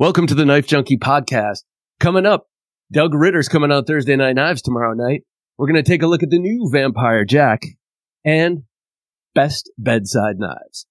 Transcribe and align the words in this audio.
Welcome 0.00 0.28
to 0.28 0.36
the 0.36 0.44
Knife 0.44 0.68
Junkie 0.68 0.96
podcast. 0.96 1.64
Coming 1.98 2.24
up, 2.24 2.46
Doug 2.92 3.14
Ritter's 3.14 3.48
coming 3.48 3.72
out 3.72 3.88
Thursday 3.88 4.14
Night 4.14 4.36
Knives 4.36 4.62
tomorrow 4.62 4.94
night. 4.94 5.24
We're 5.56 5.66
going 5.66 5.82
to 5.82 5.82
take 5.82 6.04
a 6.04 6.06
look 6.06 6.22
at 6.22 6.30
the 6.30 6.38
new 6.38 6.70
Vampire 6.70 7.24
Jack 7.24 7.62
and 8.24 8.62
best 9.34 9.72
bedside 9.76 10.36
knives. 10.38 10.86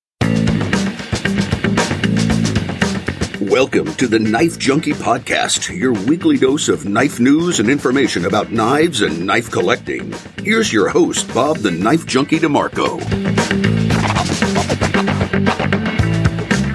Welcome 3.49 3.93
to 3.93 4.07
the 4.07 4.19
Knife 4.19 4.59
Junkie 4.59 4.91
Podcast, 4.91 5.73
your 5.73 5.93
weekly 5.93 6.35
dose 6.35 6.67
of 6.67 6.83
knife 6.83 7.21
news 7.21 7.61
and 7.61 7.69
information 7.69 8.25
about 8.25 8.51
knives 8.51 9.03
and 9.03 9.25
knife 9.25 9.49
collecting. 9.49 10.13
Here's 10.39 10.73
your 10.73 10.89
host, 10.89 11.33
Bob 11.33 11.59
the 11.59 11.71
Knife 11.71 12.05
Junkie 12.07 12.39
DeMarco. 12.39 12.97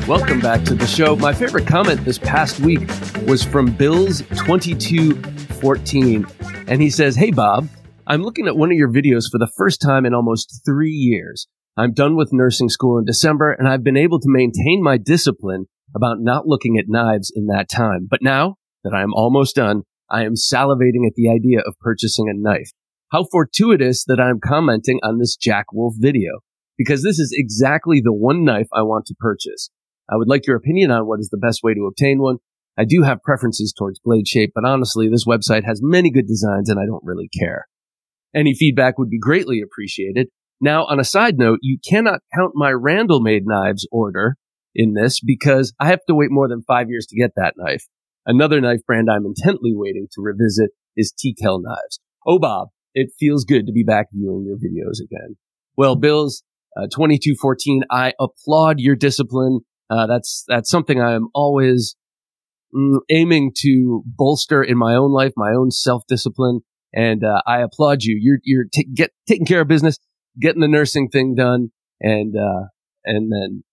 Welcome 0.09 0.41
back 0.41 0.65
to 0.65 0.75
the 0.75 0.89
show. 0.89 1.15
My 1.15 1.33
favorite 1.33 1.69
comment 1.69 2.05
this 2.05 2.19
past 2.19 2.59
week 2.59 2.81
was 3.25 3.45
from 3.45 3.73
Bills2214. 3.77 6.69
And 6.69 6.83
he 6.83 6.91
says, 6.91 7.15
Hey, 7.15 7.31
Bob, 7.31 7.69
I'm 8.09 8.25
looking 8.25 8.49
at 8.49 8.57
one 8.57 8.73
of 8.73 8.77
your 8.77 8.93
videos 8.93 9.31
for 9.31 9.39
the 9.39 9.49
first 9.57 9.81
time 9.81 10.05
in 10.05 10.13
almost 10.13 10.63
three 10.67 10.91
years. 10.91 11.47
I'm 11.77 11.93
done 11.93 12.17
with 12.17 12.33
nursing 12.33 12.69
school 12.69 12.99
in 12.99 13.05
December, 13.05 13.53
and 13.53 13.69
I've 13.69 13.85
been 13.85 13.97
able 13.97 14.19
to 14.19 14.29
maintain 14.29 14.83
my 14.83 14.99
discipline 14.99 15.67
about 15.95 16.17
not 16.19 16.49
looking 16.49 16.79
at 16.79 16.87
knives 16.89 17.31
in 17.33 17.47
that 17.47 17.69
time. 17.69 18.09
But 18.11 18.23
now 18.23 18.57
that 18.83 18.93
I 18.93 19.03
am 19.03 19.15
almost 19.15 19.55
done, 19.55 19.83
I 20.11 20.25
am 20.25 20.35
salivating 20.35 21.07
at 21.07 21.15
the 21.15 21.31
idea 21.31 21.61
of 21.61 21.79
purchasing 21.79 22.29
a 22.29 22.35
knife. 22.35 22.73
How 23.13 23.27
fortuitous 23.31 24.05
that 24.07 24.19
I'm 24.19 24.41
commenting 24.45 24.99
on 25.05 25.21
this 25.21 25.37
Jack 25.37 25.67
Wolf 25.73 25.95
video, 25.97 26.41
because 26.77 27.05
this 27.05 27.21
is 27.21 27.33
exactly 27.33 28.01
the 28.03 28.13
one 28.13 28.45
knife 28.45 28.67
I 28.75 28.83
want 28.83 29.07
to 29.07 29.15
purchase. 29.17 29.71
I 30.13 30.17
would 30.17 30.29
like 30.29 30.47
your 30.47 30.57
opinion 30.57 30.91
on 30.91 31.07
what 31.07 31.21
is 31.21 31.31
the 31.31 31.39
best 31.39 31.63
way 31.63 31.73
to 31.73 31.87
obtain 31.87 32.21
one. 32.21 32.37
I 32.77 32.85
do 32.85 33.03
have 33.03 33.23
preferences 33.23 33.73
towards 33.77 34.01
blade 34.01 34.29
shape, 34.29 34.53
but 34.55 34.65
honestly, 34.65 35.09
this 35.09 35.27
website 35.27 35.65
has 35.65 35.81
many 35.83 36.11
good 36.11 36.27
designs 36.27 36.69
and 36.69 36.79
I 36.79 36.85
don't 36.85 37.05
really 37.05 37.29
care. 37.29 37.67
Any 38.35 38.55
feedback 38.55 38.99
would 38.99 39.09
be 39.09 39.19
greatly 39.19 39.63
appreciated. 39.63 40.29
Now, 40.61 40.85
on 40.85 41.01
a 41.01 41.05
side 41.05 41.39
note, 41.39 41.61
you 41.63 41.79
cannot 41.89 42.21
count 42.35 42.53
my 42.55 42.71
Randall 42.71 43.21
made 43.21 43.45
knives 43.47 43.87
order 43.91 44.37
in 44.75 44.95
this 44.95 45.21
because 45.21 45.73
I 45.81 45.89
have 45.89 46.05
to 46.09 46.15
wait 46.15 46.31
more 46.31 46.49
than 46.49 46.63
five 46.63 46.89
years 46.89 47.07
to 47.07 47.17
get 47.19 47.33
that 47.37 47.55
knife. 47.57 47.87
Another 48.27 48.61
knife 48.61 48.81
brand 48.87 49.09
I'm 49.11 49.27
intently 49.27 49.73
waiting 49.75 50.09
to 50.13 50.23
revisit 50.23 50.71
is 50.97 51.13
TKL 51.13 51.63
knives. 51.63 52.01
Oh, 52.27 52.39
Bob, 52.39 52.69
it 52.95 53.11
feels 53.19 53.45
good 53.45 53.67
to 53.67 53.73
be 53.73 53.83
back 53.83 54.09
viewing 54.13 54.45
your 54.47 54.57
videos 54.57 55.03
again. 55.03 55.37
Well, 55.77 55.97
Bills, 55.97 56.43
uh, 56.77 56.83
2214, 56.83 57.85
I 57.91 58.13
applaud 58.21 58.79
your 58.79 58.95
discipline. 58.95 59.61
Uh, 59.93 60.07
that's, 60.07 60.45
that's 60.49 60.71
something 60.71 61.01
I 61.01 61.13
am 61.13 61.29
always 61.35 61.97
mm, 62.75 62.99
aiming 63.11 63.53
to 63.59 64.03
bolster 64.07 64.63
in 64.63 64.79
my 64.79 64.95
own 64.95 65.13
life, 65.13 65.33
my 65.37 65.53
own 65.53 65.71
self 65.71 66.05
discipline. 66.09 66.61
And, 66.95 67.23
uh, 67.25 67.43
I 67.47 67.61
applaud 67.61 68.03
you. 68.03 68.19
You're, 68.21 68.39
you're 68.43 68.65
t- 68.73 68.89
get, 68.95 69.11
taking 69.29 69.45
care 69.45 69.61
of 69.61 69.69
business, 69.69 69.99
getting 70.41 70.63
the 70.63 70.69
nursing 70.69 71.09
thing 71.11 71.35
done 71.35 71.73
and, 72.01 72.35
uh, 72.37 72.69
and 73.05 73.31
then, 73.31 73.65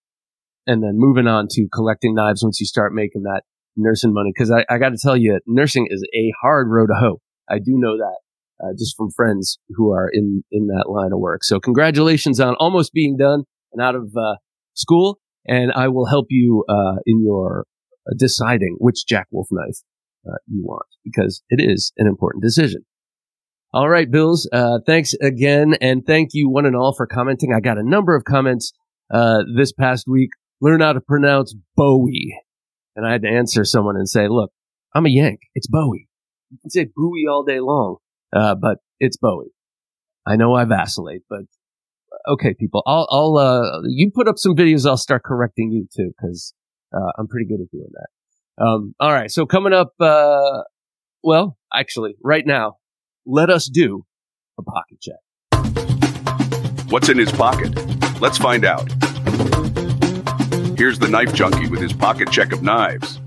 and 0.68 0.84
then 0.84 0.94
moving 0.96 1.28
on 1.28 1.48
to 1.52 1.68
collecting 1.74 2.16
knives 2.16 2.44
once 2.44 2.60
you 2.60 2.66
start 2.66 2.94
making 2.94 3.24
that 3.24 3.44
nursing 3.78 4.14
money. 4.14 4.34
Cause 4.38 4.52
I, 4.52 4.66
I 4.70 4.78
got 4.78 4.90
to 4.90 4.98
tell 5.02 5.16
you, 5.16 5.40
nursing 5.48 5.88
is 5.90 6.06
a 6.14 6.34
hard 6.42 6.68
road 6.70 6.88
to 6.88 6.96
hoe. 6.96 7.22
I 7.50 7.60
do 7.60 7.74
know 7.78 7.98
that. 7.98 8.18
Uh, 8.62 8.74
just 8.78 8.98
from 8.98 9.10
friends 9.10 9.58
who 9.70 9.94
are 9.94 10.10
in 10.12 10.44
in 10.52 10.68
that 10.68 10.90
line 10.90 11.14
of 11.14 11.20
work. 11.20 11.46
So 11.46 11.62
congratulations 11.62 12.42
on 12.42 12.56
almost 12.56 12.92
being 12.92 13.16
done 13.16 13.44
and 13.72 13.82
out 13.82 13.96
of 13.96 14.12
uh, 14.18 14.36
school 14.74 15.22
and 15.50 15.72
I 15.74 15.88
will 15.88 16.06
help 16.06 16.28
you 16.30 16.64
uh, 16.70 16.98
in 17.06 17.24
your 17.24 17.66
uh, 18.08 18.14
deciding 18.18 18.78
which 18.80 19.06
Jack 19.08 19.28
Wolf 19.32 19.48
knife 19.52 19.80
uh, 20.28 20.38
you 20.48 20.62
want 20.64 20.86
because 21.04 21.42
it 21.50 21.60
is 21.60 21.92
an 21.98 22.08
important 22.08 22.44
decision. 22.44 22.86
All 23.74 23.90
right, 23.90 24.10
Bills. 24.10 24.50
Uh, 24.52 24.80
thanks 24.86 25.14
again, 25.16 25.76
and 25.82 26.06
thank 26.06 26.30
you 26.34 26.50
one 26.50 26.66
and 26.66 26.76
all 26.76 26.94
for 26.96 27.06
commenting. 27.06 27.54
I 27.54 27.60
got 27.60 27.78
a 27.78 27.88
number 27.88 28.16
of 28.16 28.24
comments 28.24 28.72
uh, 29.12 29.44
this 29.56 29.72
past 29.72 30.06
week. 30.08 30.30
Learn 30.62 30.82
how 30.82 30.94
to 30.94 31.02
pronounce 31.02 31.56
Bowie, 31.76 32.36
and 32.96 33.06
I 33.06 33.12
had 33.12 33.22
to 33.24 33.30
answer 33.30 33.66
someone 33.66 33.96
and 33.96 34.10
say, 34.10 34.28
"Look, 34.28 34.52
I'm 34.94 35.06
a 35.06 35.10
Yank. 35.10 35.40
It's 35.56 35.68
Bowie. 35.68 36.08
You 36.50 36.58
can 36.62 36.70
say 36.70 36.88
Bowie 36.96 37.26
all 37.30 37.44
day 37.44 37.60
long, 37.60 37.98
uh, 38.36 38.56
but 38.56 38.80
it's 39.00 39.18
Bowie." 39.18 39.54
I 40.26 40.36
know 40.36 40.54
I 40.54 40.66
vacillate, 40.66 41.22
but 41.30 41.42
okay, 42.28 42.54
people, 42.54 42.84
I'll, 42.86 43.08
I'll, 43.10 43.38
uh, 43.38 43.82
you 43.88 44.12
put 44.14 44.28
up 44.28 44.38
some 44.38 44.56
videos, 44.56 44.88
I'll 44.88 44.98
start 44.98 45.24
correcting 45.24 45.72
you 45.72 45.88
too, 45.96 46.12
cause, 46.20 46.54
uh, 46.94 47.12
I'm 47.18 47.28
pretty 47.28 47.48
good 47.48 47.62
at 47.62 47.72
doing 47.72 47.90
that. 47.94 48.08
Um, 48.60 48.94
all 49.00 49.12
right. 49.12 49.32
So 49.32 49.46
coming 49.46 49.74
up, 49.74 49.94
uh, 50.00 50.64
well, 51.24 51.58
actually, 51.74 52.16
right 52.24 52.46
now, 52.46 52.78
let 53.26 53.50
us 53.50 53.70
do 53.70 54.06
a 54.58 54.64
pocket 54.64 55.00
check. 55.02 55.16
What's 56.90 57.10
in 57.10 57.18
his 57.18 57.32
pocket? 57.32 57.74
Let's 58.20 58.38
find 58.38 58.66
out. 58.66 58.92
Here's 60.78 61.00
the 61.00 61.08
knife 61.10 61.34
junkie 61.34 61.70
with 61.70 61.82
his 61.82 61.94
pocket 61.94 62.32
check 62.32 62.52
of 62.52 62.64
knives. 62.64 63.20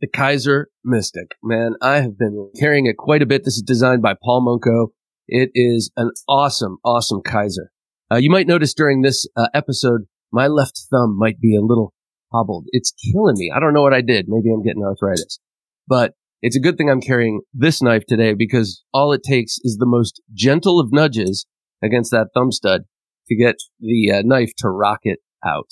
The 0.00 0.08
Kizer 0.08 0.64
Mystic. 0.84 1.36
Man, 1.42 1.74
I 1.82 1.96
have 1.96 2.18
been 2.18 2.50
carrying 2.58 2.86
it 2.86 2.96
quite 2.96 3.22
a 3.22 3.26
bit. 3.26 3.44
This 3.44 3.54
is 3.54 3.62
designed 3.62 4.02
by 4.02 4.14
Paul 4.20 4.44
Munko. 4.46 4.88
It 5.28 5.50
is 5.54 5.92
an 5.96 6.10
awesome, 6.26 6.78
awesome 6.84 7.20
Kizer. 7.22 7.68
Uh, 8.12 8.16
you 8.16 8.30
might 8.30 8.48
notice 8.48 8.74
during 8.74 9.02
this 9.02 9.26
uh, 9.36 9.46
episode, 9.54 10.02
my 10.32 10.48
left 10.48 10.80
thumb 10.90 11.16
might 11.16 11.40
be 11.40 11.56
a 11.56 11.60
little 11.60 11.92
hobbled. 12.32 12.66
It's 12.70 12.92
killing 12.92 13.36
me. 13.36 13.52
I 13.54 13.60
don't 13.60 13.72
know 13.72 13.82
what 13.82 13.94
I 13.94 14.00
did. 14.00 14.26
Maybe 14.28 14.50
I'm 14.52 14.62
getting 14.62 14.82
arthritis, 14.82 15.38
but 15.86 16.14
it's 16.42 16.56
a 16.56 16.60
good 16.60 16.76
thing 16.76 16.90
I'm 16.90 17.00
carrying 17.00 17.42
this 17.52 17.82
knife 17.82 18.04
today 18.06 18.34
because 18.34 18.82
all 18.92 19.12
it 19.12 19.22
takes 19.22 19.58
is 19.62 19.76
the 19.76 19.86
most 19.86 20.20
gentle 20.32 20.80
of 20.80 20.92
nudges 20.92 21.46
against 21.82 22.10
that 22.10 22.28
thumb 22.34 22.50
stud 22.50 22.82
to 23.28 23.36
get 23.36 23.56
the 23.78 24.10
uh, 24.12 24.22
knife 24.24 24.52
to 24.58 24.68
rocket 24.68 25.18
out. 25.44 25.70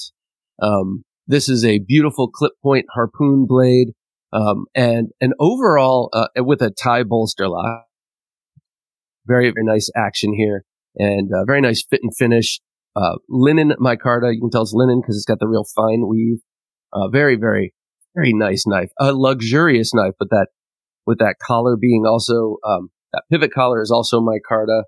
Um, 0.63 1.05
this 1.27 1.49
is 1.49 1.65
a 1.65 1.81
beautiful 1.81 2.29
clip 2.29 2.53
point 2.63 2.87
harpoon 2.95 3.47
blade, 3.47 3.89
um, 4.33 4.67
and 4.75 5.09
an 5.21 5.33
overall 5.41 6.11
uh, 6.13 6.29
with 6.37 6.63
a 6.63 6.71
tie 6.71 7.03
bolster 7.03 7.49
lock. 7.49 7.85
Very, 9.27 9.51
very 9.51 9.65
nice 9.65 9.91
action 9.97 10.33
here 10.35 10.65
and 10.99 11.31
uh, 11.33 11.45
very 11.47 11.61
nice 11.61 11.85
fit 11.89 12.01
and 12.03 12.15
finish. 12.17 12.61
Uh, 12.97 13.17
linen 13.29 13.73
micarta, 13.81 14.35
you 14.35 14.41
can 14.41 14.51
tell 14.51 14.63
it's 14.63 14.73
linen 14.75 15.01
because 15.01 15.17
it's 15.17 15.25
got 15.25 15.39
the 15.39 15.47
real 15.47 15.65
fine 15.75 16.09
weave. 16.09 16.41
Uh, 16.93 17.09
very, 17.09 17.37
very, 17.37 17.75
very 18.15 18.33
nice 18.33 18.67
knife. 18.67 18.91
A 18.99 19.13
luxurious 19.13 19.95
knife, 19.95 20.15
but 20.19 20.31
that 20.31 20.49
with 21.07 21.19
that 21.19 21.37
collar 21.41 21.77
being 21.77 22.05
also 22.07 22.57
um, 22.67 22.91
that 23.13 23.23
pivot 23.31 23.53
collar 23.53 23.81
is 23.81 23.91
also 23.91 24.21
micarta 24.21 24.83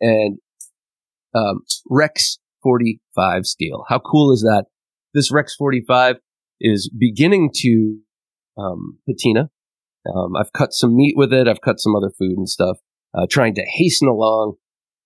and 0.00 0.38
um, 1.34 1.60
Rex 1.90 2.38
45 2.62 3.46
steel. 3.46 3.84
How 3.88 3.98
cool 3.98 4.32
is 4.32 4.40
that? 4.42 4.66
This 5.14 5.32
Rex 5.32 5.54
45 5.56 6.16
is 6.60 6.90
beginning 6.96 7.50
to 7.56 7.98
um, 8.56 8.98
patina. 9.06 9.50
Um, 10.06 10.36
I've 10.36 10.52
cut 10.52 10.72
some 10.72 10.96
meat 10.96 11.14
with 11.16 11.32
it. 11.32 11.48
I've 11.48 11.60
cut 11.60 11.80
some 11.80 11.94
other 11.94 12.10
food 12.18 12.38
and 12.38 12.48
stuff, 12.48 12.78
uh, 13.14 13.26
trying 13.28 13.54
to 13.56 13.64
hasten 13.66 14.08
along 14.08 14.54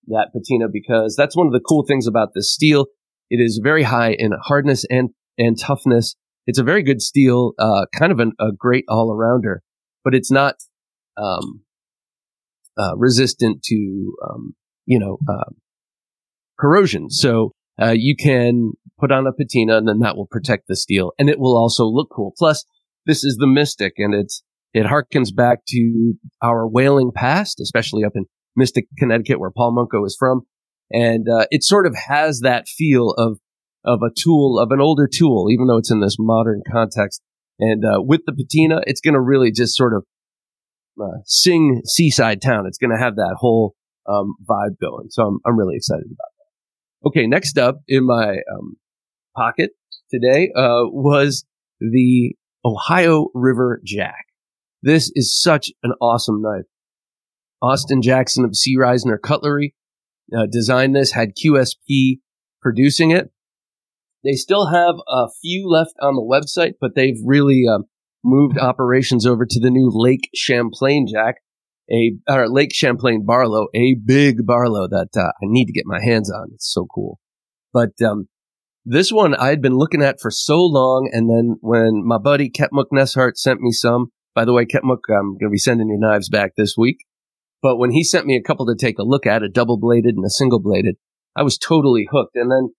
that 0.09 0.29
patina 0.33 0.67
because 0.73 1.15
that's 1.17 1.37
one 1.37 1.47
of 1.47 1.53
the 1.53 1.61
cool 1.61 1.85
things 1.87 2.07
about 2.07 2.31
this 2.35 2.53
steel. 2.53 2.87
It 3.31 3.37
is 3.37 3.61
very 3.63 3.85
high 3.85 4.13
in 4.13 4.33
hardness 4.43 4.85
and, 4.91 5.11
and 5.39 5.59
toughness. 5.59 6.15
It's 6.47 6.59
a 6.59 6.65
very 6.65 6.83
good 6.83 7.01
steel, 7.01 7.53
uh, 7.59 7.87
kind 7.97 8.13
of 8.13 8.19
an, 8.19 8.33
a 8.41 8.53
great 8.57 8.85
all 8.89 9.15
arounder, 9.15 9.59
but 10.05 10.15
it's 10.15 10.31
not, 10.31 10.57
um, 11.17 11.63
uh, 12.77 12.97
resistant 12.97 13.63
to, 13.65 14.15
um, 14.29 14.55
you 14.87 14.99
know, 14.99 15.19
uh, 15.29 15.51
corrosion. 16.59 17.11
So, 17.11 17.53
uh, 17.81 17.95
you 17.97 18.17
can 18.17 18.73
put 18.99 19.13
on 19.13 19.27
a 19.27 19.33
patina 19.33 19.79
and 19.79 19.89
then 19.89 20.01
that 20.01 20.17
will 20.17 20.27
protect 20.27 20.65
the 20.69 20.77
steel 20.77 21.13
and 21.19 21.29
it 21.31 21.39
will 21.39 21.57
also 21.57 21.84
look 21.84 22.09
cool. 22.15 22.33
Plus, 22.37 22.65
this 23.07 23.25
is 23.25 23.37
the 23.37 23.47
Mystic 23.47 23.95
and 23.99 24.15
it's, 24.15 24.43
it 24.75 24.87
harkens 24.87 25.34
back 25.34 25.60
to 25.69 26.15
our 26.43 26.66
whaling 26.66 27.13
past, 27.15 27.60
especially 27.60 28.05
up 28.05 28.13
in 28.15 28.27
Mystic, 28.57 28.87
Connecticut, 28.99 29.41
where 29.41 29.51
Paul 29.51 29.75
Munko 29.75 30.07
is 30.07 30.16
from. 30.19 30.43
And, 30.91 31.27
uh, 31.28 31.47
it 31.51 31.63
sort 31.63 31.87
of 31.87 31.95
has 32.09 32.41
that 32.41 32.69
feel 32.69 33.10
of, 33.16 33.39
of 33.84 34.01
a 34.03 34.10
tool, 34.15 34.59
of 34.59 34.71
an 34.71 34.81
older 34.81 35.09
tool, 35.13 35.49
even 35.51 35.66
though 35.66 35.78
it's 35.78 35.91
in 35.91 36.01
this 36.01 36.16
modern 36.19 36.63
context. 36.71 37.22
And, 37.59 37.84
uh, 37.84 38.03
with 38.03 38.22
the 38.27 38.33
patina, 38.33 38.81
it's 38.87 39.01
going 39.01 39.15
to 39.15 39.21
really 39.21 39.53
just 39.53 39.75
sort 39.75 39.95
of, 39.95 40.04
uh, 41.01 41.21
sing 41.25 41.83
seaside 41.87 42.43
town. 42.43 42.66
It's 42.66 42.78
going 42.78 42.91
to 42.91 43.03
have 43.03 43.16
that 43.16 43.37
whole, 43.39 43.75
um, 44.09 44.34
vibe 44.49 44.78
going. 44.81 45.07
So 45.10 45.22
I'm, 45.22 45.39
I'm 45.47 45.59
really 45.59 45.77
excited 45.77 46.07
about 46.07 46.16
that. 46.37 47.09
Okay. 47.09 47.27
Next 47.27 47.57
up 47.59 47.81
in 47.89 48.07
my, 48.07 48.37
um, 48.53 48.77
pocket 49.34 49.71
today, 50.10 50.51
uh, 50.55 50.84
was 50.91 51.47
the 51.81 52.34
Ohio 52.65 53.28
River 53.34 53.81
Jack. 53.84 54.27
This 54.83 55.10
is 55.15 55.41
such 55.41 55.71
an 55.83 55.93
awesome 56.01 56.43
knife. 56.43 56.66
Austin 57.62 58.03
Jackson 58.03 58.44
of 58.44 58.56
C. 58.56 58.76
Risner 58.76 59.20
Cutlery 59.22 59.74
uh, 60.36 60.47
designed 60.50 60.97
this, 60.97 61.12
had 61.12 61.36
QSP 61.36 62.18
producing 62.60 63.12
it. 63.12 63.30
They 64.24 64.32
still 64.32 64.66
have 64.66 64.97
a 65.09 65.26
few 65.41 65.68
left 65.68 65.94
on 66.00 66.14
the 66.14 66.22
website, 66.22 66.74
but 66.80 66.94
they've 66.94 67.18
really 67.24 67.64
um, 67.72 67.84
moved 68.24 68.59
operations 68.59 69.26
over 69.26 69.47
to 69.47 69.60
the 69.60 69.70
new 69.70 69.91
Lake 69.92 70.28
Champlain 70.34 71.06
Jack, 71.12 71.36
a 71.91 72.12
or 72.28 72.48
Lake 72.48 72.72
Champlain 72.72 73.24
Barlow, 73.26 73.66
a 73.74 73.97
big 74.04 74.47
Barlow 74.47 74.88
that 74.88 75.09
uh, 75.16 75.28
I 75.28 75.42
need 75.42 75.66
to 75.66 75.72
get 75.72 75.86
my 75.86 76.00
hands 76.03 76.30
on. 76.30 76.50
It's 76.54 76.72
so 76.72 76.86
cool. 76.92 77.18
But 77.72 78.00
um, 78.04 78.28
this 78.84 79.12
one 79.12 79.34
I 79.34 79.48
had 79.48 79.62
been 79.62 79.76
looking 79.76 80.03
at 80.03 80.20
for 80.20 80.30
so 80.30 80.60
long, 80.60 81.10
and 81.12 81.28
then 81.28 81.56
when 81.60 82.03
my 82.04 82.18
buddy 82.18 82.50
Ketmuk 82.50 82.86
Neshart 82.92 83.36
sent 83.36 83.60
me 83.60 83.72
some, 83.72 84.12
by 84.34 84.44
the 84.44 84.53
way, 84.53 84.66
Ketmuk, 84.66 85.00
I'm 85.09 85.36
going 85.38 85.48
to 85.48 85.50
be 85.50 85.59
sending 85.59 85.88
your 85.88 85.98
knives 85.98 86.28
back 86.28 86.53
this 86.56 86.74
week. 86.76 86.98
But 87.62 87.76
when 87.76 87.92
he 87.92 88.03
sent 88.03 88.26
me 88.26 88.36
a 88.36 88.42
couple 88.42 88.66
to 88.66 88.74
take 88.74 88.98
a 88.98 89.04
look 89.04 89.26
at, 89.26 89.42
a 89.42 89.48
double 89.48 89.78
bladed 89.78 90.16
and 90.16 90.24
a 90.24 90.30
single 90.30 90.60
bladed, 90.60 90.97
I 91.36 91.42
was 91.42 91.56
totally 91.56 92.09
hooked. 92.10 92.34
And 92.34 92.50
then 92.50 92.70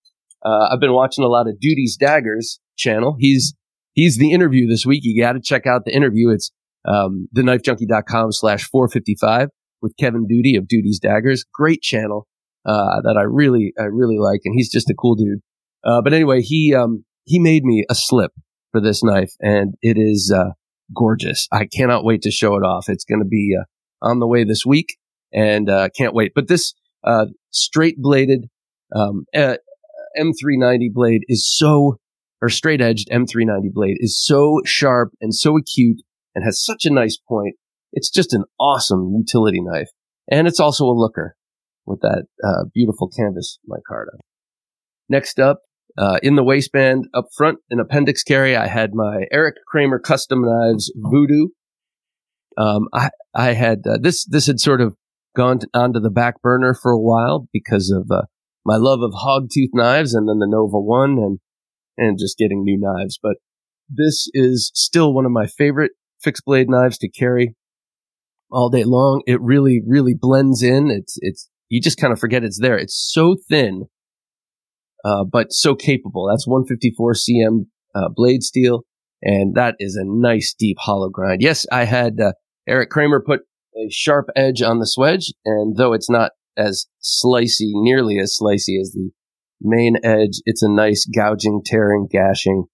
uh, 0.44 0.68
I've 0.70 0.80
been 0.80 0.92
watching 0.92 1.24
a 1.24 1.28
lot 1.28 1.48
of 1.48 1.58
Duty's 1.58 1.96
Daggers 1.96 2.60
channel. 2.76 3.16
He's 3.18 3.54
he's 3.94 4.18
the 4.18 4.32
interview 4.32 4.68
this 4.68 4.84
week. 4.84 5.00
You 5.02 5.20
got 5.20 5.32
to 5.32 5.40
check 5.40 5.66
out 5.66 5.84
the 5.84 5.94
interview. 5.94 6.30
It's 6.30 6.50
um, 6.86 7.28
theknifejunkie.com 7.34 8.32
slash 8.32 8.68
455 8.68 9.48
with 9.80 9.94
Kevin 9.98 10.26
Duty 10.26 10.56
of 10.56 10.68
Duty's 10.68 10.98
Daggers. 10.98 11.44
Great 11.52 11.80
channel 11.80 12.26
uh, 12.66 13.00
that 13.02 13.16
I 13.18 13.22
really 13.22 13.72
I 13.78 13.84
really 13.84 14.18
like, 14.18 14.40
and 14.44 14.54
he's 14.54 14.70
just 14.70 14.90
a 14.90 14.94
cool 14.94 15.14
dude. 15.14 15.40
Uh, 15.82 16.02
but 16.02 16.12
anyway, 16.12 16.42
he 16.42 16.74
um, 16.74 17.04
he 17.24 17.38
made 17.38 17.64
me 17.64 17.84
a 17.90 17.94
slip 17.94 18.32
for 18.70 18.80
this 18.80 19.02
knife, 19.02 19.32
and 19.40 19.74
it 19.80 19.96
is 19.96 20.32
uh, 20.34 20.50
gorgeous. 20.94 21.48
I 21.52 21.66
cannot 21.66 22.04
wait 22.04 22.22
to 22.22 22.30
show 22.30 22.56
it 22.56 22.62
off. 22.62 22.88
It's 22.88 23.04
going 23.04 23.20
to 23.20 23.28
be 23.28 23.56
uh, 23.58 23.64
on 24.02 24.18
the 24.18 24.26
way 24.26 24.44
this 24.44 24.64
week, 24.66 24.96
and 25.32 25.68
uh, 25.68 25.88
can't 25.96 26.14
wait. 26.14 26.32
But 26.34 26.48
this 26.48 26.74
uh, 27.02 27.26
straight 27.50 27.98
bladed 27.98 28.48
um, 28.94 29.24
M390 29.34 30.92
blade 30.92 31.22
is 31.28 31.50
so, 31.50 31.98
or 32.40 32.48
straight 32.48 32.80
edged 32.80 33.08
M390 33.10 33.72
blade 33.72 33.96
is 34.00 34.22
so 34.22 34.60
sharp 34.64 35.12
and 35.20 35.34
so 35.34 35.56
acute 35.56 36.02
and 36.34 36.44
has 36.44 36.64
such 36.64 36.84
a 36.84 36.92
nice 36.92 37.16
point. 37.16 37.56
It's 37.92 38.10
just 38.10 38.32
an 38.32 38.44
awesome 38.58 39.12
utility 39.16 39.60
knife, 39.60 39.90
and 40.30 40.48
it's 40.48 40.60
also 40.60 40.84
a 40.84 40.92
looker 40.92 41.36
with 41.86 42.00
that 42.00 42.24
uh, 42.42 42.64
beautiful 42.72 43.08
canvas 43.08 43.58
micarta. 43.68 44.18
Next 45.08 45.38
up, 45.38 45.60
uh, 45.96 46.18
in 46.22 46.34
the 46.34 46.42
waistband 46.42 47.06
up 47.14 47.26
front 47.36 47.58
in 47.70 47.78
appendix 47.78 48.22
carry, 48.22 48.56
I 48.56 48.66
had 48.66 48.94
my 48.94 49.26
Eric 49.30 49.56
Kramer 49.66 49.98
custom 49.98 50.42
knives 50.42 50.92
Voodoo. 50.96 51.48
Um, 52.56 52.88
I, 52.92 53.10
I 53.34 53.52
had, 53.52 53.82
uh, 53.88 53.98
this, 54.00 54.24
this 54.26 54.46
had 54.46 54.60
sort 54.60 54.80
of 54.80 54.94
gone 55.36 55.58
to, 55.60 55.68
onto 55.74 56.00
the 56.00 56.10
back 56.10 56.40
burner 56.42 56.74
for 56.74 56.92
a 56.92 57.00
while 57.00 57.48
because 57.52 57.90
of, 57.90 58.10
uh, 58.10 58.22
my 58.64 58.76
love 58.76 59.00
of 59.02 59.12
hogtooth 59.12 59.70
knives 59.72 60.14
and 60.14 60.28
then 60.28 60.38
the 60.38 60.48
Nova 60.48 60.80
one 60.80 61.18
and, 61.18 61.38
and 61.98 62.18
just 62.18 62.38
getting 62.38 62.62
new 62.62 62.78
knives. 62.78 63.18
But 63.22 63.36
this 63.88 64.28
is 64.32 64.70
still 64.74 65.12
one 65.12 65.26
of 65.26 65.32
my 65.32 65.46
favorite 65.46 65.92
fixed 66.22 66.44
blade 66.44 66.70
knives 66.70 66.98
to 66.98 67.10
carry 67.10 67.54
all 68.50 68.70
day 68.70 68.84
long. 68.84 69.22
It 69.26 69.40
really, 69.40 69.82
really 69.86 70.14
blends 70.18 70.62
in. 70.62 70.90
It's, 70.90 71.16
it's, 71.20 71.50
you 71.68 71.80
just 71.80 71.98
kind 71.98 72.12
of 72.12 72.18
forget 72.18 72.44
it's 72.44 72.60
there. 72.60 72.78
It's 72.78 72.94
so 72.94 73.36
thin 73.48 73.88
uh, 75.04 75.24
but 75.24 75.52
so 75.52 75.74
capable. 75.74 76.28
That's 76.28 76.46
154 76.46 77.12
cm 77.12 77.66
uh, 77.94 78.08
blade 78.08 78.42
steel, 78.42 78.84
and 79.22 79.54
that 79.54 79.76
is 79.78 79.96
a 79.96 80.04
nice 80.04 80.54
deep 80.58 80.78
hollow 80.80 81.10
grind. 81.10 81.42
Yes, 81.42 81.66
I 81.70 81.84
had 81.84 82.20
uh, 82.20 82.32
Eric 82.66 82.90
Kramer 82.90 83.22
put 83.24 83.42
a 83.76 83.90
sharp 83.90 84.26
edge 84.36 84.62
on 84.62 84.78
the 84.78 84.86
swedge, 84.86 85.32
and 85.44 85.76
though 85.76 85.92
it's 85.92 86.10
not 86.10 86.32
as 86.56 86.86
slicey, 87.02 87.72
nearly 87.74 88.18
as 88.18 88.38
slicey 88.40 88.80
as 88.80 88.92
the 88.92 89.10
main 89.60 89.96
edge, 90.04 90.40
it's 90.44 90.62
a 90.62 90.70
nice 90.70 91.04
gouging, 91.04 91.62
tearing, 91.64 92.06
gashing 92.10 92.64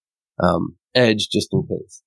um, 0.43 0.77
edge 0.95 1.29
just 1.31 1.49
in 1.53 1.63
case. 1.63 2.03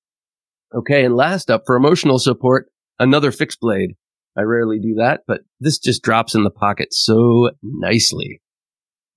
Okay, 0.74 1.06
and 1.06 1.16
last 1.16 1.50
up 1.52 1.64
for 1.66 1.76
emotional 1.76 2.20
support, 2.20 2.68
another 3.00 3.32
fixed 3.32 3.60
blade. 3.60 3.92
I 4.36 4.42
rarely 4.42 4.80
do 4.80 4.96
that, 4.96 5.22
but 5.28 5.42
this 5.60 5.78
just 5.78 6.02
drops 6.02 6.34
in 6.34 6.44
the 6.44 6.50
pocket 6.50 6.88
so 6.92 7.52
nicely. 7.62 8.42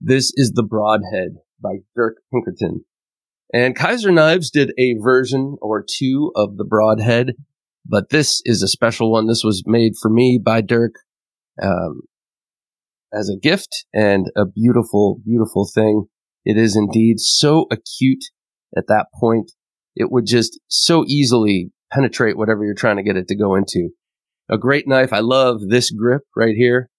This 0.01 0.33
is 0.37 0.53
the 0.53 0.63
Broadhead 0.63 1.37
by 1.63 1.77
Dirk 1.95 2.17
Pinkerton. 2.33 2.85
And 3.53 3.75
Kizer 3.75 4.13
Knives 4.13 4.51
did 4.51 4.73
a 4.79 4.95
version 5.03 5.57
or 5.63 5.83
two 5.83 6.33
of 6.37 6.59
the 6.59 6.65
Broadhead, 6.65 7.33
but 7.89 8.11
this 8.11 8.41
is 8.45 8.63
a 8.63 8.69
special 8.69 9.11
one. 9.11 9.27
This 9.27 9.45
was 9.45 9.63
made 9.67 9.93
for 10.01 10.11
me 10.11 10.41
by 10.43 10.61
Dirk 10.61 10.95
um, 11.63 12.03
as 13.13 13.29
a 13.29 13.39
gift 13.39 13.87
and 13.95 14.27
a 14.37 14.45
beautiful, 14.45 15.21
beautiful 15.25 15.69
thing. 15.73 16.07
It 16.45 16.57
is 16.57 16.77
indeed 16.77 17.19
so 17.19 17.67
acute 17.71 18.25
at 18.77 18.87
that 18.89 19.07
point. 19.19 19.53
It 19.95 20.11
would 20.11 20.27
just 20.27 20.61
so 20.69 21.05
easily 21.07 21.71
penetrate 21.93 22.37
whatever 22.37 22.65
you're 22.65 22.75
trying 22.75 22.97
to 22.97 23.03
get 23.03 23.17
it 23.17 23.29
to 23.29 23.37
go 23.37 23.55
into. 23.55 23.91
A 24.51 24.59
great 24.59 24.87
knife. 24.87 25.13
I 25.13 25.21
love 25.21 25.61
this 25.69 25.91
grip 25.91 26.23
right 26.37 26.55
here. 26.57 26.91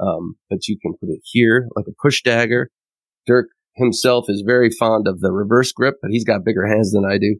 Um, 0.00 0.36
but 0.48 0.66
you 0.66 0.78
can 0.80 0.92
put 0.92 1.10
it 1.10 1.20
here 1.24 1.68
like 1.76 1.84
a 1.88 1.94
push 2.02 2.22
dagger. 2.22 2.70
Dirk 3.26 3.48
himself 3.76 4.26
is 4.28 4.42
very 4.46 4.70
fond 4.70 5.06
of 5.06 5.20
the 5.20 5.32
reverse 5.32 5.72
grip, 5.72 5.96
but 6.00 6.10
he's 6.10 6.24
got 6.24 6.44
bigger 6.44 6.66
hands 6.66 6.92
than 6.92 7.04
I 7.04 7.18
do. 7.18 7.36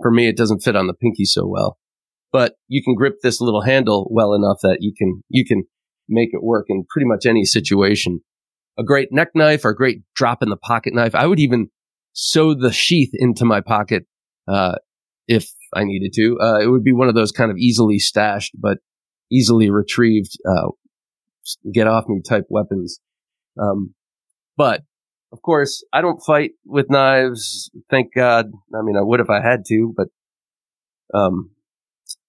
For 0.00 0.10
me, 0.10 0.28
it 0.28 0.36
doesn't 0.36 0.60
fit 0.60 0.76
on 0.76 0.86
the 0.86 0.94
pinky 0.94 1.24
so 1.24 1.46
well, 1.46 1.78
but 2.32 2.54
you 2.68 2.82
can 2.82 2.94
grip 2.94 3.16
this 3.22 3.40
little 3.40 3.62
handle 3.62 4.08
well 4.10 4.34
enough 4.34 4.58
that 4.62 4.78
you 4.80 4.92
can, 4.96 5.22
you 5.28 5.44
can 5.44 5.64
make 6.08 6.30
it 6.32 6.42
work 6.42 6.66
in 6.68 6.84
pretty 6.88 7.06
much 7.06 7.26
any 7.26 7.44
situation. 7.44 8.20
A 8.78 8.84
great 8.84 9.08
neck 9.10 9.28
knife 9.34 9.64
or 9.64 9.70
a 9.70 9.76
great 9.76 10.02
drop 10.14 10.42
in 10.42 10.50
the 10.50 10.56
pocket 10.56 10.94
knife. 10.94 11.14
I 11.14 11.26
would 11.26 11.40
even 11.40 11.68
sew 12.12 12.54
the 12.54 12.72
sheath 12.72 13.10
into 13.14 13.44
my 13.44 13.60
pocket, 13.60 14.04
uh, 14.46 14.76
if 15.26 15.48
I 15.74 15.84
needed 15.84 16.12
to. 16.14 16.38
Uh, 16.40 16.60
it 16.60 16.68
would 16.68 16.84
be 16.84 16.92
one 16.92 17.08
of 17.08 17.14
those 17.14 17.32
kind 17.32 17.50
of 17.50 17.56
easily 17.58 17.98
stashed, 17.98 18.52
but 18.58 18.78
easily 19.30 19.68
retrieved, 19.70 20.38
uh, 20.48 20.68
get 21.72 21.86
off 21.86 22.04
me 22.08 22.20
type 22.26 22.44
weapons. 22.48 23.00
Um, 23.60 23.94
but 24.56 24.82
of 25.32 25.42
course, 25.42 25.84
I 25.92 26.00
don't 26.00 26.22
fight 26.26 26.52
with 26.64 26.86
knives. 26.88 27.70
Thank 27.90 28.14
God. 28.14 28.46
I 28.74 28.82
mean, 28.82 28.96
I 28.96 29.02
would 29.02 29.20
if 29.20 29.28
I 29.28 29.42
had 29.42 29.64
to, 29.68 29.94
but, 29.94 30.08
um, 31.12 31.50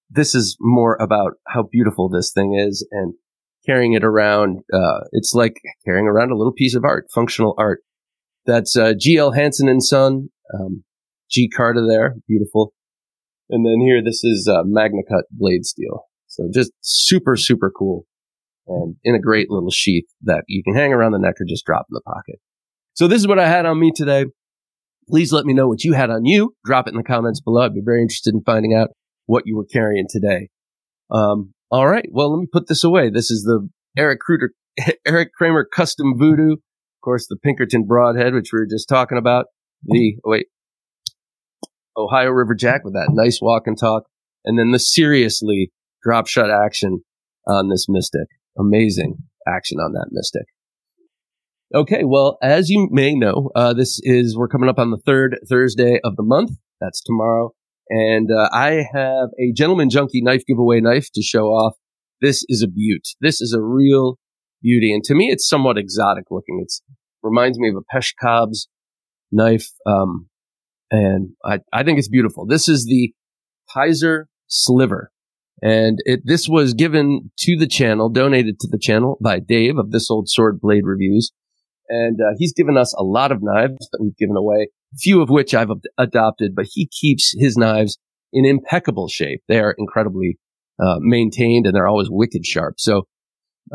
this 0.09 0.33
is 0.33 0.57
more 0.59 0.97
about 0.99 1.33
how 1.47 1.63
beautiful 1.63 2.09
this 2.09 2.31
thing 2.33 2.55
is 2.55 2.87
and 2.91 3.13
carrying 3.65 3.93
it 3.93 4.03
around. 4.03 4.59
Uh, 4.73 5.01
it's 5.11 5.33
like 5.33 5.61
carrying 5.85 6.07
around 6.07 6.31
a 6.31 6.37
little 6.37 6.53
piece 6.53 6.75
of 6.75 6.83
art, 6.83 7.07
functional 7.13 7.53
art. 7.57 7.81
That's, 8.45 8.75
uh, 8.75 8.93
G.L. 8.97 9.33
Hansen 9.33 9.69
and 9.69 9.83
Son, 9.83 10.29
um, 10.53 10.83
G 11.29 11.49
Carta 11.49 11.85
there, 11.87 12.15
beautiful. 12.27 12.73
And 13.49 13.65
then 13.65 13.79
here, 13.81 14.01
this 14.03 14.23
is, 14.23 14.47
uh, 14.51 14.63
Magna 14.65 15.01
Cut 15.07 15.25
blade 15.31 15.65
steel. 15.65 16.05
So 16.27 16.49
just 16.51 16.71
super, 16.81 17.35
super 17.35 17.71
cool 17.71 18.05
and 18.69 18.95
in 19.03 19.15
a 19.15 19.19
great 19.19 19.49
little 19.49 19.71
sheath 19.71 20.05
that 20.23 20.43
you 20.47 20.63
can 20.63 20.75
hang 20.75 20.93
around 20.93 21.11
the 21.11 21.19
neck 21.19 21.35
or 21.39 21.45
just 21.45 21.65
drop 21.65 21.87
in 21.89 21.93
the 21.93 22.01
pocket. 22.01 22.39
So 22.93 23.07
this 23.07 23.19
is 23.19 23.27
what 23.27 23.39
I 23.39 23.47
had 23.47 23.65
on 23.65 23.79
me 23.79 23.91
today. 23.93 24.25
Please 25.09 25.33
let 25.33 25.45
me 25.45 25.53
know 25.53 25.67
what 25.67 25.83
you 25.83 25.93
had 25.93 26.11
on 26.11 26.25
you. 26.25 26.55
Drop 26.65 26.87
it 26.87 26.91
in 26.91 26.97
the 26.97 27.03
comments 27.03 27.41
below. 27.41 27.63
I'd 27.63 27.73
be 27.73 27.81
very 27.83 28.01
interested 28.01 28.33
in 28.33 28.43
finding 28.43 28.75
out 28.75 28.89
what 29.29 29.43
you 29.45 29.55
were 29.55 29.65
carrying 29.65 30.07
today. 30.09 30.49
Um, 31.11 31.53
all 31.71 31.87
right. 31.87 32.07
Well, 32.11 32.31
let 32.31 32.41
me 32.41 32.47
put 32.51 32.67
this 32.67 32.83
away. 32.83 33.09
This 33.09 33.29
is 33.29 33.43
the 33.43 33.69
Eric 33.97 34.19
Kruder, 34.27 34.49
Eric 35.05 35.29
Kramer 35.37 35.67
custom 35.71 36.17
voodoo. 36.17 36.53
Of 36.53 37.01
course, 37.03 37.27
the 37.27 37.37
Pinkerton 37.37 37.85
broadhead, 37.85 38.33
which 38.33 38.49
we 38.51 38.59
were 38.59 38.67
just 38.69 38.89
talking 38.89 39.17
about. 39.17 39.45
The, 39.83 40.15
oh, 40.25 40.31
wait, 40.31 40.47
Ohio 41.95 42.29
River 42.29 42.55
Jack 42.55 42.83
with 42.83 42.93
that 42.93 43.11
nice 43.11 43.39
walk 43.41 43.63
and 43.67 43.79
talk. 43.79 44.03
And 44.43 44.57
then 44.57 44.71
the 44.71 44.79
seriously 44.79 45.71
drop 46.03 46.27
shot 46.27 46.49
action 46.49 47.03
on 47.47 47.69
this 47.69 47.85
Mystic 47.87 48.27
amazing 48.57 49.17
action 49.47 49.79
on 49.79 49.93
that 49.93 50.07
Mystic. 50.11 50.45
Okay, 51.73 52.03
well, 52.03 52.37
as 52.41 52.69
you 52.69 52.89
may 52.91 53.13
know, 53.13 53.51
uh, 53.55 53.73
this 53.73 53.99
is 54.03 54.35
we're 54.35 54.47
coming 54.47 54.69
up 54.69 54.79
on 54.79 54.89
the 54.91 54.97
third 54.97 55.39
Thursday 55.47 55.99
of 56.03 56.15
the 56.15 56.23
month. 56.23 56.51
That's 56.81 57.01
tomorrow, 57.01 57.53
and 57.89 58.29
uh, 58.31 58.49
I 58.51 58.85
have 58.93 59.29
a 59.39 59.51
gentleman 59.55 59.89
junkie 59.89 60.21
knife 60.21 60.43
giveaway 60.47 60.79
knife 60.81 61.07
to 61.13 61.21
show 61.21 61.47
off. 61.47 61.75
This 62.21 62.43
is 62.47 62.63
a 62.63 62.67
beaut. 62.67 63.07
This 63.21 63.41
is 63.41 63.53
a 63.53 63.61
real 63.61 64.17
beauty, 64.61 64.93
and 64.93 65.03
to 65.05 65.15
me, 65.15 65.29
it's 65.31 65.47
somewhat 65.47 65.77
exotic 65.77 66.25
looking. 66.31 66.59
It 66.61 66.73
reminds 67.23 67.57
me 67.57 67.69
of 67.69 67.75
a 67.75 67.97
Peshkabz 67.97 68.67
knife, 69.31 69.69
um, 69.85 70.27
and 70.91 71.31
I, 71.45 71.59
I 71.71 71.83
think 71.83 71.97
it's 71.99 72.09
beautiful. 72.09 72.45
This 72.45 72.67
is 72.67 72.85
the 72.85 73.13
Kizer 73.75 74.25
Sliver. 74.47 75.11
And 75.61 75.99
it, 76.05 76.21
this 76.23 76.47
was 76.47 76.73
given 76.73 77.31
to 77.39 77.57
the 77.57 77.67
channel, 77.67 78.09
donated 78.09 78.59
to 78.61 78.67
the 78.71 78.79
channel 78.79 79.17
by 79.21 79.39
Dave 79.39 79.77
of 79.77 79.91
This 79.91 80.09
Old 80.09 80.29
Sword 80.29 80.59
Blade 80.61 80.85
Reviews. 80.85 81.31
And 81.89 82.19
uh, 82.21 82.35
he's 82.37 82.53
given 82.53 82.77
us 82.77 82.93
a 82.97 83.03
lot 83.03 83.31
of 83.31 83.39
knives 83.41 83.89
that 83.91 83.99
we've 83.99 84.15
given 84.15 84.37
away, 84.37 84.69
few 84.97 85.21
of 85.21 85.29
which 85.29 85.53
I've 85.53 85.69
adopted, 85.97 86.55
but 86.55 86.67
he 86.71 86.87
keeps 86.87 87.33
his 87.37 87.57
knives 87.57 87.97
in 88.33 88.45
impeccable 88.45 89.07
shape. 89.07 89.41
They 89.47 89.59
are 89.59 89.75
incredibly 89.77 90.39
uh, 90.81 90.97
maintained 90.99 91.65
and 91.65 91.75
they're 91.75 91.87
always 91.87 92.09
wicked 92.09 92.45
sharp. 92.45 92.75
So 92.77 93.07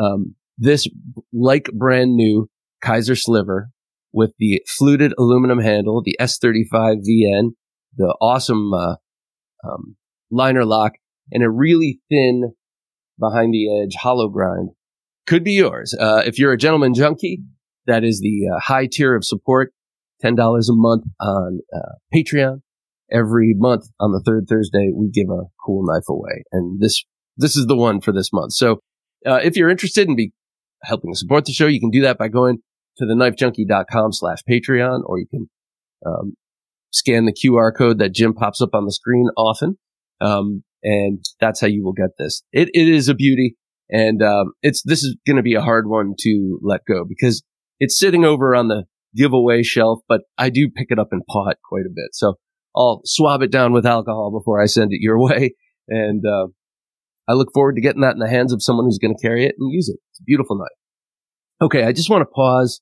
um, 0.01 0.35
this, 0.59 0.89
like 1.33 1.71
brand 1.73 2.15
new 2.15 2.49
Kizer 2.83 3.21
Sliver 3.21 3.71
with 4.13 4.33
the 4.39 4.63
fluted 4.79 5.13
aluminum 5.19 5.59
handle, 5.59 6.03
the 6.05 6.17
S35 6.21 6.99
VN, 6.99 7.51
the 7.97 8.17
awesome 8.21 8.73
uh, 8.73 8.97
um, 9.65 9.97
liner 10.31 10.65
lock 10.65 10.93
and 11.31 11.43
a 11.43 11.51
really 11.51 12.01
thin 12.09 12.55
behind 13.19 13.53
the 13.53 13.83
edge 13.83 13.95
hollow 14.01 14.29
grind 14.29 14.71
could 15.27 15.45
be 15.45 15.53
yours. 15.53 15.95
Uh, 15.99 16.23
if 16.27 16.39
you're 16.39 16.53
a 16.53 16.59
gentleman 16.59 16.95
junkie, 16.95 17.41
that 17.87 18.05
is 18.05 18.21
the 18.21 18.49
uh, 18.55 18.61
high 18.61 18.89
tier 18.91 19.15
of 19.15 19.25
support, 19.25 19.73
$10 20.23 20.37
a 20.37 20.73
month 20.73 21.05
on 21.21 21.61
uh, 21.75 21.95
Patreon. 22.15 22.61
Every 23.11 23.55
month 23.55 23.87
on 24.01 24.13
the 24.13 24.23
third 24.25 24.47
Thursday, 24.49 24.91
we 24.95 25.11
give 25.11 25.29
a 25.29 25.45
cool 25.65 25.85
knife 25.85 26.09
away. 26.09 26.45
And 26.53 26.81
this, 26.81 27.05
this 27.37 27.57
is 27.57 27.67
the 27.67 27.77
one 27.77 28.01
for 28.01 28.13
this 28.13 28.33
month. 28.33 28.53
So, 28.55 28.81
uh, 29.27 29.41
if 29.43 29.57
you're 29.57 29.71
interested 29.71 30.09
in 30.09 30.17
be 30.17 30.33
helping 30.83 31.15
support 31.15 31.45
the 31.45 31.53
show, 31.53 31.67
you 31.67 31.81
can 31.81 31.91
do 31.91 32.03
that 32.03 32.19
by 32.19 32.29
going 32.29 32.59
to 32.99 33.07
the 33.07 33.15
knifejunkie.com 33.15 34.13
slash 34.13 34.39
Patreon, 34.49 35.01
or 35.05 35.19
you 35.19 35.27
can, 35.31 35.51
um, 36.07 36.35
scan 36.93 37.25
the 37.25 37.33
QR 37.33 37.73
code 37.77 37.99
that 37.99 38.15
Jim 38.15 38.35
pops 38.35 38.61
up 38.61 38.71
on 38.73 38.85
the 38.85 38.93
screen 38.93 39.29
often. 39.37 39.79
Um, 40.21 40.63
and 40.83 41.25
that's 41.41 41.61
how 41.61 41.67
you 41.67 41.85
will 41.85 41.93
get 41.93 42.11
this. 42.19 42.43
It, 42.53 42.69
it 42.73 42.89
is 42.89 43.09
a 43.09 43.15
beauty. 43.15 43.57
And, 43.91 44.23
um, 44.23 44.53
it's, 44.63 44.83
this 44.83 45.03
is 45.03 45.17
going 45.27 45.37
to 45.37 45.43
be 45.43 45.55
a 45.55 45.61
hard 45.61 45.89
one 45.89 46.15
to 46.21 46.59
let 46.63 46.83
go 46.87 47.05
because 47.07 47.43
it's 47.81 47.99
sitting 47.99 48.25
over 48.25 48.55
on 48.55 48.69
the 48.69 48.85
giveaway 49.17 49.63
shelf, 49.63 50.01
but 50.09 50.23
I 50.39 50.51
do 50.51 50.71
pick 50.71 50.89
it 50.91 50.99
up 50.99 51.09
and 51.11 51.23
paw 51.29 51.49
it 51.49 51.59
quite 51.69 51.87
a 51.87 51.95
bit. 51.95 52.11
So 52.13 52.35
I'll 52.77 53.03
swab 53.05 53.43
it 53.43 53.51
down 53.53 53.73
with 53.73 53.87
alcohol 53.87 54.33
before 54.37 54.61
I 54.61 54.67
send 54.67 54.93
it 54.93 55.01
your 55.01 55.21
way. 55.23 55.55
And, 55.89 56.25
uh, 56.27 56.49
I 57.27 57.33
look 57.33 57.49
forward 57.55 57.77
to 57.77 57.81
getting 57.81 58.03
that 58.03 58.13
in 58.13 58.19
the 58.19 58.29
hands 58.29 58.53
of 58.53 58.63
someone 58.63 58.85
who's 58.85 58.99
going 58.99 59.15
to 59.15 59.23
carry 59.23 59.47
it 59.47 59.55
and 59.59 59.73
use 59.73 59.89
it. 59.89 59.99
It's 60.11 60.21
a 60.21 60.25
beautiful 60.25 60.59
knife. 60.59 60.69
Okay. 61.63 61.85
I 61.85 61.93
just 61.93 62.11
want 62.11 62.21
to 62.21 62.27
pause 62.27 62.81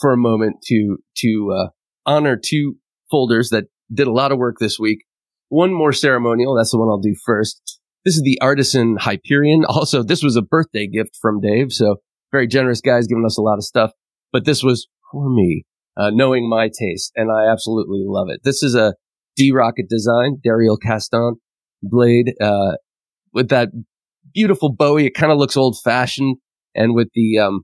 for 0.00 0.12
a 0.12 0.16
moment 0.16 0.56
to, 0.66 0.98
to, 1.18 1.54
uh, 1.56 1.68
honor 2.06 2.36
two 2.36 2.76
folders 3.10 3.50
that 3.50 3.64
did 3.92 4.06
a 4.06 4.12
lot 4.12 4.32
of 4.32 4.38
work 4.38 4.56
this 4.58 4.78
week. 4.78 5.04
One 5.48 5.72
more 5.72 5.92
ceremonial. 5.92 6.56
That's 6.56 6.72
the 6.72 6.78
one 6.78 6.88
I'll 6.88 6.98
do 6.98 7.14
first. 7.24 7.78
This 8.04 8.16
is 8.16 8.22
the 8.22 8.38
Artisan 8.40 8.96
Hyperion. 8.98 9.64
Also, 9.68 10.02
this 10.02 10.22
was 10.22 10.36
a 10.36 10.42
birthday 10.42 10.86
gift 10.86 11.16
from 11.20 11.40
Dave. 11.40 11.72
So 11.72 11.96
very 12.32 12.46
generous 12.48 12.80
guys 12.80 13.06
giving 13.06 13.24
us 13.24 13.38
a 13.38 13.42
lot 13.42 13.58
of 13.58 13.64
stuff, 13.64 13.92
but 14.32 14.44
this 14.44 14.62
was 14.62 14.88
for 15.12 15.30
me, 15.30 15.64
uh, 15.96 16.10
knowing 16.10 16.48
my 16.48 16.68
taste 16.68 17.12
and 17.16 17.30
I 17.30 17.50
absolutely 17.50 18.02
love 18.06 18.28
it. 18.30 18.40
This 18.44 18.62
is 18.62 18.74
a 18.74 18.94
D 19.36 19.52
Rocket 19.52 19.88
design, 19.88 20.40
Darriel 20.44 20.76
Caston 20.80 21.36
blade, 21.82 22.34
uh, 22.40 22.72
with 23.32 23.48
that 23.50 23.68
beautiful 24.32 24.72
Bowie. 24.72 25.06
It 25.06 25.14
kind 25.14 25.32
of 25.32 25.38
looks 25.38 25.56
old 25.56 25.76
fashioned 25.82 26.38
and 26.74 26.94
with 26.94 27.08
the, 27.14 27.38
um, 27.38 27.62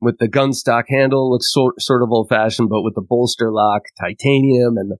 with 0.00 0.18
the 0.18 0.28
gun 0.28 0.52
stock 0.52 0.86
handle 0.88 1.30
looks 1.30 1.52
sort, 1.52 1.80
sort 1.80 2.02
of 2.02 2.10
old 2.10 2.28
fashioned, 2.28 2.68
but 2.68 2.82
with 2.82 2.94
the 2.94 3.04
bolster 3.06 3.50
lock, 3.50 3.82
titanium 4.00 4.76
and 4.76 4.92
the, 4.92 4.96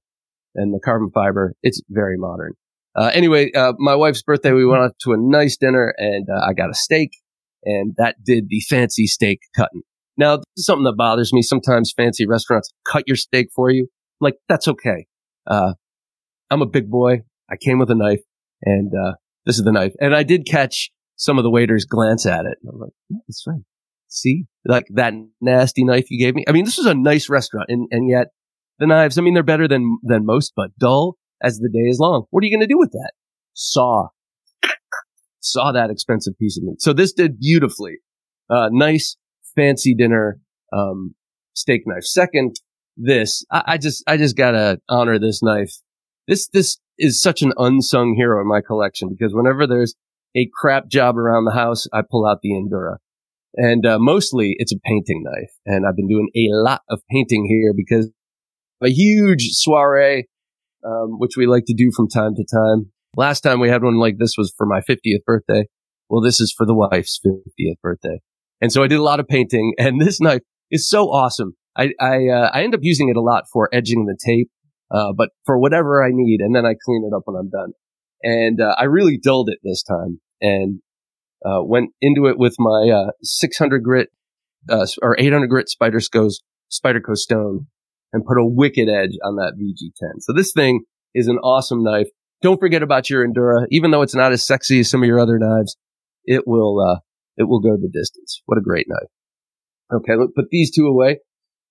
and 0.54 0.74
the 0.74 0.80
carbon 0.84 1.10
fiber, 1.12 1.54
it's 1.62 1.80
very 1.88 2.16
modern. 2.16 2.52
Uh, 2.94 3.10
anyway, 3.14 3.50
uh, 3.52 3.72
my 3.78 3.94
wife's 3.94 4.22
birthday, 4.22 4.52
we 4.52 4.66
went 4.66 4.82
out 4.82 4.92
to 5.00 5.12
a 5.12 5.16
nice 5.18 5.56
dinner 5.56 5.94
and 5.96 6.28
uh, 6.28 6.46
I 6.46 6.52
got 6.52 6.70
a 6.70 6.74
steak 6.74 7.10
and 7.64 7.94
that 7.96 8.16
did 8.24 8.48
the 8.48 8.60
fancy 8.68 9.06
steak 9.06 9.40
cutting. 9.56 9.82
Now, 10.16 10.36
this 10.36 10.44
is 10.56 10.66
something 10.66 10.84
that 10.84 10.96
bothers 10.96 11.32
me. 11.32 11.42
Sometimes 11.42 11.92
fancy 11.96 12.26
restaurants 12.26 12.72
cut 12.86 13.04
your 13.06 13.16
steak 13.16 13.48
for 13.54 13.70
you. 13.70 13.88
Like, 14.20 14.34
that's 14.48 14.68
okay. 14.68 15.06
Uh, 15.46 15.74
I'm 16.50 16.62
a 16.62 16.66
big 16.66 16.90
boy. 16.90 17.22
I 17.50 17.56
came 17.56 17.78
with 17.78 17.90
a 17.90 17.94
knife 17.94 18.20
and, 18.62 18.92
uh, 18.94 19.14
this 19.46 19.58
is 19.58 19.64
the 19.64 19.72
knife. 19.72 19.92
And 20.00 20.14
I 20.14 20.22
did 20.22 20.46
catch 20.46 20.90
some 21.16 21.38
of 21.38 21.44
the 21.44 21.50
waiters 21.50 21.84
glance 21.84 22.26
at 22.26 22.44
it. 22.44 22.58
I'm 22.68 22.78
like, 22.78 22.92
yeah, 23.08 23.18
that's 23.26 23.44
right. 23.46 23.62
See, 24.08 24.44
like 24.66 24.86
that 24.94 25.14
nasty 25.40 25.84
knife 25.84 26.10
you 26.10 26.24
gave 26.24 26.34
me. 26.34 26.44
I 26.46 26.52
mean, 26.52 26.64
this 26.64 26.78
is 26.78 26.86
a 26.86 26.94
nice 26.94 27.28
restaurant 27.28 27.66
and, 27.70 27.88
and 27.90 28.08
yet 28.10 28.28
the 28.78 28.86
knives, 28.86 29.18
I 29.18 29.22
mean, 29.22 29.34
they're 29.34 29.42
better 29.42 29.66
than, 29.66 29.98
than 30.02 30.26
most, 30.26 30.52
but 30.54 30.76
dull 30.78 31.16
as 31.42 31.58
the 31.58 31.68
day 31.68 31.88
is 31.88 31.98
long. 31.98 32.26
What 32.30 32.42
are 32.42 32.46
you 32.46 32.56
going 32.56 32.66
to 32.66 32.72
do 32.72 32.78
with 32.78 32.92
that? 32.92 33.12
Saw. 33.54 34.08
Saw 35.40 35.72
that 35.72 35.90
expensive 35.90 36.34
piece 36.38 36.58
of 36.58 36.64
meat. 36.64 36.80
So 36.80 36.92
this 36.92 37.12
did 37.12 37.38
beautifully. 37.38 37.96
Uh, 38.50 38.68
nice, 38.70 39.16
fancy 39.54 39.94
dinner, 39.94 40.38
um, 40.72 41.14
steak 41.54 41.82
knife. 41.86 42.04
Second, 42.04 42.56
this, 42.96 43.44
I, 43.50 43.62
I 43.66 43.78
just, 43.78 44.04
I 44.06 44.16
just 44.16 44.36
gotta 44.36 44.78
honor 44.88 45.18
this 45.18 45.42
knife. 45.42 45.72
This, 46.28 46.48
this 46.48 46.78
is 46.98 47.20
such 47.20 47.42
an 47.42 47.52
unsung 47.56 48.14
hero 48.16 48.40
in 48.40 48.48
my 48.48 48.60
collection 48.60 49.08
because 49.10 49.34
whenever 49.34 49.66
there's 49.66 49.94
a 50.36 50.48
crap 50.54 50.88
job 50.88 51.18
around 51.18 51.44
the 51.44 51.52
house, 51.52 51.86
I 51.92 52.02
pull 52.08 52.26
out 52.26 52.38
the 52.42 52.50
Endura. 52.50 52.96
And, 53.54 53.84
uh, 53.84 53.98
mostly 53.98 54.56
it's 54.58 54.72
a 54.72 54.78
painting 54.84 55.24
knife. 55.24 55.52
And 55.66 55.86
I've 55.86 55.96
been 55.96 56.08
doing 56.08 56.28
a 56.34 56.48
lot 56.52 56.82
of 56.88 57.00
painting 57.10 57.46
here 57.48 57.74
because 57.76 58.10
a 58.82 58.88
huge 58.88 59.50
soiree, 59.52 60.28
um, 60.84 61.18
which 61.18 61.36
we 61.36 61.46
like 61.46 61.64
to 61.66 61.74
do 61.74 61.90
from 61.94 62.08
time 62.08 62.34
to 62.34 62.44
time. 62.44 62.92
Last 63.16 63.42
time 63.42 63.60
we 63.60 63.68
had 63.68 63.82
one 63.82 63.98
like 63.98 64.16
this 64.18 64.34
was 64.38 64.52
for 64.56 64.66
my 64.66 64.80
50th 64.80 65.24
birthday. 65.26 65.66
Well, 66.08 66.22
this 66.22 66.40
is 66.40 66.52
for 66.56 66.66
the 66.66 66.74
wife's 66.74 67.20
50th 67.24 67.80
birthday. 67.82 68.20
And 68.62 68.72
so 68.72 68.82
I 68.82 68.86
did 68.86 68.98
a 68.98 69.02
lot 69.02 69.20
of 69.20 69.26
painting 69.28 69.74
and 69.78 70.00
this 70.00 70.20
knife 70.20 70.40
is 70.70 70.88
so 70.88 71.06
awesome. 71.06 71.54
I, 71.76 71.90
I, 72.00 72.28
uh, 72.28 72.50
I 72.52 72.62
end 72.62 72.74
up 72.74 72.80
using 72.82 73.08
it 73.08 73.16
a 73.16 73.20
lot 73.20 73.44
for 73.52 73.68
edging 73.72 74.06
the 74.06 74.16
tape, 74.24 74.48
uh, 74.90 75.12
but 75.14 75.30
for 75.44 75.58
whatever 75.58 76.02
I 76.02 76.10
need. 76.12 76.40
And 76.40 76.54
then 76.54 76.64
I 76.64 76.74
clean 76.82 77.02
it 77.10 77.14
up 77.14 77.22
when 77.24 77.36
I'm 77.36 77.50
done. 77.50 77.72
And, 78.22 78.60
uh, 78.60 78.74
I 78.78 78.84
really 78.84 79.18
dulled 79.18 79.48
it 79.50 79.58
this 79.62 79.82
time 79.82 80.20
and, 80.40 80.80
uh, 81.44 81.62
went 81.62 81.90
into 82.00 82.26
it 82.26 82.38
with 82.38 82.54
my, 82.58 82.88
uh, 82.88 83.10
600 83.22 83.82
grit, 83.82 84.10
uh, 84.70 84.86
or 85.02 85.16
800 85.18 85.48
grit 85.48 85.68
Spyderco, 85.68 86.30
Spyderco 86.70 87.16
stone 87.16 87.66
and 88.12 88.24
put 88.24 88.38
a 88.38 88.46
wicked 88.46 88.88
edge 88.88 89.16
on 89.24 89.36
that 89.36 89.54
VG10. 89.58 90.20
So 90.20 90.32
this 90.32 90.52
thing 90.52 90.84
is 91.14 91.26
an 91.26 91.38
awesome 91.38 91.82
knife. 91.82 92.08
Don't 92.42 92.60
forget 92.60 92.82
about 92.82 93.08
your 93.08 93.26
Endura. 93.26 93.66
Even 93.70 93.90
though 93.90 94.02
it's 94.02 94.14
not 94.14 94.32
as 94.32 94.46
sexy 94.46 94.80
as 94.80 94.90
some 94.90 95.02
of 95.02 95.06
your 95.06 95.18
other 95.18 95.38
knives, 95.38 95.76
it 96.24 96.46
will, 96.46 96.80
uh, 96.80 97.00
it 97.36 97.44
will 97.44 97.60
go 97.60 97.76
the 97.76 97.90
distance. 97.92 98.42
What 98.46 98.58
a 98.58 98.62
great 98.62 98.86
knife. 98.88 99.08
Okay, 99.92 100.14
put 100.34 100.46
these 100.50 100.70
two 100.74 100.86
away. 100.86 101.18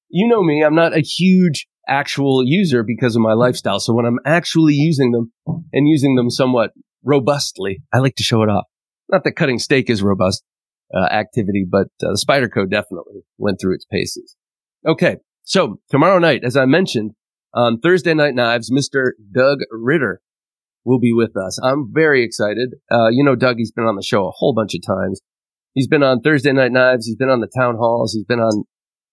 You 0.10 0.28
know 0.28 0.44
me, 0.44 0.64
I'm 0.64 0.76
not 0.76 0.96
a 0.96 1.02
huge 1.02 1.68
actual 1.88 2.44
user 2.46 2.84
because 2.84 3.16
of 3.16 3.22
my 3.22 3.34
lifestyle. 3.34 3.80
So 3.80 3.94
when 3.94 4.06
I'm 4.06 4.20
actually 4.26 4.74
using 4.74 5.12
them 5.12 5.32
and 5.74 5.88
using 5.88 6.16
them 6.16 6.30
somewhat 6.30 6.72
robustly, 7.04 7.82
I 7.94 8.00
like 8.00 8.16
to 8.16 8.24
show 8.24 8.44
it 8.44 8.50
off. 8.50 8.66
Not 9.10 9.24
that 9.24 9.36
cutting 9.36 9.60
steak 9.60 9.90
is 9.90 10.04
robust 10.04 10.44
uh, 10.94 11.06
activity, 11.06 11.66
but 11.70 11.88
uh, 12.04 12.12
the 12.12 12.26
Spyderco 12.26 12.70
definitely 12.70 13.22
went 13.38 13.60
through 13.60 13.76
its 13.76 13.86
paces. 13.86 14.36
Okay, 14.86 15.18
so 15.44 15.80
tomorrow 15.90 16.20
night, 16.20 16.44
as 16.44 16.56
I 16.56 16.66
mentioned, 16.66 17.12
on 17.54 17.80
Thursday 17.80 18.14
Night 18.14 18.36
Knives, 18.36 18.72
Mr. 18.72 19.12
Doug 19.34 19.60
Ritter 19.72 20.22
will 20.86 21.00
be 21.00 21.14
with 21.14 21.36
us. 21.38 21.60
I'm 21.62 21.92
very 21.92 22.24
excited. 22.24 22.76
Uh, 22.90 23.10
you 23.10 23.24
know, 23.24 23.36
Doug, 23.36 23.58
he's 23.58 23.72
been 23.72 23.86
on 23.86 23.96
the 23.96 24.04
show 24.04 24.28
a 24.28 24.32
whole 24.32 24.54
bunch 24.54 24.74
of 24.74 24.82
times. 24.86 25.22
He's 25.74 25.88
been 25.88 26.04
on 26.04 26.22
Thursday 26.22 26.52
Night 26.52 26.72
Knives. 26.72 27.06
He's 27.06 27.16
been 27.16 27.30
on 27.30 27.40
the 27.40 27.50
town 27.56 27.76
halls. 27.78 28.14
He's 28.14 28.26
been 28.26 28.40
on, 28.40 28.64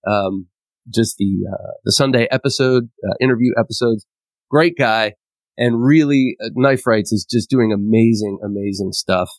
um, 0.07 0.47
just 0.93 1.15
the, 1.17 1.45
uh, 1.51 1.71
the 1.85 1.91
Sunday 1.91 2.27
episode, 2.31 2.89
uh, 3.07 3.13
interview 3.21 3.53
episodes. 3.57 4.05
Great 4.49 4.75
guy 4.77 5.13
and 5.57 5.81
really 5.83 6.35
uh, 6.43 6.49
Knife 6.55 6.85
Rights 6.85 7.11
is 7.11 7.25
just 7.29 7.49
doing 7.49 7.71
amazing, 7.71 8.39
amazing 8.43 8.91
stuff. 8.91 9.29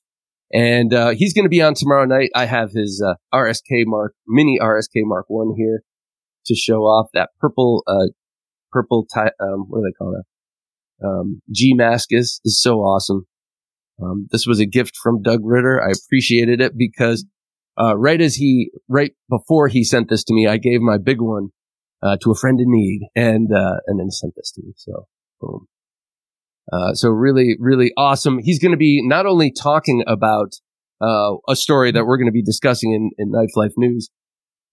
And, 0.52 0.92
uh, 0.94 1.10
he's 1.10 1.34
going 1.34 1.44
to 1.44 1.50
be 1.50 1.62
on 1.62 1.74
tomorrow 1.74 2.06
night. 2.06 2.30
I 2.34 2.46
have 2.46 2.72
his, 2.72 3.04
uh, 3.06 3.14
RSK 3.34 3.84
Mark, 3.86 4.14
mini 4.26 4.58
RSK 4.60 5.02
Mark 5.04 5.26
one 5.28 5.54
here 5.56 5.82
to 6.46 6.54
show 6.54 6.82
off 6.82 7.08
that 7.12 7.30
purple, 7.38 7.82
uh, 7.86 8.08
purple, 8.72 9.06
ty- 9.12 9.32
um, 9.40 9.66
what 9.68 9.80
do 9.80 9.84
they 9.84 9.92
call 9.92 10.12
that? 10.12 11.06
Um, 11.06 11.42
G 11.50 11.74
Mascus 11.76 12.40
is 12.44 12.60
so 12.60 12.78
awesome. 12.78 13.26
Um, 14.02 14.28
this 14.30 14.46
was 14.46 14.60
a 14.60 14.66
gift 14.66 14.96
from 15.02 15.22
Doug 15.22 15.40
Ritter. 15.42 15.82
I 15.82 15.92
appreciated 15.92 16.60
it 16.60 16.72
because, 16.76 17.26
uh, 17.78 17.96
right 17.96 18.20
as 18.20 18.36
he, 18.36 18.70
right 18.88 19.12
before 19.28 19.68
he 19.68 19.84
sent 19.84 20.08
this 20.08 20.24
to 20.24 20.34
me, 20.34 20.46
I 20.46 20.56
gave 20.56 20.80
my 20.80 20.98
big 20.98 21.20
one, 21.20 21.48
uh, 22.02 22.16
to 22.22 22.30
a 22.30 22.34
friend 22.34 22.58
in 22.60 22.66
need 22.68 23.02
and, 23.14 23.52
uh, 23.52 23.80
and 23.86 24.00
then 24.00 24.10
sent 24.10 24.34
this 24.36 24.52
to 24.52 24.62
me. 24.62 24.72
So, 24.76 25.06
boom. 25.40 25.66
Uh, 26.72 26.94
so 26.94 27.08
really, 27.08 27.56
really 27.58 27.92
awesome. 27.96 28.38
He's 28.42 28.60
going 28.60 28.72
to 28.72 28.78
be 28.78 29.06
not 29.06 29.26
only 29.26 29.52
talking 29.52 30.04
about, 30.06 30.54
uh, 31.00 31.36
a 31.48 31.56
story 31.56 31.90
that 31.92 32.04
we're 32.04 32.18
going 32.18 32.28
to 32.28 32.32
be 32.32 32.42
discussing 32.42 32.92
in, 32.92 33.10
in 33.18 33.30
Knife 33.30 33.56
Life 33.56 33.72
News. 33.76 34.10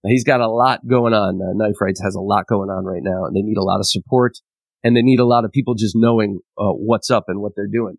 He's 0.06 0.24
got 0.24 0.42
a 0.42 0.50
lot 0.50 0.86
going 0.88 1.14
on. 1.14 1.42
Uh, 1.42 1.54
Knife 1.54 1.82
Rights 1.82 2.02
has 2.04 2.16
a 2.16 2.22
lot 2.22 2.46
going 2.48 2.70
on 2.70 2.86
right 2.86 3.02
now 3.02 3.26
and 3.26 3.36
they 3.36 3.42
need 3.42 3.58
a 3.58 3.64
lot 3.64 3.80
of 3.80 3.88
support 3.88 4.38
and 4.84 4.96
they 4.96 5.02
need 5.02 5.20
a 5.20 5.26
lot 5.26 5.44
of 5.44 5.52
people 5.52 5.74
just 5.74 5.96
knowing, 5.96 6.40
uh, 6.58 6.72
what's 6.72 7.10
up 7.10 7.26
and 7.28 7.42
what 7.42 7.54
they're 7.56 7.68
doing. 7.68 7.98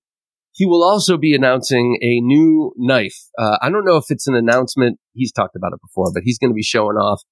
He 0.53 0.67
will 0.67 0.83
also 0.83 1.17
be 1.17 1.35
announcing 1.35 1.99
a 2.03 2.21
new 2.21 2.73
knife. 2.77 3.17
Uh, 3.39 3.59
I 3.63 3.71
don't 3.71 3.85
know 3.85 3.97
if 3.97 4.07
it's 4.09 4.27
an 4.27 4.35
announcement. 4.35 4.99
He's 5.13 5.33
talked 5.33 5.55
about 5.55 5.73
it 5.73 5.81
before, 5.81 6.11
but 6.13 6.23
he's 6.25 6.39
going 6.39 6.51
to 6.51 6.55
be 6.55 6.63
showing 6.63 6.97
off 6.97 7.23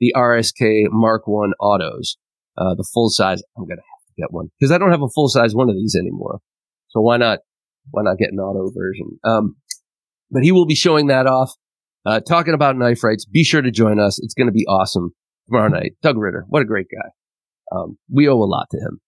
the 0.00 0.12
RSK 0.16 0.86
Mark 0.90 1.26
One 1.26 1.52
autos, 1.60 2.16
uh, 2.58 2.74
the 2.74 2.86
full 2.92 3.10
size. 3.10 3.42
I'm 3.56 3.64
going 3.64 3.76
to 3.76 3.82
have 3.82 4.06
to 4.08 4.20
get 4.20 4.32
one 4.32 4.48
because 4.58 4.72
I 4.72 4.78
don't 4.78 4.90
have 4.90 5.02
a 5.02 5.08
full 5.14 5.28
size 5.28 5.54
one 5.54 5.68
of 5.68 5.76
these 5.76 5.94
anymore. 5.98 6.40
So 6.88 7.00
why 7.00 7.16
not, 7.16 7.40
why 7.90 8.02
not 8.02 8.18
get 8.18 8.32
an 8.32 8.38
auto 8.38 8.70
version? 8.74 9.18
Um, 9.24 9.56
but 10.30 10.42
he 10.42 10.52
will 10.52 10.66
be 10.66 10.74
showing 10.74 11.08
that 11.08 11.26
off, 11.26 11.52
uh, 12.06 12.20
talking 12.20 12.54
about 12.54 12.76
knife 12.76 13.04
rights. 13.04 13.24
Be 13.24 13.44
sure 13.44 13.62
to 13.62 13.70
join 13.70 14.00
us. 14.00 14.18
It's 14.22 14.34
going 14.34 14.48
to 14.48 14.52
be 14.52 14.66
awesome 14.66 15.12
tomorrow 15.46 15.68
night. 15.68 15.92
Doug 16.02 16.16
Ritter, 16.16 16.44
what 16.48 16.62
a 16.62 16.66
great 16.66 16.86
guy. 16.90 17.10
Um, 17.76 17.98
we 18.12 18.28
owe 18.28 18.42
a 18.42 18.44
lot 18.44 18.66
to 18.70 18.78
him. 18.78 19.00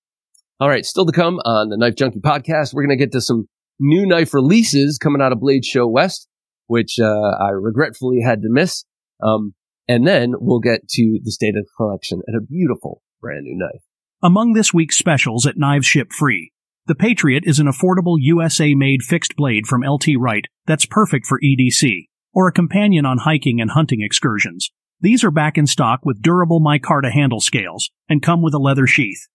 All 0.59 0.71
right, 0.71 0.87
still 0.87 1.05
to 1.05 1.13
come 1.13 1.39
on 1.45 1.69
the 1.69 1.77
Knife 1.77 1.97
Junkie 1.97 2.21
podcast, 2.21 2.73
we're 2.73 2.87
going 2.87 2.97
to 2.97 3.05
get 3.05 3.13
to 3.13 3.21
some 3.21 3.47
new 3.79 4.07
knife 4.07 4.33
releases 4.33 4.97
coming 4.97 5.21
out 5.21 5.33
of 5.33 5.41
Blade 5.41 5.67
Show 5.67 5.87
West, 5.87 6.29
which 6.67 6.99
uh, 6.99 7.05
I 7.05 7.51
regretfully 7.51 8.21
had 8.25 8.41
to 8.41 8.49
miss. 8.49 8.85
Um, 9.23 9.55
and 9.87 10.07
then 10.07 10.33
we'll 10.39 10.61
get 10.61 10.89
to 10.89 11.21
the 11.23 11.31
state 11.31 11.57
of 11.57 11.65
the 11.65 11.71
collection 11.77 12.23
and 12.27 12.35
a 12.35 12.45
beautiful 12.45 13.03
brand 13.21 13.43
new 13.45 13.59
knife. 13.59 13.83
Among 14.23 14.55
this 14.55 14.73
week's 14.73 14.97
specials 14.97 15.45
at 15.45 15.59
Knives 15.59 15.87
Ship 15.87 16.11
Free, 16.11 16.53
the 16.87 16.95
Patriot 16.95 17.45
is 17.47 17.59
an 17.59 17.67
affordable 17.67 18.17
USA 18.19 18.75
made 18.75 19.03
fixed 19.03 19.37
blade 19.37 19.67
from 19.67 19.83
LT 19.83 20.07
Wright 20.19 20.47
that's 20.67 20.87
perfect 20.87 21.27
for 21.27 21.39
EDC, 21.39 22.07
or 22.33 22.49
a 22.49 22.53
companion 22.53 23.05
on 23.05 23.19
hiking 23.19 23.61
and 23.61 23.73
hunting 23.73 24.01
excursions. 24.01 24.71
These 25.03 25.23
are 25.23 25.31
back 25.31 25.59
in 25.59 25.67
stock 25.67 26.01
with 26.03 26.23
durable 26.23 26.63
micarta 26.63 27.13
handle 27.13 27.41
scales 27.41 27.91
and 28.09 28.23
come 28.23 28.41
with 28.41 28.55
a 28.55 28.59
leather 28.59 28.87
sheath. 28.87 29.29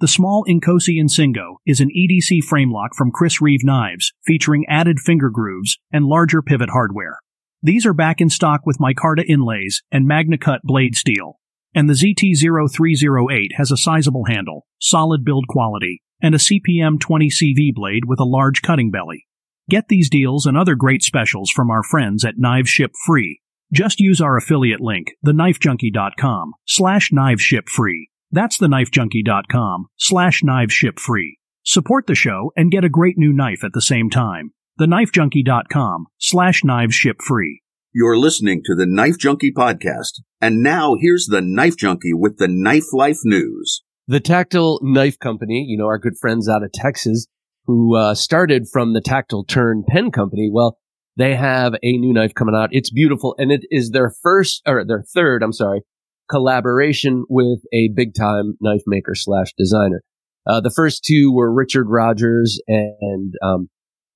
The 0.00 0.08
small 0.08 0.46
Inkosi 0.48 0.96
Insingo 0.98 1.56
is 1.66 1.78
an 1.78 1.90
EDC 1.90 2.44
frame 2.44 2.72
lock 2.72 2.94
from 2.96 3.10
Chris 3.10 3.42
Reeve 3.42 3.60
Knives, 3.62 4.14
featuring 4.24 4.64
added 4.66 4.98
finger 4.98 5.28
grooves 5.28 5.78
and 5.92 6.06
larger 6.06 6.40
pivot 6.40 6.70
hardware. 6.70 7.18
These 7.62 7.84
are 7.84 7.92
back 7.92 8.18
in 8.22 8.30
stock 8.30 8.62
with 8.64 8.78
micarta 8.78 9.22
inlays 9.28 9.82
and 9.92 10.08
MagnaCut 10.08 10.60
blade 10.64 10.94
steel. 10.94 11.38
And 11.74 11.86
the 11.86 11.92
ZT0308 11.92 13.48
has 13.58 13.70
a 13.70 13.76
sizable 13.76 14.24
handle, 14.24 14.64
solid 14.80 15.22
build 15.22 15.44
quality, 15.50 16.00
and 16.22 16.34
a 16.34 16.38
CPM 16.38 16.98
20 16.98 17.28
CV 17.28 17.74
blade 17.74 18.04
with 18.06 18.20
a 18.20 18.24
large 18.24 18.62
cutting 18.62 18.90
belly. 18.90 19.26
Get 19.68 19.88
these 19.88 20.08
deals 20.08 20.46
and 20.46 20.56
other 20.56 20.76
great 20.76 21.02
specials 21.02 21.50
from 21.50 21.68
our 21.68 21.82
friends 21.82 22.24
at 22.24 22.38
Knives 22.38 22.70
Ship 22.70 22.92
Free. 23.04 23.42
Just 23.70 24.00
use 24.00 24.22
our 24.22 24.38
affiliate 24.38 24.80
link, 24.80 25.08
theknifejunkie.com 25.26 26.54
slash 26.66 27.10
kniveshipfree. 27.10 28.06
That's 28.32 28.58
theknifejunkie.com 28.58 29.86
slash 29.96 30.42
kniveshipfree. 30.42 31.32
Support 31.64 32.06
the 32.06 32.14
show 32.14 32.52
and 32.56 32.70
get 32.70 32.84
a 32.84 32.88
great 32.88 33.18
new 33.18 33.32
knife 33.32 33.64
at 33.64 33.72
the 33.74 33.82
same 33.82 34.08
time. 34.08 34.52
Theknifejunkie.com 34.80 36.06
slash 36.18 36.62
kniveshipfree. 36.62 37.56
You're 37.92 38.18
listening 38.18 38.62
to 38.66 38.76
the 38.76 38.86
Knife 38.86 39.18
Junkie 39.18 39.52
podcast. 39.52 40.20
And 40.40 40.62
now 40.62 40.94
here's 41.00 41.26
the 41.26 41.40
Knife 41.40 41.76
Junkie 41.76 42.14
with 42.14 42.38
the 42.38 42.46
Knife 42.48 42.92
Life 42.92 43.18
News. 43.24 43.82
The 44.06 44.20
Tactile 44.20 44.78
Knife 44.82 45.18
Company, 45.18 45.66
you 45.68 45.76
know, 45.76 45.86
our 45.86 45.98
good 45.98 46.16
friends 46.20 46.48
out 46.48 46.62
of 46.62 46.70
Texas, 46.72 47.26
who 47.66 47.96
uh, 47.96 48.14
started 48.14 48.68
from 48.72 48.92
the 48.92 49.00
Tactile 49.00 49.44
Turn 49.44 49.84
Pen 49.86 50.12
Company. 50.12 50.48
Well, 50.52 50.78
they 51.16 51.34
have 51.34 51.74
a 51.74 51.98
new 51.98 52.12
knife 52.12 52.34
coming 52.34 52.54
out. 52.54 52.70
It's 52.72 52.90
beautiful, 52.90 53.34
and 53.38 53.50
it 53.52 53.62
is 53.70 53.90
their 53.90 54.12
first 54.22 54.62
or 54.66 54.84
their 54.84 55.04
third, 55.14 55.42
I'm 55.42 55.52
sorry, 55.52 55.82
collaboration 56.30 57.24
with 57.28 57.60
a 57.72 57.90
big 57.94 58.14
time 58.14 58.56
knife 58.60 58.82
maker 58.86 59.14
slash 59.14 59.52
designer. 59.58 60.02
Uh, 60.46 60.60
the 60.60 60.70
first 60.70 61.04
two 61.04 61.32
were 61.32 61.52
Richard 61.52 61.86
Rogers 61.88 62.60
and 62.66 63.34
um, 63.42 63.68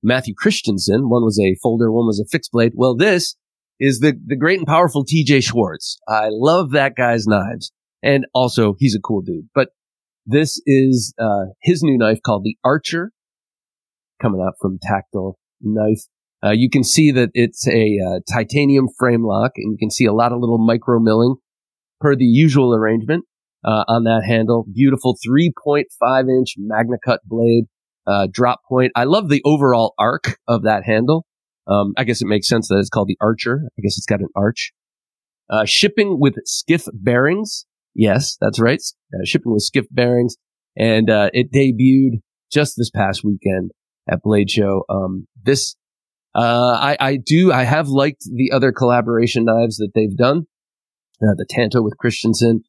Matthew 0.02 0.34
Christensen. 0.36 1.08
One 1.10 1.24
was 1.24 1.38
a 1.38 1.56
folder, 1.62 1.92
one 1.92 2.06
was 2.06 2.20
a 2.20 2.28
fixed 2.30 2.52
blade. 2.52 2.72
Well, 2.74 2.96
this 2.96 3.36
is 3.80 4.00
the 4.00 4.18
the 4.24 4.36
great 4.36 4.58
and 4.58 4.66
powerful 4.66 5.04
T.J. 5.04 5.40
Schwartz. 5.40 5.98
I 6.08 6.28
love 6.30 6.70
that 6.70 6.94
guy's 6.96 7.26
knives, 7.26 7.72
and 8.02 8.26
also 8.34 8.74
he's 8.78 8.94
a 8.94 9.00
cool 9.00 9.20
dude. 9.20 9.48
But 9.54 9.70
this 10.26 10.62
is 10.66 11.12
uh, 11.18 11.52
his 11.62 11.82
new 11.82 11.98
knife 11.98 12.20
called 12.24 12.44
the 12.44 12.56
Archer, 12.64 13.12
coming 14.22 14.40
out 14.40 14.54
from 14.60 14.78
Tactile 14.80 15.36
Knife. 15.60 16.02
Uh, 16.42 16.52
you 16.52 16.68
can 16.70 16.84
see 16.84 17.10
that 17.10 17.30
it's 17.32 17.66
a 17.68 17.98
uh, 18.06 18.20
titanium 18.32 18.88
frame 18.98 19.24
lock, 19.24 19.52
and 19.56 19.72
you 19.72 19.78
can 19.78 19.90
see 19.90 20.04
a 20.04 20.12
lot 20.12 20.32
of 20.32 20.40
little 20.40 20.58
micro 20.58 21.00
milling 21.00 21.36
per 22.00 22.16
the 22.16 22.24
usual 22.24 22.74
arrangement 22.74 23.24
uh, 23.64 23.84
on 23.88 24.04
that 24.04 24.22
handle. 24.26 24.66
Beautiful 24.72 25.16
3.5 25.26 26.28
inch 26.28 26.54
Magna 26.58 26.96
Cut 27.04 27.20
blade, 27.24 27.64
uh, 28.06 28.28
drop 28.30 28.60
point. 28.68 28.92
I 28.94 29.04
love 29.04 29.28
the 29.28 29.42
overall 29.44 29.94
arc 29.98 30.38
of 30.46 30.62
that 30.64 30.84
handle. 30.84 31.26
Um, 31.66 31.94
I 31.96 32.04
guess 32.04 32.20
it 32.20 32.26
makes 32.26 32.46
sense 32.48 32.68
that 32.68 32.78
it's 32.78 32.90
called 32.90 33.08
the 33.08 33.16
Archer. 33.20 33.62
I 33.78 33.80
guess 33.82 33.96
it's 33.96 34.06
got 34.06 34.20
an 34.20 34.28
arch. 34.36 34.72
Uh, 35.48 35.64
shipping 35.64 36.18
with 36.20 36.34
skiff 36.44 36.84
bearings. 36.92 37.66
Yes, 37.94 38.36
that's 38.40 38.60
right. 38.60 38.80
Uh, 39.14 39.24
shipping 39.24 39.52
with 39.52 39.62
skiff 39.62 39.86
bearings. 39.90 40.36
And, 40.76 41.08
uh, 41.08 41.30
it 41.32 41.52
debuted 41.52 42.20
just 42.52 42.74
this 42.76 42.90
past 42.90 43.22
weekend 43.24 43.70
at 44.10 44.20
Blade 44.22 44.50
Show. 44.50 44.84
Um, 44.88 45.26
this, 45.42 45.76
uh, 46.34 46.78
I, 46.80 46.96
I 46.98 47.16
do, 47.16 47.52
I 47.52 47.62
have 47.62 47.88
liked 47.88 48.24
the 48.24 48.50
other 48.52 48.72
collaboration 48.72 49.44
knives 49.44 49.76
that 49.76 49.92
they've 49.94 50.16
done. 50.16 50.46
Uh, 51.22 51.34
the 51.36 51.46
Tanto 51.48 51.82
with 51.82 51.96
Christensen, 51.98 52.62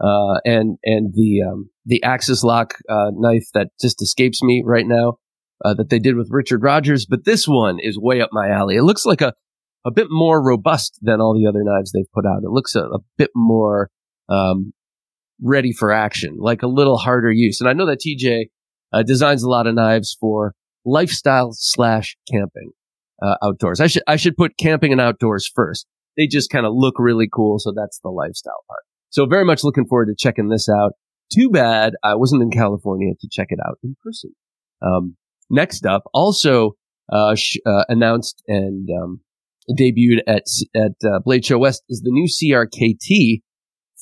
uh, 0.00 0.40
and, 0.44 0.78
and 0.84 1.14
the, 1.14 1.42
um, 1.48 1.70
the 1.86 2.02
Axis 2.02 2.42
lock, 2.42 2.74
uh, 2.88 3.10
knife 3.14 3.46
that 3.54 3.68
just 3.80 4.02
escapes 4.02 4.42
me 4.42 4.62
right 4.66 4.86
now 4.86 5.18
uh, 5.64 5.74
that 5.74 5.88
they 5.88 5.98
did 5.98 6.16
with 6.16 6.28
Richard 6.30 6.62
Rogers, 6.62 7.06
but 7.06 7.24
this 7.24 7.46
one 7.46 7.78
is 7.80 7.98
way 7.98 8.20
up 8.20 8.30
my 8.32 8.48
alley. 8.48 8.76
It 8.76 8.82
looks 8.82 9.06
like 9.06 9.20
a, 9.20 9.34
a 9.86 9.90
bit 9.90 10.08
more 10.10 10.42
robust 10.42 10.98
than 11.02 11.20
all 11.20 11.34
the 11.34 11.48
other 11.48 11.62
knives 11.62 11.92
they've 11.92 12.10
put 12.12 12.26
out. 12.26 12.42
It 12.42 12.50
looks 12.50 12.74
a, 12.74 12.80
a 12.80 12.98
bit 13.16 13.30
more, 13.34 13.90
um, 14.28 14.72
ready 15.40 15.72
for 15.72 15.92
action, 15.92 16.36
like 16.38 16.62
a 16.62 16.68
little 16.68 16.98
harder 16.98 17.30
use. 17.30 17.60
And 17.60 17.68
I 17.68 17.72
know 17.72 17.86
that 17.86 18.00
TJ, 18.00 18.46
uh, 18.92 19.02
designs 19.02 19.42
a 19.42 19.48
lot 19.48 19.66
of 19.66 19.74
knives 19.74 20.16
for 20.20 20.54
lifestyle 20.84 21.50
slash 21.52 22.16
camping, 22.30 22.72
uh, 23.22 23.36
outdoors. 23.42 23.80
I 23.80 23.86
should, 23.86 24.02
I 24.06 24.16
should 24.16 24.36
put 24.36 24.56
camping 24.58 24.92
and 24.92 25.00
outdoors 25.00 25.50
first. 25.52 25.86
They 26.16 26.26
just 26.26 26.50
kind 26.50 26.66
of 26.66 26.72
look 26.74 26.94
really 26.98 27.28
cool. 27.32 27.58
So 27.58 27.72
that's 27.74 28.00
the 28.00 28.10
lifestyle 28.10 28.64
part. 28.68 28.82
So 29.10 29.26
very 29.26 29.44
much 29.44 29.64
looking 29.64 29.86
forward 29.86 30.06
to 30.06 30.14
checking 30.16 30.48
this 30.48 30.68
out. 30.68 30.92
Too 31.34 31.50
bad 31.50 31.94
I 32.02 32.14
wasn't 32.14 32.42
in 32.42 32.50
California 32.50 33.14
to 33.20 33.28
check 33.30 33.48
it 33.50 33.58
out 33.66 33.78
in 33.82 33.96
person. 34.02 34.32
Um, 34.82 35.16
Next 35.52 35.84
up, 35.84 36.04
also 36.14 36.76
uh, 37.12 37.34
sh- 37.34 37.58
uh, 37.66 37.84
announced 37.90 38.42
and 38.48 38.88
um, 38.90 39.20
debuted 39.78 40.20
at 40.26 40.44
at 40.74 40.92
uh, 41.04 41.18
Blade 41.22 41.44
Show 41.44 41.58
West 41.58 41.82
is 41.90 42.00
the 42.00 42.10
new 42.10 42.26
CRKT 42.26 43.42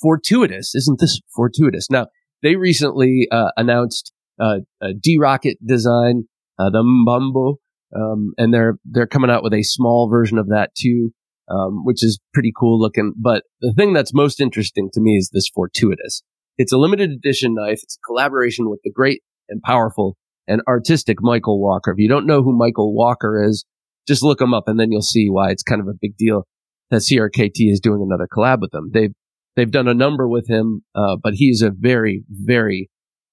Fortuitous. 0.00 0.76
Isn't 0.76 1.00
this 1.00 1.20
fortuitous? 1.34 1.90
Now 1.90 2.06
they 2.44 2.54
recently 2.54 3.26
uh, 3.32 3.50
announced 3.56 4.12
uh, 4.40 4.58
a 4.80 4.94
D 4.94 5.18
Rocket 5.20 5.58
design, 5.66 6.28
uh, 6.56 6.70
the 6.70 6.84
Mbambo, 6.84 7.56
um, 7.96 8.32
and 8.38 8.54
they're 8.54 8.78
they're 8.84 9.08
coming 9.08 9.28
out 9.28 9.42
with 9.42 9.52
a 9.52 9.64
small 9.64 10.08
version 10.08 10.38
of 10.38 10.50
that 10.50 10.70
too, 10.78 11.10
um, 11.50 11.84
which 11.84 12.04
is 12.04 12.20
pretty 12.32 12.52
cool 12.58 12.80
looking. 12.80 13.12
But 13.16 13.44
the 13.60 13.74
thing 13.76 13.92
that's 13.92 14.14
most 14.14 14.40
interesting 14.40 14.88
to 14.92 15.00
me 15.00 15.16
is 15.16 15.30
this 15.32 15.48
Fortuitous. 15.48 16.22
It's 16.58 16.72
a 16.72 16.78
limited 16.78 17.10
edition 17.10 17.54
knife. 17.54 17.80
It's 17.82 17.96
a 17.96 18.06
collaboration 18.06 18.68
with 18.68 18.80
the 18.84 18.92
great 18.92 19.22
and 19.48 19.62
powerful 19.62 20.16
and 20.46 20.62
artistic 20.68 21.18
Michael 21.20 21.60
Walker. 21.60 21.90
If 21.92 21.98
you 21.98 22.08
don't 22.08 22.26
know 22.26 22.42
who 22.42 22.56
Michael 22.56 22.94
Walker 22.94 23.42
is, 23.42 23.64
just 24.06 24.22
look 24.22 24.40
him 24.40 24.52
up 24.52 24.64
and 24.66 24.78
then 24.78 24.90
you'll 24.90 25.02
see 25.02 25.28
why 25.28 25.50
it's 25.50 25.62
kind 25.62 25.80
of 25.80 25.86
a 25.86 25.98
big 26.00 26.16
deal 26.16 26.46
that 26.90 27.02
CRKT 27.02 27.70
is 27.70 27.80
doing 27.80 28.02
another 28.04 28.28
collab 28.30 28.60
with 28.60 28.72
them. 28.72 28.90
They've, 28.92 29.12
they've 29.54 29.70
done 29.70 29.88
a 29.88 29.94
number 29.94 30.28
with 30.28 30.48
him, 30.48 30.82
uh, 30.94 31.16
but 31.22 31.34
he's 31.34 31.62
a 31.62 31.70
very, 31.70 32.24
very, 32.28 32.90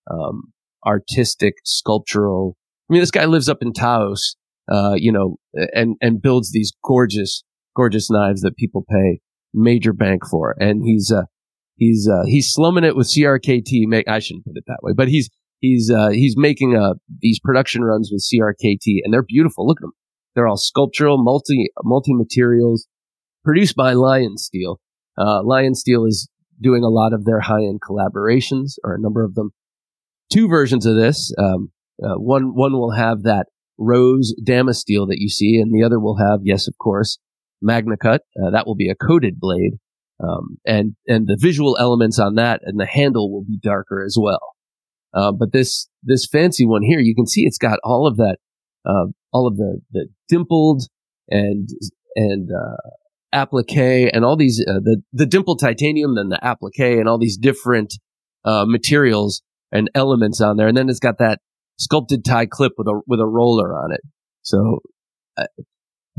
um, 0.10 0.53
artistic, 0.86 1.56
sculptural. 1.65 2.56
I 2.89 2.93
mean, 2.93 3.01
this 3.01 3.12
guy 3.12 3.25
lives 3.25 3.49
up 3.49 3.58
in 3.62 3.73
Taos, 3.73 4.36
uh, 4.71 4.93
you 4.95 5.12
know, 5.12 5.38
and, 5.73 5.95
and 6.01 6.21
builds 6.21 6.51
these 6.51 6.71
gorgeous, 6.84 7.43
gorgeous 7.77 8.09
knives 8.11 8.41
that 8.41 8.57
people 8.57 8.83
pay 8.89 9.21
major 9.53 9.93
bank 9.93 10.23
for. 10.29 10.55
And 10.59 10.81
he's, 10.83 11.13
uh, 11.15 11.23
he's, 11.77 12.09
uh, 12.11 12.23
he's 12.25 12.51
slumming 12.51 12.83
it 12.83 12.97
with 12.97 13.07
CRKT. 13.07 14.03
I 14.07 14.19
shouldn't 14.19 14.45
put 14.45 14.57
it 14.57 14.65
that 14.67 14.79
way, 14.81 14.91
but 14.93 15.07
he's, 15.07 15.29
He's 15.59 15.91
uh, 15.91 16.09
he's 16.09 16.35
making 16.37 16.75
uh, 16.75 16.93
these 17.21 17.39
production 17.39 17.83
runs 17.83 18.11
with 18.11 18.23
CRKT, 18.23 18.99
and 19.03 19.11
they're 19.13 19.23
beautiful. 19.23 19.65
Look 19.65 19.79
at 19.79 19.81
them; 19.81 19.93
they're 20.35 20.47
all 20.47 20.57
sculptural, 20.57 21.17
multi 21.23 21.71
multi 21.83 22.13
materials, 22.13 22.87
produced 23.43 23.75
by 23.75 23.93
Lion 23.93 24.37
Steel. 24.37 24.79
Uh, 25.17 25.43
Lion 25.43 25.73
Steel 25.73 26.05
is 26.05 26.29
doing 26.61 26.83
a 26.83 26.89
lot 26.89 27.11
of 27.11 27.25
their 27.25 27.39
high 27.39 27.63
end 27.63 27.79
collaborations, 27.81 28.73
or 28.83 28.93
a 28.93 28.99
number 28.99 29.23
of 29.23 29.33
them. 29.33 29.51
Two 30.31 30.47
versions 30.47 30.85
of 30.85 30.95
this. 30.95 31.33
Um, 31.39 31.71
uh, 32.03 32.15
one 32.15 32.53
one 32.53 32.73
will 32.73 32.91
have 32.91 33.23
that 33.23 33.47
rose 33.79 34.35
Damasteel 34.47 35.07
that 35.07 35.17
you 35.17 35.29
see, 35.29 35.59
and 35.59 35.73
the 35.73 35.83
other 35.83 35.99
will 35.99 36.17
have, 36.17 36.41
yes, 36.43 36.67
of 36.67 36.75
course, 36.79 37.17
MagnaCut. 37.63 38.19
Uh, 38.41 38.51
that 38.51 38.65
will 38.65 38.75
be 38.75 38.89
a 38.89 38.95
coated 38.95 39.39
blade, 39.39 39.73
um, 40.23 40.57
and 40.65 40.95
and 41.07 41.27
the 41.27 41.37
visual 41.39 41.77
elements 41.79 42.19
on 42.19 42.35
that 42.35 42.61
and 42.63 42.79
the 42.79 42.85
handle 42.85 43.31
will 43.31 43.43
be 43.43 43.59
darker 43.61 44.03
as 44.03 44.17
well. 44.19 44.55
Uh, 45.13 45.31
but 45.31 45.51
this 45.51 45.87
this 46.03 46.27
fancy 46.27 46.65
one 46.65 46.83
here, 46.83 46.99
you 46.99 47.15
can 47.15 47.27
see 47.27 47.41
it's 47.41 47.57
got 47.57 47.79
all 47.83 48.07
of 48.07 48.17
that, 48.17 48.37
uh, 48.85 49.05
all 49.31 49.47
of 49.47 49.57
the 49.57 49.81
the 49.91 50.07
dimpled 50.27 50.83
and 51.29 51.69
and 52.15 52.49
uh, 52.51 52.89
applique 53.33 54.09
and 54.13 54.23
all 54.23 54.35
these 54.35 54.63
uh, 54.67 54.79
the 54.83 55.01
the 55.13 55.25
dimpled 55.25 55.59
titanium, 55.59 56.15
then 56.15 56.29
the 56.29 56.43
applique 56.43 56.99
and 56.99 57.07
all 57.07 57.17
these 57.17 57.37
different 57.37 57.95
uh, 58.45 58.65
materials 58.67 59.41
and 59.71 59.89
elements 59.95 60.41
on 60.41 60.57
there, 60.57 60.67
and 60.67 60.77
then 60.77 60.89
it's 60.89 60.99
got 60.99 61.17
that 61.17 61.39
sculpted 61.77 62.23
tie 62.25 62.45
clip 62.45 62.73
with 62.77 62.87
a 62.87 63.01
with 63.07 63.19
a 63.19 63.27
roller 63.27 63.75
on 63.75 63.91
it. 63.91 64.01
So 64.41 64.79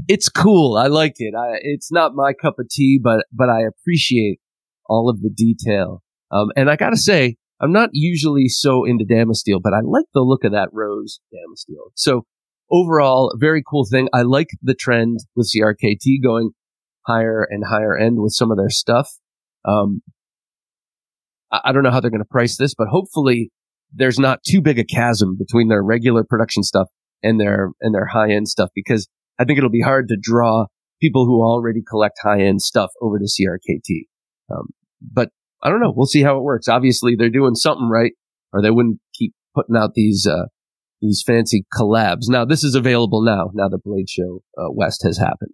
it's 0.06 0.28
cool. 0.28 0.76
I 0.76 0.86
like 0.86 1.14
it. 1.16 1.34
I, 1.34 1.58
it's 1.62 1.90
not 1.90 2.14
my 2.14 2.32
cup 2.32 2.58
of 2.58 2.68
tea, 2.68 3.00
but 3.02 3.24
but 3.32 3.48
I 3.48 3.62
appreciate 3.62 4.40
all 4.86 5.10
of 5.10 5.20
the 5.20 5.30
detail. 5.30 6.02
Um, 6.30 6.48
and 6.56 6.70
I 6.70 6.76
gotta 6.76 6.96
say, 6.96 7.36
I'm 7.60 7.72
not 7.72 7.90
usually 7.92 8.48
so 8.48 8.84
into 8.84 9.04
Damasteel, 9.04 9.60
but 9.62 9.72
I 9.72 9.80
like 9.82 10.06
the 10.14 10.20
look 10.20 10.44
of 10.44 10.52
that 10.52 10.68
rose 10.72 11.20
Damasteel. 11.32 11.90
So 11.94 12.24
overall, 12.70 13.34
very 13.38 13.62
cool 13.68 13.86
thing. 13.90 14.08
I 14.12 14.22
like 14.22 14.48
the 14.62 14.74
trend 14.74 15.20
with 15.34 15.50
CRKT 15.54 16.22
going 16.22 16.50
higher 17.06 17.46
and 17.48 17.64
higher 17.68 17.96
end 17.96 18.18
with 18.18 18.32
some 18.32 18.50
of 18.50 18.58
their 18.58 18.70
stuff. 18.70 19.10
Um, 19.64 20.02
I, 21.50 21.60
I 21.66 21.72
don't 21.72 21.82
know 21.82 21.90
how 21.90 22.00
they're 22.00 22.10
going 22.10 22.22
to 22.22 22.28
price 22.28 22.56
this, 22.56 22.74
but 22.74 22.88
hopefully 22.88 23.50
there's 23.92 24.18
not 24.18 24.40
too 24.46 24.60
big 24.60 24.78
a 24.78 24.84
chasm 24.84 25.36
between 25.38 25.68
their 25.68 25.82
regular 25.82 26.22
production 26.22 26.62
stuff 26.62 26.88
and 27.22 27.40
their 27.40 27.70
and 27.80 27.94
their 27.94 28.06
high 28.06 28.30
end 28.30 28.48
stuff 28.48 28.70
because 28.74 29.08
I 29.38 29.44
think 29.44 29.58
it'll 29.58 29.70
be 29.70 29.80
hard 29.80 30.08
to 30.08 30.16
draw 30.20 30.66
people 31.00 31.26
who 31.26 31.42
already 31.42 31.80
collect 31.88 32.18
high 32.22 32.42
end 32.42 32.62
stuff 32.62 32.90
over 33.00 33.18
to 33.18 33.24
CRKT. 33.24 34.06
Um, 34.50 34.68
but 35.00 35.30
I 35.62 35.68
don't 35.68 35.80
know. 35.80 35.92
We'll 35.94 36.06
see 36.06 36.22
how 36.22 36.36
it 36.36 36.42
works. 36.42 36.68
Obviously, 36.68 37.14
they're 37.16 37.30
doing 37.30 37.54
something 37.54 37.88
right, 37.88 38.12
or 38.52 38.62
they 38.62 38.70
wouldn't 38.70 39.00
keep 39.14 39.34
putting 39.54 39.76
out 39.76 39.94
these 39.94 40.26
uh, 40.26 40.46
these 41.00 41.22
fancy 41.26 41.64
collabs. 41.72 42.28
Now, 42.28 42.44
this 42.44 42.64
is 42.64 42.74
available 42.74 43.22
now. 43.22 43.50
Now 43.54 43.68
the 43.68 43.78
Blade 43.82 44.08
Show 44.08 44.42
uh, 44.56 44.70
West 44.70 45.02
has 45.04 45.18
happened. 45.18 45.52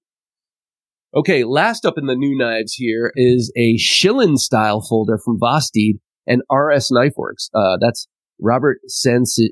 Okay, 1.16 1.44
last 1.44 1.86
up 1.86 1.96
in 1.96 2.06
the 2.06 2.16
new 2.16 2.36
knives 2.36 2.74
here 2.74 3.12
is 3.14 3.52
a 3.56 3.76
Shillin 3.76 4.36
style 4.36 4.80
folder 4.80 5.18
from 5.24 5.38
Vosteed 5.38 6.00
and 6.26 6.42
RS 6.50 6.90
Knifeworks. 6.90 7.50
Uh, 7.54 7.78
that's 7.80 8.08
Robert 8.40 8.78
Sansi, 8.90 9.50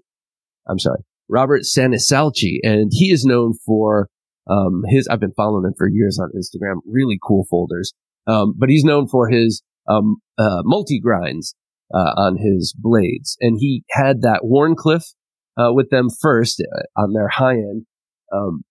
I'm 0.68 0.80
sorry, 0.80 1.04
Robert 1.28 1.62
Saniscalchi, 1.62 2.58
and 2.64 2.90
he 2.92 3.12
is 3.12 3.24
known 3.24 3.54
for 3.64 4.08
um, 4.48 4.83
his. 4.88 5.09
I've 5.09 5.20
been 5.20 5.35
following 5.37 5.64
him 5.64 5.74
for 5.76 5.88
years 5.88 6.18
on 6.20 6.31
Instagram. 6.37 6.81
Really 6.87 7.18
cool 7.22 7.46
folders. 7.50 7.92
Um, 8.26 8.55
but 8.57 8.68
he's 8.68 8.85
known 8.85 9.09
for 9.09 9.28
his 9.28 9.62
um, 9.88 10.16
uh, 10.38 10.62
multi 10.64 11.00
grinds 11.00 11.55
uh, 11.92 12.12
on 12.16 12.37
his 12.37 12.74
blades, 12.76 13.37
and 13.40 13.59
he 13.59 13.85
had 13.90 14.22
that 14.22 14.40
Wharncliffe 14.42 15.14
uh, 15.57 15.72
with 15.72 15.90
them 15.90 16.09
first 16.20 16.62
uh, 16.62 17.00
on 17.00 17.12
their 17.12 17.28
high 17.28 17.55
end. 17.55 17.87
Um, 18.33 18.64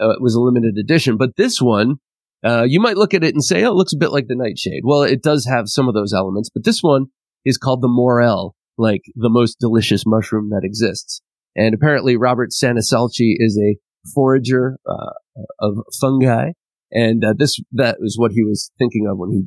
uh, 0.00 0.10
it 0.10 0.22
was 0.22 0.34
a 0.34 0.40
limited 0.40 0.76
edition, 0.78 1.16
but 1.16 1.36
this 1.36 1.60
one 1.60 1.96
uh, 2.44 2.64
you 2.68 2.78
might 2.78 2.98
look 2.98 3.14
at 3.14 3.24
it 3.24 3.34
and 3.34 3.42
say, 3.42 3.64
"Oh, 3.64 3.70
it 3.70 3.74
looks 3.74 3.94
a 3.94 3.98
bit 3.98 4.12
like 4.12 4.26
the 4.28 4.36
Nightshade." 4.36 4.82
Well, 4.84 5.02
it 5.02 5.22
does 5.22 5.46
have 5.46 5.68
some 5.68 5.88
of 5.88 5.94
those 5.94 6.12
elements, 6.12 6.50
but 6.52 6.64
this 6.64 6.82
one 6.82 7.06
is 7.44 7.56
called 7.56 7.80
the 7.80 7.88
Morel, 7.88 8.54
like 8.76 9.02
the 9.14 9.30
most 9.30 9.58
delicious 9.58 10.04
mushroom 10.06 10.50
that 10.50 10.62
exists. 10.62 11.22
And 11.56 11.74
apparently, 11.74 12.16
Robert 12.16 12.50
Saniscalchi 12.50 13.36
is 13.38 13.58
a 13.58 13.78
forager 14.12 14.78
uh, 14.88 15.12
of 15.60 15.78
fungi, 16.00 16.50
and 16.90 17.24
uh, 17.24 17.34
this 17.36 17.58
that 17.72 17.98
was 18.00 18.16
what 18.18 18.32
he 18.32 18.42
was 18.42 18.70
thinking 18.78 19.06
of 19.10 19.18
when 19.18 19.30
he 19.30 19.46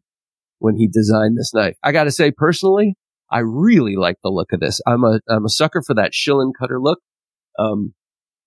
when 0.60 0.76
he 0.76 0.88
designed 0.88 1.38
this 1.38 1.54
knife. 1.54 1.76
I 1.84 1.92
got 1.92 2.06
to 2.06 2.12
say, 2.12 2.32
personally, 2.32 2.96
I 3.32 3.40
really 3.40 3.96
like 3.96 4.18
the 4.24 4.30
look 4.30 4.54
of 4.54 4.60
this. 4.60 4.82
I'm 4.88 5.04
a 5.04 5.20
I'm 5.30 5.46
a 5.46 5.50
sucker 5.50 5.82
for 5.86 5.94
that 5.96 6.14
Shillin 6.14 6.52
cutter 6.58 6.80
look. 6.80 7.00
Um, 7.60 7.94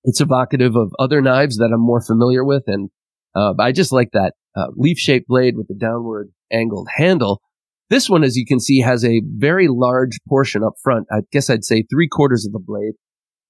it's 0.04 0.20
evocative 0.20 0.76
of 0.76 0.92
other 0.98 1.20
knives 1.20 1.58
that 1.58 1.70
I'm 1.72 1.80
more 1.80 2.00
familiar 2.00 2.44
with, 2.44 2.64
and 2.66 2.90
uh, 3.34 3.54
I 3.58 3.72
just 3.72 3.92
like 3.92 4.10
that 4.12 4.32
uh, 4.56 4.68
leaf 4.76 4.98
shaped 4.98 5.28
blade 5.28 5.56
with 5.56 5.68
the 5.68 5.74
downward 5.74 6.30
angled 6.52 6.88
handle. 6.96 7.40
This 7.90 8.08
one, 8.08 8.22
as 8.22 8.36
you 8.36 8.46
can 8.46 8.60
see, 8.60 8.80
has 8.80 9.04
a 9.04 9.20
very 9.26 9.66
large 9.68 10.18
portion 10.28 10.62
up 10.62 10.74
front. 10.82 11.06
I 11.10 11.22
guess 11.32 11.50
I'd 11.50 11.64
say 11.64 11.82
three 11.82 12.08
quarters 12.08 12.46
of 12.46 12.52
the 12.52 12.62
blade, 12.64 12.94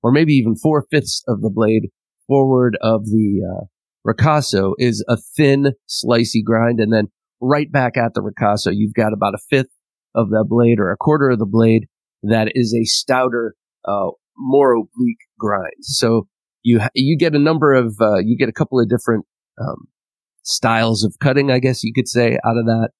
or 0.02 0.10
maybe 0.10 0.32
even 0.32 0.56
four 0.56 0.86
fifths 0.90 1.22
of 1.28 1.42
the 1.42 1.50
blade 1.50 1.90
forward 2.30 2.78
of 2.80 3.06
the 3.06 3.40
uh, 3.44 3.64
Ricasso 4.06 4.74
is 4.78 5.04
a 5.08 5.16
thin, 5.16 5.72
slicey 5.88 6.44
grind. 6.44 6.78
And 6.78 6.92
then 6.92 7.08
right 7.40 7.70
back 7.70 7.96
at 7.96 8.14
the 8.14 8.22
Ricasso, 8.22 8.70
you've 8.72 8.94
got 8.94 9.12
about 9.12 9.34
a 9.34 9.38
fifth 9.50 9.74
of 10.14 10.30
the 10.30 10.44
blade 10.48 10.78
or 10.78 10.92
a 10.92 10.96
quarter 10.96 11.30
of 11.30 11.40
the 11.40 11.46
blade 11.46 11.86
that 12.22 12.52
is 12.54 12.72
a 12.72 12.84
stouter, 12.84 13.54
uh, 13.84 14.10
more 14.36 14.74
oblique 14.74 15.26
grind. 15.38 15.74
So 15.80 16.28
you, 16.62 16.80
you 16.94 17.18
get 17.18 17.34
a 17.34 17.38
number 17.38 17.74
of, 17.74 17.96
uh, 18.00 18.18
you 18.18 18.36
get 18.38 18.48
a 18.48 18.52
couple 18.52 18.78
of 18.78 18.88
different, 18.88 19.26
um, 19.60 19.88
styles 20.42 21.02
of 21.02 21.16
cutting, 21.20 21.50
I 21.50 21.58
guess 21.58 21.82
you 21.82 21.92
could 21.92 22.08
say, 22.08 22.38
out 22.44 22.56
of 22.56 22.66
that. 22.66 22.90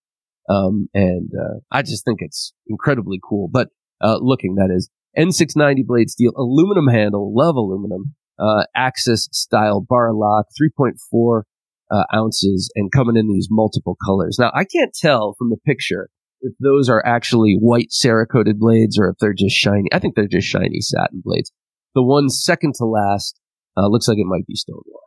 Um, 0.49 0.89
and, 0.93 1.31
uh, 1.41 1.61
I 1.71 1.83
just 1.83 2.05
think 2.05 2.19
it's 2.21 2.53
incredibly 2.67 3.21
cool. 3.23 3.49
But, 3.49 3.69
uh, 4.01 4.19
looking, 4.21 4.57
that 4.57 4.75
is 4.75 4.91
N690 5.17 5.87
blade 5.87 6.11
steel, 6.11 6.33
aluminum 6.37 6.89
handle, 6.89 7.33
love 7.35 7.55
aluminum, 7.55 8.15
uh, 8.41 8.65
Axis 8.75 9.29
style 9.33 9.85
bar 9.87 10.13
lock, 10.13 10.47
3.4 10.61 11.43
uh, 11.91 12.05
ounces, 12.15 12.71
and 12.75 12.91
coming 12.93 13.17
in 13.17 13.29
these 13.29 13.49
multiple 13.51 13.97
colors. 14.05 14.37
Now, 14.39 14.51
I 14.55 14.65
can't 14.65 14.95
tell 14.95 15.35
from 15.39 15.51
the 15.51 15.59
picture 15.67 16.09
if 16.41 16.55
those 16.61 16.89
are 16.89 17.05
actually 17.05 17.57
white 17.61 17.89
Cerakoted 17.91 18.59
blades 18.59 18.99
or 18.99 19.09
if 19.11 19.17
they're 19.21 19.35
just 19.35 19.57
shiny. 19.57 19.89
I 19.93 19.99
think 19.99 20.15
they're 20.15 20.27
just 20.27 20.49
shiny 20.49 20.81
satin 20.81 21.23
blades. 21.25 21.53
The 21.95 22.03
one 22.03 22.29
second 22.31 22.75
to 22.77 22.87
last 22.87 23.39
uh, 23.77 23.89
looks 23.89 24.09
like 24.09 24.19
it 24.19 24.27
might 24.27 24.47
be 24.47 24.55
stonewash. 24.55 25.01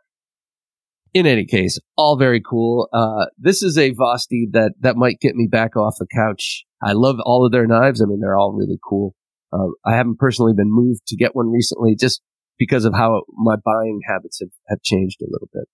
In 1.13 1.27
any 1.27 1.45
case, 1.45 1.79
all 1.95 2.17
very 2.17 2.41
cool. 2.41 2.89
Uh, 2.91 3.25
this 3.37 3.61
is 3.61 3.77
a 3.77 3.91
Vosteed 3.91 4.53
that 4.53 4.73
that 4.79 4.95
might 4.95 5.19
get 5.19 5.35
me 5.35 5.47
back 5.47 5.75
off 5.75 5.95
the 5.99 6.07
couch. 6.13 6.65
I 6.83 6.93
love 6.93 7.17
all 7.23 7.45
of 7.45 7.51
their 7.51 7.67
knives. 7.67 8.01
I 8.01 8.05
mean, 8.05 8.19
they're 8.19 8.37
all 8.37 8.53
really 8.53 8.79
cool. 8.83 9.15
Uh, 9.51 9.67
I 9.85 9.95
haven't 9.95 10.17
personally 10.17 10.53
been 10.55 10.71
moved 10.71 11.01
to 11.07 11.15
get 11.15 11.35
one 11.35 11.51
recently, 11.51 11.95
just 11.95 12.21
because 12.63 12.85
of 12.85 12.93
how 12.93 13.23
my 13.33 13.55
buying 13.57 13.99
habits 14.07 14.39
have, 14.39 14.51
have 14.69 14.81
changed 14.81 15.17
a 15.21 15.27
little 15.29 15.49
bit. 15.51 15.65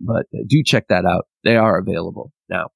But 0.00 0.26
uh, 0.34 0.44
do 0.48 0.62
check 0.64 0.84
that 0.88 1.04
out. 1.04 1.26
They 1.44 1.56
are 1.56 1.78
available 1.78 2.32
now. 2.48 2.68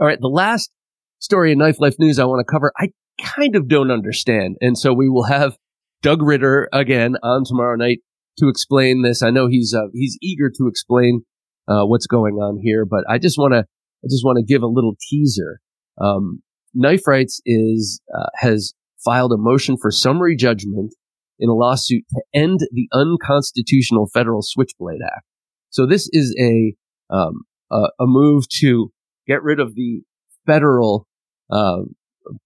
All 0.00 0.06
right. 0.06 0.18
The 0.18 0.28
last 0.28 0.70
story 1.18 1.52
in 1.52 1.58
Knife 1.58 1.78
Life 1.78 1.96
News 1.98 2.18
I 2.18 2.24
want 2.24 2.40
to 2.40 2.50
cover, 2.50 2.72
I 2.78 2.88
kind 3.20 3.54
of 3.54 3.68
don't 3.68 3.90
understand. 3.90 4.56
And 4.62 4.78
so 4.78 4.94
we 4.94 5.10
will 5.10 5.24
have 5.24 5.58
Doug 6.00 6.22
Ritter 6.22 6.70
again 6.72 7.16
on 7.22 7.44
tomorrow 7.44 7.76
night 7.76 7.98
to 8.38 8.48
explain 8.48 9.02
this. 9.02 9.22
I 9.22 9.28
know 9.28 9.46
he's, 9.46 9.74
uh, 9.76 9.88
he's 9.92 10.16
eager 10.22 10.48
to 10.48 10.68
explain, 10.68 11.22
uh, 11.66 11.84
what's 11.84 12.06
going 12.06 12.36
on 12.36 12.60
here, 12.62 12.86
but 12.86 13.04
I 13.10 13.18
just 13.18 13.36
want 13.36 13.52
to, 13.52 13.58
I 13.58 14.06
just 14.08 14.24
want 14.24 14.38
to 14.38 14.44
give 14.44 14.62
a 14.62 14.68
little 14.68 14.94
teaser. 15.10 15.60
Um, 16.00 16.42
Knife 16.72 17.06
Rights 17.06 17.42
is, 17.44 18.00
uh, 18.16 18.28
has 18.36 18.72
filed 19.04 19.32
a 19.32 19.36
motion 19.36 19.76
for 19.76 19.90
summary 19.90 20.36
judgment 20.36 20.94
in 21.38 21.48
a 21.48 21.54
lawsuit 21.54 22.04
to 22.10 22.22
end 22.34 22.60
the 22.72 22.88
unconstitutional 22.92 24.08
federal 24.12 24.40
switchblade 24.42 25.00
act. 25.04 25.24
So 25.70 25.86
this 25.86 26.08
is 26.12 26.34
a, 26.40 26.74
um, 27.14 27.42
a, 27.70 27.88
a 28.00 28.06
move 28.06 28.48
to 28.60 28.90
get 29.26 29.42
rid 29.42 29.60
of 29.60 29.74
the 29.74 30.02
federal, 30.46 31.06
uh, 31.50 31.82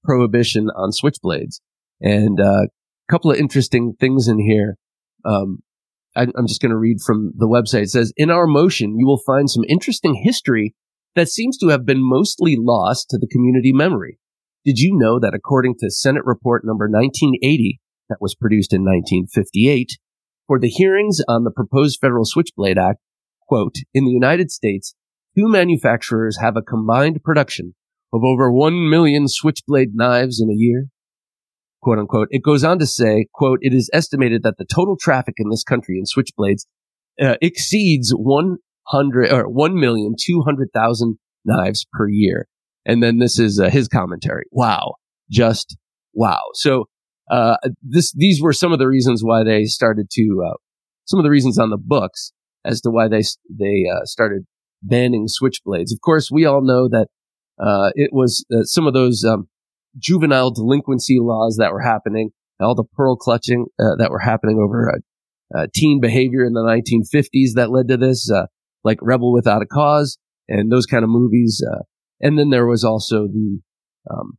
prohibition 0.04 0.68
on 0.76 0.90
switchblades. 0.90 1.60
And, 2.00 2.40
uh, 2.40 2.66
a 3.08 3.12
couple 3.12 3.30
of 3.30 3.38
interesting 3.38 3.94
things 3.98 4.28
in 4.28 4.38
here. 4.38 4.76
Um, 5.24 5.58
I, 6.16 6.22
I'm 6.22 6.46
just 6.46 6.60
going 6.60 6.70
to 6.70 6.78
read 6.78 6.98
from 7.04 7.32
the 7.36 7.46
website. 7.46 7.82
It 7.82 7.90
says, 7.90 8.12
in 8.16 8.30
our 8.30 8.46
motion, 8.46 8.98
you 8.98 9.06
will 9.06 9.22
find 9.24 9.48
some 9.50 9.64
interesting 9.68 10.20
history 10.22 10.74
that 11.14 11.28
seems 11.28 11.58
to 11.58 11.68
have 11.68 11.84
been 11.86 12.00
mostly 12.00 12.56
lost 12.58 13.08
to 13.10 13.18
the 13.18 13.28
community 13.28 13.72
memory. 13.72 14.18
Did 14.64 14.78
you 14.78 14.96
know 14.96 15.18
that 15.18 15.34
according 15.34 15.74
to 15.80 15.90
Senate 15.90 16.24
Report 16.24 16.64
number 16.64 16.84
1980, 16.84 17.80
that 18.12 18.20
was 18.20 18.34
produced 18.34 18.74
in 18.74 18.82
1958 18.82 19.92
for 20.46 20.60
the 20.60 20.68
hearings 20.68 21.22
on 21.28 21.44
the 21.44 21.50
proposed 21.50 21.98
Federal 21.98 22.26
Switchblade 22.26 22.76
Act, 22.76 22.98
quote, 23.48 23.76
in 23.94 24.04
the 24.04 24.10
United 24.10 24.50
States, 24.50 24.94
two 25.34 25.48
manufacturers 25.48 26.36
have 26.42 26.58
a 26.58 26.62
combined 26.62 27.22
production 27.24 27.74
of 28.12 28.20
over 28.22 28.52
1 28.52 28.90
million 28.90 29.28
switchblade 29.28 29.94
knives 29.94 30.42
in 30.42 30.50
a 30.50 30.54
year, 30.54 30.88
quote 31.80 31.98
unquote. 31.98 32.28
It 32.30 32.42
goes 32.42 32.64
on 32.64 32.78
to 32.80 32.86
say, 32.86 33.28
quote, 33.32 33.60
it 33.62 33.72
is 33.72 33.88
estimated 33.94 34.42
that 34.42 34.58
the 34.58 34.66
total 34.66 34.98
traffic 35.00 35.36
in 35.38 35.48
this 35.48 35.64
country 35.64 35.98
in 35.98 36.04
switchblades 36.04 36.66
uh, 37.18 37.36
exceeds 37.40 38.12
100 38.14 39.32
or 39.32 39.48
1,200,000 39.48 41.14
knives 41.46 41.86
per 41.94 42.08
year. 42.10 42.46
And 42.84 43.02
then 43.02 43.20
this 43.20 43.38
is 43.38 43.58
uh, 43.58 43.70
his 43.70 43.88
commentary. 43.88 44.44
Wow. 44.50 44.96
Just 45.30 45.78
wow. 46.12 46.42
So 46.52 46.88
uh, 47.30 47.56
this, 47.82 48.12
these 48.12 48.40
were 48.42 48.52
some 48.52 48.72
of 48.72 48.78
the 48.78 48.88
reasons 48.88 49.22
why 49.24 49.44
they 49.44 49.64
started 49.64 50.08
to, 50.10 50.44
uh, 50.46 50.56
some 51.04 51.18
of 51.18 51.24
the 51.24 51.30
reasons 51.30 51.58
on 51.58 51.70
the 51.70 51.78
books 51.78 52.32
as 52.64 52.80
to 52.80 52.90
why 52.90 53.08
they, 53.08 53.22
they, 53.48 53.84
uh, 53.90 54.04
started 54.04 54.44
banning 54.82 55.26
switchblades. 55.26 55.92
Of 55.92 56.00
course, 56.04 56.30
we 56.30 56.44
all 56.44 56.62
know 56.62 56.88
that, 56.88 57.08
uh, 57.62 57.90
it 57.94 58.10
was 58.12 58.44
uh, 58.52 58.64
some 58.64 58.86
of 58.86 58.94
those, 58.94 59.24
um, 59.24 59.48
juvenile 59.98 60.50
delinquency 60.50 61.18
laws 61.20 61.56
that 61.58 61.72
were 61.72 61.82
happening, 61.82 62.30
all 62.60 62.74
the 62.74 62.84
pearl 62.94 63.16
clutching, 63.16 63.66
that 63.78 64.08
were 64.10 64.20
happening 64.20 64.58
over, 64.58 64.90
teen 65.74 66.00
behavior 66.00 66.46
in 66.46 66.54
the 66.54 66.62
1950s 66.62 67.54
that 67.56 67.70
led 67.70 67.88
to 67.88 67.98
this, 67.98 68.30
like 68.84 68.96
Rebel 69.02 69.34
Without 69.34 69.60
a 69.60 69.66
Cause 69.66 70.16
and 70.48 70.72
those 70.72 70.86
kind 70.86 71.04
of 71.04 71.10
movies. 71.10 71.62
and 72.20 72.38
then 72.38 72.48
there 72.48 72.66
was 72.66 72.84
also 72.84 73.26
the, 73.26 73.60
um, 74.10 74.38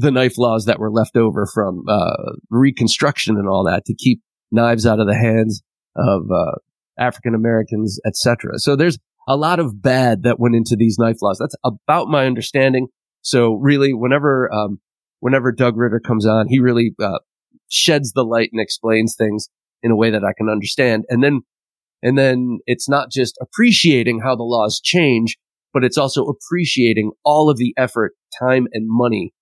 the 0.00 0.10
knife 0.10 0.38
laws 0.38 0.64
that 0.64 0.78
were 0.78 0.90
left 0.90 1.16
over 1.16 1.46
from 1.46 1.84
uh, 1.88 2.32
Reconstruction 2.48 3.36
and 3.36 3.48
all 3.48 3.64
that 3.64 3.84
to 3.84 3.94
keep 3.94 4.22
knives 4.50 4.86
out 4.86 4.98
of 4.98 5.06
the 5.06 5.14
hands 5.14 5.62
of 5.94 6.22
uh, 6.30 6.56
African 6.98 7.34
Americans, 7.34 8.00
etc. 8.06 8.58
So 8.58 8.76
there's 8.76 8.98
a 9.28 9.36
lot 9.36 9.60
of 9.60 9.82
bad 9.82 10.22
that 10.22 10.40
went 10.40 10.54
into 10.54 10.74
these 10.76 10.96
knife 10.98 11.18
laws. 11.20 11.38
That's 11.38 11.54
about 11.64 12.08
my 12.08 12.26
understanding. 12.26 12.88
So 13.20 13.54
really, 13.54 13.92
whenever 13.92 14.52
um, 14.52 14.80
whenever 15.20 15.52
Doug 15.52 15.76
Ritter 15.76 16.00
comes 16.00 16.26
on, 16.26 16.46
he 16.48 16.58
really 16.58 16.92
uh, 17.02 17.18
sheds 17.68 18.12
the 18.12 18.24
light 18.24 18.48
and 18.52 18.60
explains 18.60 19.14
things 19.16 19.48
in 19.82 19.90
a 19.90 19.96
way 19.96 20.10
that 20.10 20.24
I 20.24 20.32
can 20.36 20.48
understand. 20.48 21.04
And 21.10 21.22
then, 21.22 21.40
and 22.02 22.16
then 22.16 22.60
it's 22.66 22.88
not 22.88 23.10
just 23.10 23.38
appreciating 23.40 24.20
how 24.20 24.34
the 24.34 24.42
laws 24.44 24.80
change, 24.82 25.36
but 25.74 25.84
it's 25.84 25.98
also 25.98 26.24
appreciating 26.24 27.12
all 27.22 27.50
of 27.50 27.58
the 27.58 27.74
effort, 27.76 28.12
time, 28.38 28.66
and 28.72 28.86
money 28.88 29.34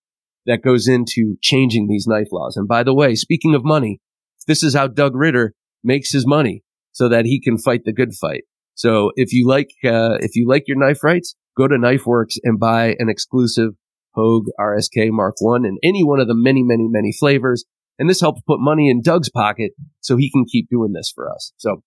that 0.48 0.62
goes 0.62 0.88
into 0.88 1.37
changing 1.42 1.87
these 1.87 2.06
knife 2.08 2.28
laws. 2.32 2.56
And 2.56 2.66
by 2.66 2.82
the 2.82 2.94
way, 2.94 3.14
speaking 3.14 3.54
of 3.54 3.64
money, 3.64 4.00
this 4.46 4.62
is 4.62 4.74
how 4.74 4.88
Doug 4.88 5.14
Ritter 5.14 5.54
makes 5.84 6.11
his 6.11 6.26
money 6.26 6.64
so 6.90 7.08
that 7.08 7.26
he 7.26 7.40
can 7.40 7.58
fight 7.58 7.82
the 7.84 7.92
good 7.92 8.14
fight. 8.14 8.44
So 8.74 9.12
if 9.14 9.32
you 9.32 9.46
like, 9.46 9.68
uh, 9.84 10.16
if 10.20 10.34
you 10.34 10.48
like 10.48 10.64
your 10.66 10.78
knife 10.78 11.04
rights, 11.04 11.37
go 11.56 11.68
to 11.68 11.76
KnifeWorks 11.76 12.38
and 12.42 12.58
buy 12.58 12.96
an 12.98 13.11
exclusive 13.11 13.72
Hogue 14.14 14.46
RSK 14.58 15.11
Mark 15.11 15.34
1 15.38 15.66
in 15.66 15.76
any 15.84 16.02
one 16.02 16.18
of 16.18 16.28
the 16.28 16.34
many, 16.34 16.62
many, 16.62 16.88
many 16.88 17.12
flavors. 17.12 17.64
And 17.98 18.08
this 18.08 18.20
helps 18.20 18.40
put 18.46 18.58
money 18.58 18.88
in 18.88 19.02
Doug's 19.02 19.28
pocket 19.28 19.72
so 20.00 20.16
he 20.16 20.30
can 20.30 20.44
keep 20.50 20.70
doing 20.70 20.92
this 20.92 21.12
for 21.14 21.30
us. 21.30 21.52
So 21.58 21.82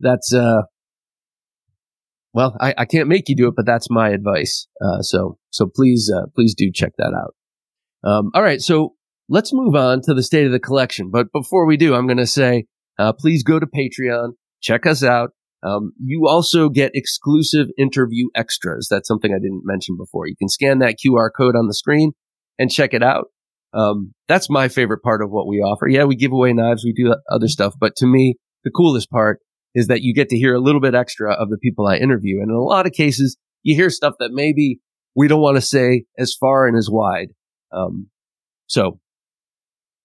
that's, 0.00 0.34
uh, 0.34 0.62
well, 2.32 2.56
I, 2.60 2.74
I 2.78 2.84
can't 2.84 3.08
make 3.08 3.28
you 3.28 3.36
do 3.36 3.48
it, 3.48 3.54
but 3.56 3.66
that's 3.66 3.90
my 3.90 4.10
advice. 4.10 4.66
Uh, 4.82 5.02
so, 5.02 5.38
so 5.50 5.66
please, 5.72 6.10
uh, 6.14 6.26
please 6.34 6.54
do 6.54 6.70
check 6.72 6.92
that 6.98 7.14
out. 7.14 7.34
Um, 8.08 8.30
all 8.34 8.42
right. 8.42 8.60
So 8.60 8.94
let's 9.28 9.52
move 9.52 9.74
on 9.74 10.00
to 10.02 10.14
the 10.14 10.22
state 10.22 10.46
of 10.46 10.52
the 10.52 10.60
collection. 10.60 11.10
But 11.10 11.32
before 11.32 11.66
we 11.66 11.76
do, 11.76 11.94
I'm 11.94 12.06
going 12.06 12.18
to 12.18 12.26
say, 12.26 12.64
uh, 12.98 13.12
please 13.12 13.42
go 13.42 13.58
to 13.58 13.66
Patreon, 13.66 14.32
check 14.60 14.86
us 14.86 15.02
out. 15.02 15.30
Um, 15.62 15.92
you 16.02 16.28
also 16.28 16.68
get 16.68 16.92
exclusive 16.94 17.66
interview 17.76 18.28
extras. 18.34 18.88
That's 18.88 19.08
something 19.08 19.32
I 19.32 19.38
didn't 19.38 19.62
mention 19.64 19.96
before. 19.96 20.28
You 20.28 20.36
can 20.36 20.48
scan 20.48 20.78
that 20.78 20.96
QR 21.04 21.30
code 21.36 21.56
on 21.56 21.66
the 21.66 21.74
screen 21.74 22.12
and 22.58 22.70
check 22.70 22.94
it 22.94 23.02
out. 23.02 23.26
Um, 23.74 24.14
that's 24.28 24.48
my 24.48 24.68
favorite 24.68 25.02
part 25.02 25.22
of 25.22 25.30
what 25.30 25.46
we 25.46 25.56
offer. 25.56 25.88
Yeah, 25.88 26.04
we 26.04 26.16
give 26.16 26.32
away 26.32 26.52
knives, 26.52 26.84
we 26.84 26.92
do 26.92 27.14
other 27.30 27.48
stuff, 27.48 27.74
but 27.78 27.96
to 27.96 28.06
me, 28.06 28.36
the 28.64 28.70
coolest 28.70 29.10
part 29.10 29.40
is 29.74 29.88
that 29.88 30.00
you 30.02 30.14
get 30.14 30.28
to 30.30 30.38
hear 30.38 30.54
a 30.54 30.60
little 30.60 30.80
bit 30.80 30.94
extra 30.94 31.32
of 31.34 31.50
the 31.50 31.58
people 31.58 31.86
I 31.86 31.96
interview. 31.96 32.40
And 32.40 32.50
in 32.50 32.56
a 32.56 32.62
lot 32.62 32.86
of 32.86 32.92
cases, 32.92 33.36
you 33.62 33.76
hear 33.76 33.90
stuff 33.90 34.14
that 34.18 34.30
maybe 34.32 34.80
we 35.14 35.28
don't 35.28 35.40
want 35.40 35.56
to 35.56 35.60
say 35.60 36.04
as 36.18 36.34
far 36.34 36.66
and 36.66 36.76
as 36.76 36.88
wide. 36.90 37.28
Um, 37.72 38.08
so 38.66 39.00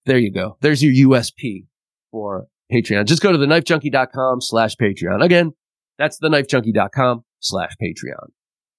there 0.05 0.17
you 0.17 0.31
go. 0.31 0.57
There's 0.61 0.83
your 0.83 1.09
USP 1.09 1.65
for 2.11 2.47
Patreon. 2.71 3.05
Just 3.05 3.21
go 3.21 3.31
to 3.31 3.37
theknifejunkie.com 3.37 4.41
slash 4.41 4.75
Patreon. 4.75 5.23
Again, 5.23 5.53
that's 5.97 6.19
theknifejunkie.com 6.19 7.23
slash 7.39 7.73
Patreon. 7.81 8.29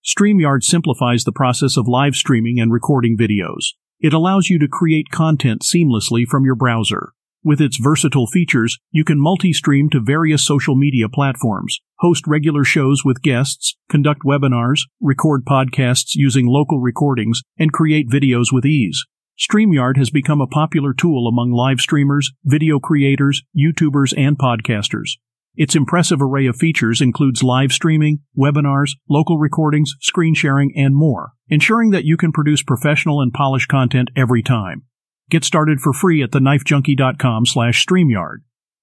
StreamYard 0.04 0.62
simplifies 0.62 1.24
the 1.24 1.32
process 1.32 1.76
of 1.76 1.88
live 1.88 2.14
streaming 2.14 2.60
and 2.60 2.72
recording 2.72 3.16
videos. 3.16 3.72
It 4.00 4.12
allows 4.12 4.50
you 4.50 4.58
to 4.58 4.68
create 4.68 5.10
content 5.10 5.62
seamlessly 5.62 6.26
from 6.26 6.44
your 6.44 6.54
browser. 6.54 7.12
With 7.44 7.60
its 7.60 7.76
versatile 7.76 8.26
features, 8.26 8.78
you 8.90 9.04
can 9.04 9.20
multi-stream 9.20 9.90
to 9.90 10.00
various 10.00 10.42
social 10.42 10.74
media 10.74 11.10
platforms, 11.10 11.78
host 11.98 12.26
regular 12.26 12.64
shows 12.64 13.02
with 13.04 13.20
guests, 13.20 13.76
conduct 13.90 14.22
webinars, 14.24 14.80
record 14.98 15.44
podcasts 15.44 16.14
using 16.14 16.46
local 16.46 16.80
recordings, 16.80 17.42
and 17.58 17.70
create 17.70 18.08
videos 18.08 18.46
with 18.50 18.64
ease. 18.64 19.04
StreamYard 19.38 19.98
has 19.98 20.08
become 20.08 20.40
a 20.40 20.46
popular 20.46 20.94
tool 20.94 21.28
among 21.28 21.52
live 21.52 21.80
streamers, 21.80 22.32
video 22.44 22.78
creators, 22.78 23.42
YouTubers, 23.54 24.14
and 24.16 24.38
podcasters. 24.38 25.18
Its 25.54 25.76
impressive 25.76 26.22
array 26.22 26.46
of 26.46 26.56
features 26.56 27.02
includes 27.02 27.42
live 27.42 27.72
streaming, 27.72 28.20
webinars, 28.38 28.92
local 29.10 29.36
recordings, 29.36 29.92
screen 30.00 30.34
sharing, 30.34 30.72
and 30.74 30.96
more, 30.96 31.32
ensuring 31.48 31.90
that 31.90 32.06
you 32.06 32.16
can 32.16 32.32
produce 32.32 32.62
professional 32.62 33.20
and 33.20 33.34
polished 33.34 33.68
content 33.68 34.08
every 34.16 34.42
time. 34.42 34.84
Get 35.30 35.44
started 35.44 35.80
for 35.80 35.92
free 35.92 36.22
at 36.22 36.30
theknifejunkie.com 36.30 37.46
slash 37.46 37.84
StreamYard. 37.86 38.38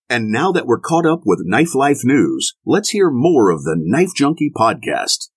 And 0.10 0.30
now 0.30 0.52
that 0.52 0.66
we're 0.66 0.80
caught 0.80 1.06
up 1.06 1.22
with 1.26 1.40
Knife 1.44 1.74
Life 1.74 2.00
news, 2.04 2.56
let's 2.66 2.90
hear 2.90 3.10
more 3.10 3.50
of 3.50 3.64
the 3.64 3.76
Knife 3.78 4.14
Junkie 4.16 4.52
podcast. 4.56 5.30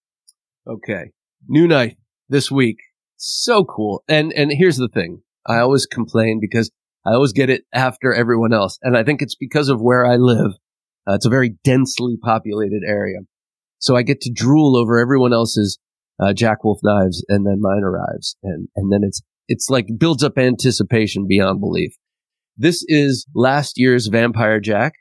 Okay. 0.67 1.13
New 1.47 1.69
knife 1.69 1.95
this 2.29 2.51
week 2.51 2.79
so 3.17 3.65
cool. 3.65 4.05
And, 4.09 4.33
and 4.33 4.53
here's 4.53 4.77
the 4.77 4.89
thing. 4.89 5.23
I 5.47 5.59
always 5.59 5.87
complain 5.87 6.41
because 6.41 6.71
I 7.07 7.11
always 7.11 7.33
get 7.33 7.51
it 7.51 7.65
after 7.73 8.13
everyone 8.13 8.53
else. 8.53 8.79
And 8.83 8.97
I 8.97 9.05
think 9.05 9.23
it's 9.23 9.35
because 9.35 9.69
of 9.69 9.81
where 9.81 10.07
I 10.07 10.17
live. 10.17 10.53
Uh, 11.09 11.15
it's 11.15 11.27
a 11.27 11.31
very 11.31 11.57
densely 11.65 12.17
populated 12.21 12.83
area. 12.87 13.19
So 13.79 13.97
I 13.97 14.03
get 14.03 14.21
to 14.23 14.33
drool 14.33 14.77
over 14.77 14.99
everyone 14.99 15.33
else's, 15.33 15.79
uh, 16.19 16.33
Jack 16.33 16.65
Wolf 16.65 16.79
knives 16.83 17.25
and 17.29 17.47
then 17.47 17.61
mine 17.61 17.83
arrives. 17.83 18.37
And, 18.43 18.69
and 18.77 18.91
then 18.93 19.01
it's, 19.03 19.23
it's 19.49 19.69
like 19.69 19.87
builds 19.99 20.23
up 20.23 20.39
anticipation 20.39 21.27
beyond 21.29 21.61
belief. 21.61 21.95
This 22.57 22.85
is 22.87 23.27
last 23.35 23.75
year's 23.77 24.09
Vampire 24.09 24.61
Jack. 24.61 24.95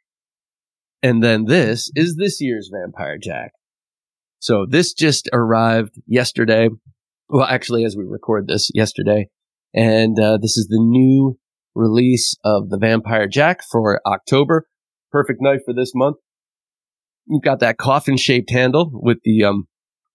And 1.01 1.21
then 1.21 1.45
this 1.45 1.91
is 1.95 2.15
this 2.15 2.41
year's 2.41 2.71
Vampire 2.73 3.17
Jack. 3.21 3.51
So 4.39 4.65
this 4.69 4.93
just 4.93 5.29
arrived 5.33 5.99
yesterday 6.07 6.69
well, 7.33 7.47
actually, 7.47 7.83
as 7.83 7.95
we 7.95 8.03
record 8.03 8.47
this 8.47 8.69
yesterday, 8.75 9.27
and 9.73 10.19
uh, 10.19 10.37
this 10.39 10.55
is 10.55 10.67
the 10.67 10.79
new 10.79 11.39
release 11.73 12.35
of 12.43 12.69
the 12.69 12.77
Vampire 12.77 13.27
Jack 13.27 13.61
for 13.71 13.99
October. 14.05 14.67
Perfect 15.11 15.39
knife 15.41 15.61
for 15.65 15.73
this 15.73 15.93
month. 15.95 16.17
You've 17.25 17.41
got 17.41 17.59
that 17.61 17.77
coffin 17.77 18.17
shaped 18.17 18.51
handle 18.51 18.91
with 18.93 19.17
the 19.23 19.45
um 19.45 19.67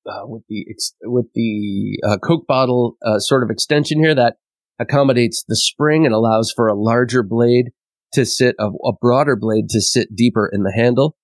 uh, 0.09 0.27
with 0.27 0.43
the 0.49 0.67
ex- 0.71 0.95
with 1.03 1.27
the 1.35 1.99
uh, 2.07 2.19
Coke 2.19 2.47
bottle 2.47 2.97
uh, 3.05 3.19
sort 3.19 3.43
of 3.43 3.51
extension 3.51 3.99
here 3.99 4.15
that 4.15 4.37
accommodates 4.79 5.45
the 5.47 5.57
spring 5.57 6.07
and 6.07 6.15
allows 6.15 6.53
for 6.55 6.69
a 6.69 6.75
larger 6.75 7.23
blade 7.23 7.71
to 8.13 8.25
sit 8.25 8.57
a, 8.59 8.67
a 8.67 8.93
broader 9.01 9.37
blade 9.37 9.69
to 9.71 9.81
sit 9.81 10.15
deeper 10.15 10.49
in 10.53 10.63
the 10.63 10.73
handle. 10.75 11.17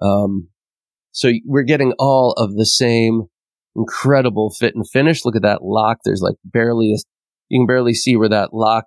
Um, 0.00 0.48
so 1.12 1.30
we're 1.44 1.62
getting 1.62 1.92
all 1.98 2.32
of 2.32 2.54
the 2.56 2.66
same 2.66 3.24
incredible 3.76 4.54
fit 4.58 4.74
and 4.74 4.88
finish. 4.88 5.24
Look 5.24 5.36
at 5.36 5.42
that 5.42 5.62
lock. 5.62 5.98
There's 6.04 6.22
like 6.22 6.36
barely 6.44 6.92
a, 6.92 6.98
you 7.48 7.60
can 7.60 7.66
barely 7.66 7.94
see 7.94 8.16
where 8.16 8.28
that 8.28 8.52
lock 8.52 8.84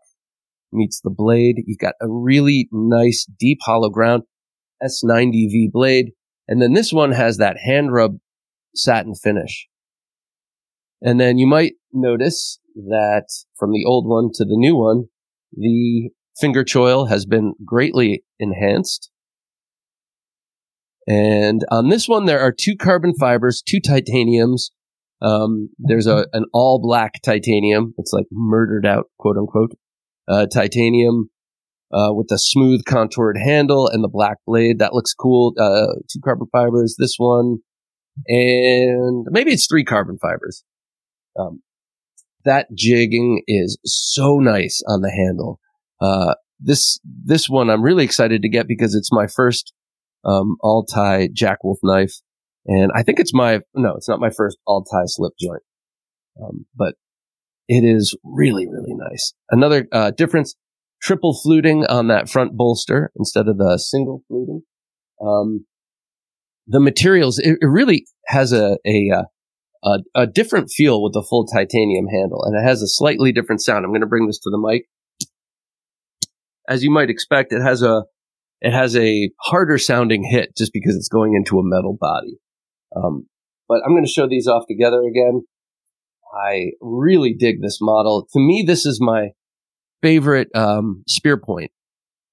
meets 0.71 1.01
the 1.01 1.09
blade. 1.09 1.63
You've 1.65 1.77
got 1.77 1.93
a 2.01 2.07
really 2.09 2.67
nice 2.71 3.25
deep 3.39 3.59
hollow 3.61 3.89
ground 3.89 4.23
S90V 4.83 5.71
blade. 5.71 6.11
And 6.47 6.61
then 6.61 6.73
this 6.73 6.93
one 6.93 7.11
has 7.11 7.37
that 7.37 7.57
hand 7.57 7.93
rub 7.93 8.17
satin 8.77 9.15
finish. 9.15 9.67
And 11.01 11.19
then 11.19 11.37
you 11.37 11.47
might 11.47 11.73
notice 11.93 12.59
that 12.75 13.25
from 13.57 13.71
the 13.71 13.85
old 13.85 14.07
one 14.07 14.29
to 14.33 14.45
the 14.45 14.57
new 14.57 14.75
one, 14.75 15.05
the 15.53 16.09
finger 16.39 16.63
choil 16.63 17.09
has 17.09 17.25
been 17.25 17.53
greatly 17.65 18.23
enhanced. 18.39 19.11
And 21.07 21.61
on 21.71 21.89
this 21.89 22.07
one, 22.07 22.25
there 22.25 22.41
are 22.41 22.51
two 22.51 22.75
carbon 22.75 23.13
fibers, 23.17 23.61
two 23.65 23.79
titaniums, 23.79 24.71
um, 25.21 25.69
there's 25.79 26.07
a 26.07 26.27
an 26.33 26.45
all 26.53 26.79
black 26.81 27.21
titanium. 27.23 27.93
It's 27.97 28.13
like 28.13 28.25
murdered 28.31 28.85
out, 28.85 29.05
quote 29.17 29.37
unquote, 29.37 29.71
uh, 30.27 30.45
titanium 30.45 31.29
uh, 31.91 32.13
with 32.13 32.27
a 32.31 32.37
smooth 32.37 32.83
contoured 32.85 33.37
handle 33.43 33.87
and 33.87 34.03
the 34.03 34.09
black 34.09 34.37
blade. 34.45 34.79
That 34.79 34.93
looks 34.93 35.13
cool. 35.13 35.53
Uh, 35.59 35.99
two 36.11 36.19
carbon 36.23 36.47
fibers. 36.51 36.95
This 36.99 37.15
one, 37.17 37.57
and 38.25 39.27
maybe 39.29 39.51
it's 39.51 39.67
three 39.67 39.83
carbon 39.83 40.17
fibers. 40.21 40.63
Um, 41.39 41.61
that 42.45 42.67
jigging 42.73 43.43
is 43.47 43.77
so 43.85 44.39
nice 44.39 44.81
on 44.87 45.01
the 45.01 45.11
handle. 45.11 45.59
Uh, 46.01 46.35
this 46.59 46.99
this 47.03 47.47
one 47.49 47.69
I'm 47.69 47.83
really 47.83 48.03
excited 48.03 48.41
to 48.41 48.49
get 48.49 48.67
because 48.67 48.95
it's 48.95 49.11
my 49.11 49.27
first 49.27 49.73
um, 50.27 50.57
all 50.61 50.85
tie 50.85 51.29
Jack 51.33 51.63
Wolf 51.63 51.79
knife. 51.83 52.13
And 52.65 52.91
I 52.93 53.03
think 53.03 53.19
it's 53.19 53.33
my, 53.33 53.61
no, 53.73 53.95
it's 53.95 54.09
not 54.09 54.19
my 54.19 54.29
first 54.29 54.57
all 54.67 54.83
tie 54.83 55.05
slip 55.05 55.33
joint. 55.39 55.63
Um, 56.41 56.65
but 56.75 56.95
it 57.67 57.83
is 57.83 58.15
really, 58.23 58.67
really 58.67 58.93
nice. 58.93 59.33
Another, 59.49 59.87
uh, 59.91 60.11
difference, 60.11 60.55
triple 61.01 61.33
fluting 61.33 61.85
on 61.85 62.07
that 62.07 62.29
front 62.29 62.57
bolster 62.57 63.11
instead 63.15 63.47
of 63.47 63.57
the 63.57 63.77
single 63.77 64.23
fluting. 64.27 64.63
Um, 65.21 65.65
the 66.67 66.79
materials, 66.79 67.39
it, 67.39 67.57
it 67.61 67.65
really 67.65 68.05
has 68.27 68.51
a, 68.51 68.77
a, 68.85 69.09
uh, 69.13 69.23
a, 69.83 70.21
a 70.23 70.27
different 70.27 70.69
feel 70.69 71.01
with 71.01 71.13
the 71.13 71.25
full 71.27 71.45
titanium 71.47 72.07
handle 72.07 72.43
and 72.43 72.55
it 72.55 72.67
has 72.67 72.81
a 72.81 72.87
slightly 72.87 73.31
different 73.31 73.61
sound. 73.61 73.85
I'm 73.85 73.91
going 73.91 74.01
to 74.01 74.07
bring 74.07 74.27
this 74.27 74.39
to 74.39 74.49
the 74.49 74.57
mic. 74.57 74.87
As 76.69 76.83
you 76.83 76.91
might 76.91 77.09
expect, 77.09 77.53
it 77.53 77.61
has 77.61 77.81
a, 77.81 78.03
it 78.59 78.71
has 78.71 78.95
a 78.97 79.29
harder 79.39 79.77
sounding 79.77 80.23
hit 80.23 80.55
just 80.57 80.73
because 80.73 80.95
it's 80.95 81.07
going 81.07 81.33
into 81.35 81.59
a 81.59 81.63
metal 81.63 81.97
body. 81.99 82.39
Um, 82.95 83.27
but 83.69 83.81
I'm 83.85 83.91
going 83.91 84.05
to 84.05 84.11
show 84.11 84.27
these 84.27 84.47
off 84.47 84.63
together 84.67 85.01
again. 85.01 85.43
I 86.33 86.71
really 86.81 87.33
dig 87.33 87.61
this 87.61 87.79
model. 87.79 88.27
To 88.33 88.39
me, 88.39 88.63
this 88.67 88.85
is 88.85 88.99
my 89.01 89.29
favorite 90.01 90.49
um, 90.53 91.03
spear 91.07 91.37
point. 91.37 91.71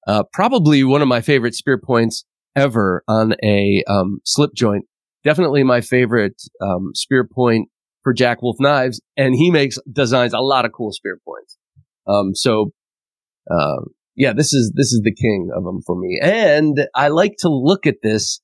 Uh, 0.07 0.23
probably 0.33 0.83
one 0.83 1.01
of 1.01 1.07
my 1.07 1.21
favorite 1.21 1.55
spear 1.55 1.79
points 1.79 2.25
ever 2.55 3.03
on 3.07 3.35
a 3.43 3.83
um, 3.87 4.19
slip 4.23 4.51
joint. 4.53 4.85
Definitely 5.23 5.63
my 5.63 5.81
favorite 5.81 6.41
um, 6.61 6.91
spear 6.93 7.27
point 7.29 7.69
for 8.03 8.13
Jack 8.13 8.41
Wolf 8.41 8.57
knives, 8.59 9.01
and 9.17 9.33
he 9.35 9.49
makes 9.49 9.77
designs 9.91 10.33
a 10.33 10.39
lot 10.39 10.65
of 10.65 10.71
cool 10.71 10.91
spear 10.91 11.19
points. 11.25 11.57
Um, 12.07 12.35
so, 12.35 12.71
uh, 13.49 13.85
yeah, 14.15 14.33
this 14.33 14.53
is 14.53 14.71
this 14.75 14.93
is 14.93 15.01
the 15.03 15.13
king 15.13 15.49
of 15.55 15.63
them 15.63 15.81
for 15.85 15.99
me, 15.99 16.19
and 16.21 16.87
I 16.93 17.07
like 17.07 17.33
to 17.39 17.49
look 17.49 17.87
at 17.87 17.95
this 18.03 18.39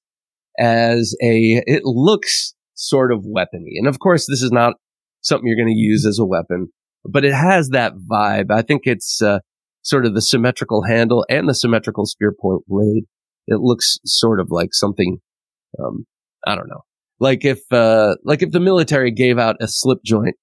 as 0.58 1.15
a. 1.21 1.62
It 1.67 1.84
looks 1.86 2.56
sort 2.74 3.12
of 3.12 3.19
weapony, 3.19 3.78
and 3.78 3.88
of 3.88 4.00
course, 4.00 4.26
this 4.28 4.41
is 4.41 4.52
not 4.52 4.74
something 5.21 5.47
you're 5.47 5.63
going 5.63 5.74
to 5.74 5.80
use 5.80 6.06
as 6.08 6.17
a 6.17 6.26
weapon, 6.26 6.69
but 7.06 7.24
it 7.24 7.34
has 7.34 7.69
that 7.69 7.93
vibe. 8.12 8.52
I 8.52 8.63
think 8.63 8.82
it's 8.86 9.21
uh, 9.21 9.39
sort 9.84 10.06
of 10.08 10.15
the 10.15 10.21
symmetrical 10.21 10.84
handle 10.84 11.24
and 11.30 11.47
the 11.47 11.54
symmetrical 11.54 12.06
spear 12.06 12.34
point 12.38 12.63
blade. 12.67 13.04
It 13.47 13.60
looks 13.60 13.99
sort 14.06 14.39
of 14.39 14.47
like 14.49 14.73
something. 14.73 15.19
Um, 15.80 16.06
I 16.45 16.56
don't 16.56 16.69
know 16.69 16.84
like 17.21 17.45
if, 17.45 17.60
uh, 17.71 18.15
like 18.25 18.41
if 18.41 18.51
the 18.51 18.60
military 18.60 19.12
gave 19.12 19.38
out 19.38 19.56
a 19.62 19.67
slip 19.67 19.99
joint, 20.04 20.36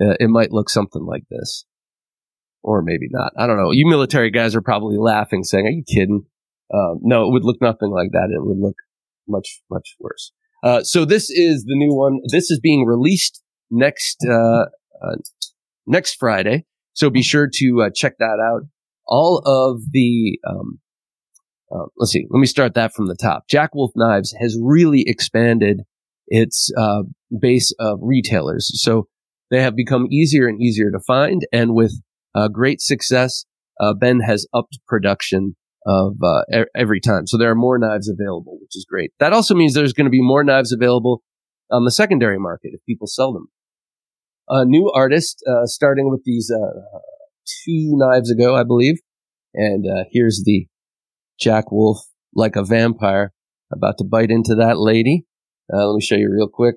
uh, 0.00 0.14
it 0.20 0.30
might 0.30 0.52
look 0.52 0.70
something 0.70 1.04
like 1.04 1.24
this. 1.28 1.66
Or 2.62 2.82
maybe 2.82 3.08
not. 3.10 3.32
I 3.36 3.48
don't 3.48 3.56
know. 3.56 3.72
You 3.72 3.86
military 3.88 4.30
guys 4.30 4.54
are 4.54 4.62
probably 4.62 4.96
laughing 4.96 5.42
saying, 5.42 5.66
are 5.66 5.70
you 5.70 5.82
kidding? 5.82 6.24
Um, 6.72 7.00
no, 7.02 7.26
it 7.26 7.32
would 7.32 7.44
look 7.44 7.60
nothing 7.60 7.90
like 7.90 8.12
that. 8.12 8.28
It 8.32 8.46
would 8.46 8.58
look 8.58 8.76
much, 9.26 9.60
much 9.70 9.96
worse. 9.98 10.32
Uh, 10.62 10.84
so 10.84 11.04
this 11.04 11.30
is 11.30 11.64
the 11.64 11.74
new 11.74 11.92
one. 11.92 12.20
This 12.30 12.48
is 12.50 12.60
being 12.60 12.86
released 12.86 13.42
next, 13.70 14.24
uh, 14.30 14.66
uh 15.02 15.16
next 15.86 16.14
Friday. 16.14 16.64
So 16.92 17.10
be 17.10 17.22
sure 17.22 17.48
to 17.52 17.82
uh, 17.86 17.90
check 17.92 18.18
that 18.18 18.38
out. 18.40 18.68
All 19.04 19.38
of 19.44 19.82
the, 19.90 20.38
um, 20.48 20.78
uh, 21.72 21.86
let's 21.96 22.12
see, 22.12 22.26
let 22.30 22.40
me 22.40 22.46
start 22.46 22.74
that 22.74 22.92
from 22.92 23.06
the 23.06 23.16
top. 23.16 23.48
Jack 23.48 23.74
Wolf 23.74 23.92
Knives 23.94 24.34
has 24.40 24.58
really 24.60 25.04
expanded 25.06 25.82
its 26.26 26.70
uh, 26.76 27.02
base 27.40 27.72
of 27.78 27.98
retailers. 28.02 28.70
So 28.82 29.08
they 29.50 29.62
have 29.62 29.76
become 29.76 30.06
easier 30.10 30.46
and 30.46 30.60
easier 30.60 30.90
to 30.90 31.00
find. 31.06 31.42
And 31.52 31.74
with 31.74 32.00
uh, 32.34 32.48
great 32.48 32.80
success, 32.80 33.44
uh, 33.80 33.94
Ben 33.94 34.20
has 34.20 34.46
upped 34.52 34.78
production 34.86 35.56
of 35.86 36.16
uh, 36.22 36.42
every 36.74 37.00
time. 37.00 37.26
So 37.26 37.38
there 37.38 37.50
are 37.50 37.56
more 37.56 37.78
knives 37.78 38.08
available, 38.08 38.58
which 38.60 38.76
is 38.76 38.86
great. 38.88 39.12
That 39.18 39.32
also 39.32 39.54
means 39.54 39.74
there's 39.74 39.92
going 39.92 40.06
to 40.06 40.10
be 40.10 40.22
more 40.22 40.44
knives 40.44 40.72
available 40.72 41.22
on 41.70 41.84
the 41.84 41.90
secondary 41.90 42.38
market 42.38 42.70
if 42.74 42.80
people 42.84 43.06
sell 43.06 43.32
them. 43.32 43.48
A 44.48 44.64
new 44.64 44.90
artist, 44.90 45.42
uh, 45.48 45.66
starting 45.66 46.10
with 46.10 46.22
these 46.24 46.50
two 47.64 47.92
knives 47.96 48.30
ago, 48.30 48.56
I 48.56 48.64
believe. 48.64 48.96
And 49.54 49.86
here's 50.12 50.42
the 50.44 50.66
Jack 51.40 51.72
Wolf 51.72 51.98
like 52.34 52.56
a 52.56 52.64
vampire 52.64 53.32
about 53.72 53.98
to 53.98 54.04
bite 54.04 54.30
into 54.30 54.54
that 54.56 54.78
lady. 54.78 55.26
Uh, 55.72 55.86
let 55.86 55.94
me 55.94 56.00
show 56.00 56.16
you 56.16 56.30
real 56.30 56.48
quick. 56.48 56.76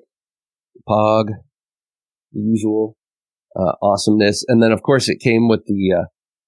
Pog, 0.88 1.28
the 2.32 2.40
usual 2.40 2.96
uh, 3.56 3.72
awesomeness, 3.82 4.44
and 4.48 4.62
then 4.62 4.72
of 4.72 4.82
course 4.82 5.08
it 5.08 5.20
came 5.20 5.48
with 5.48 5.64
the 5.66 5.92
uh, 5.92 6.04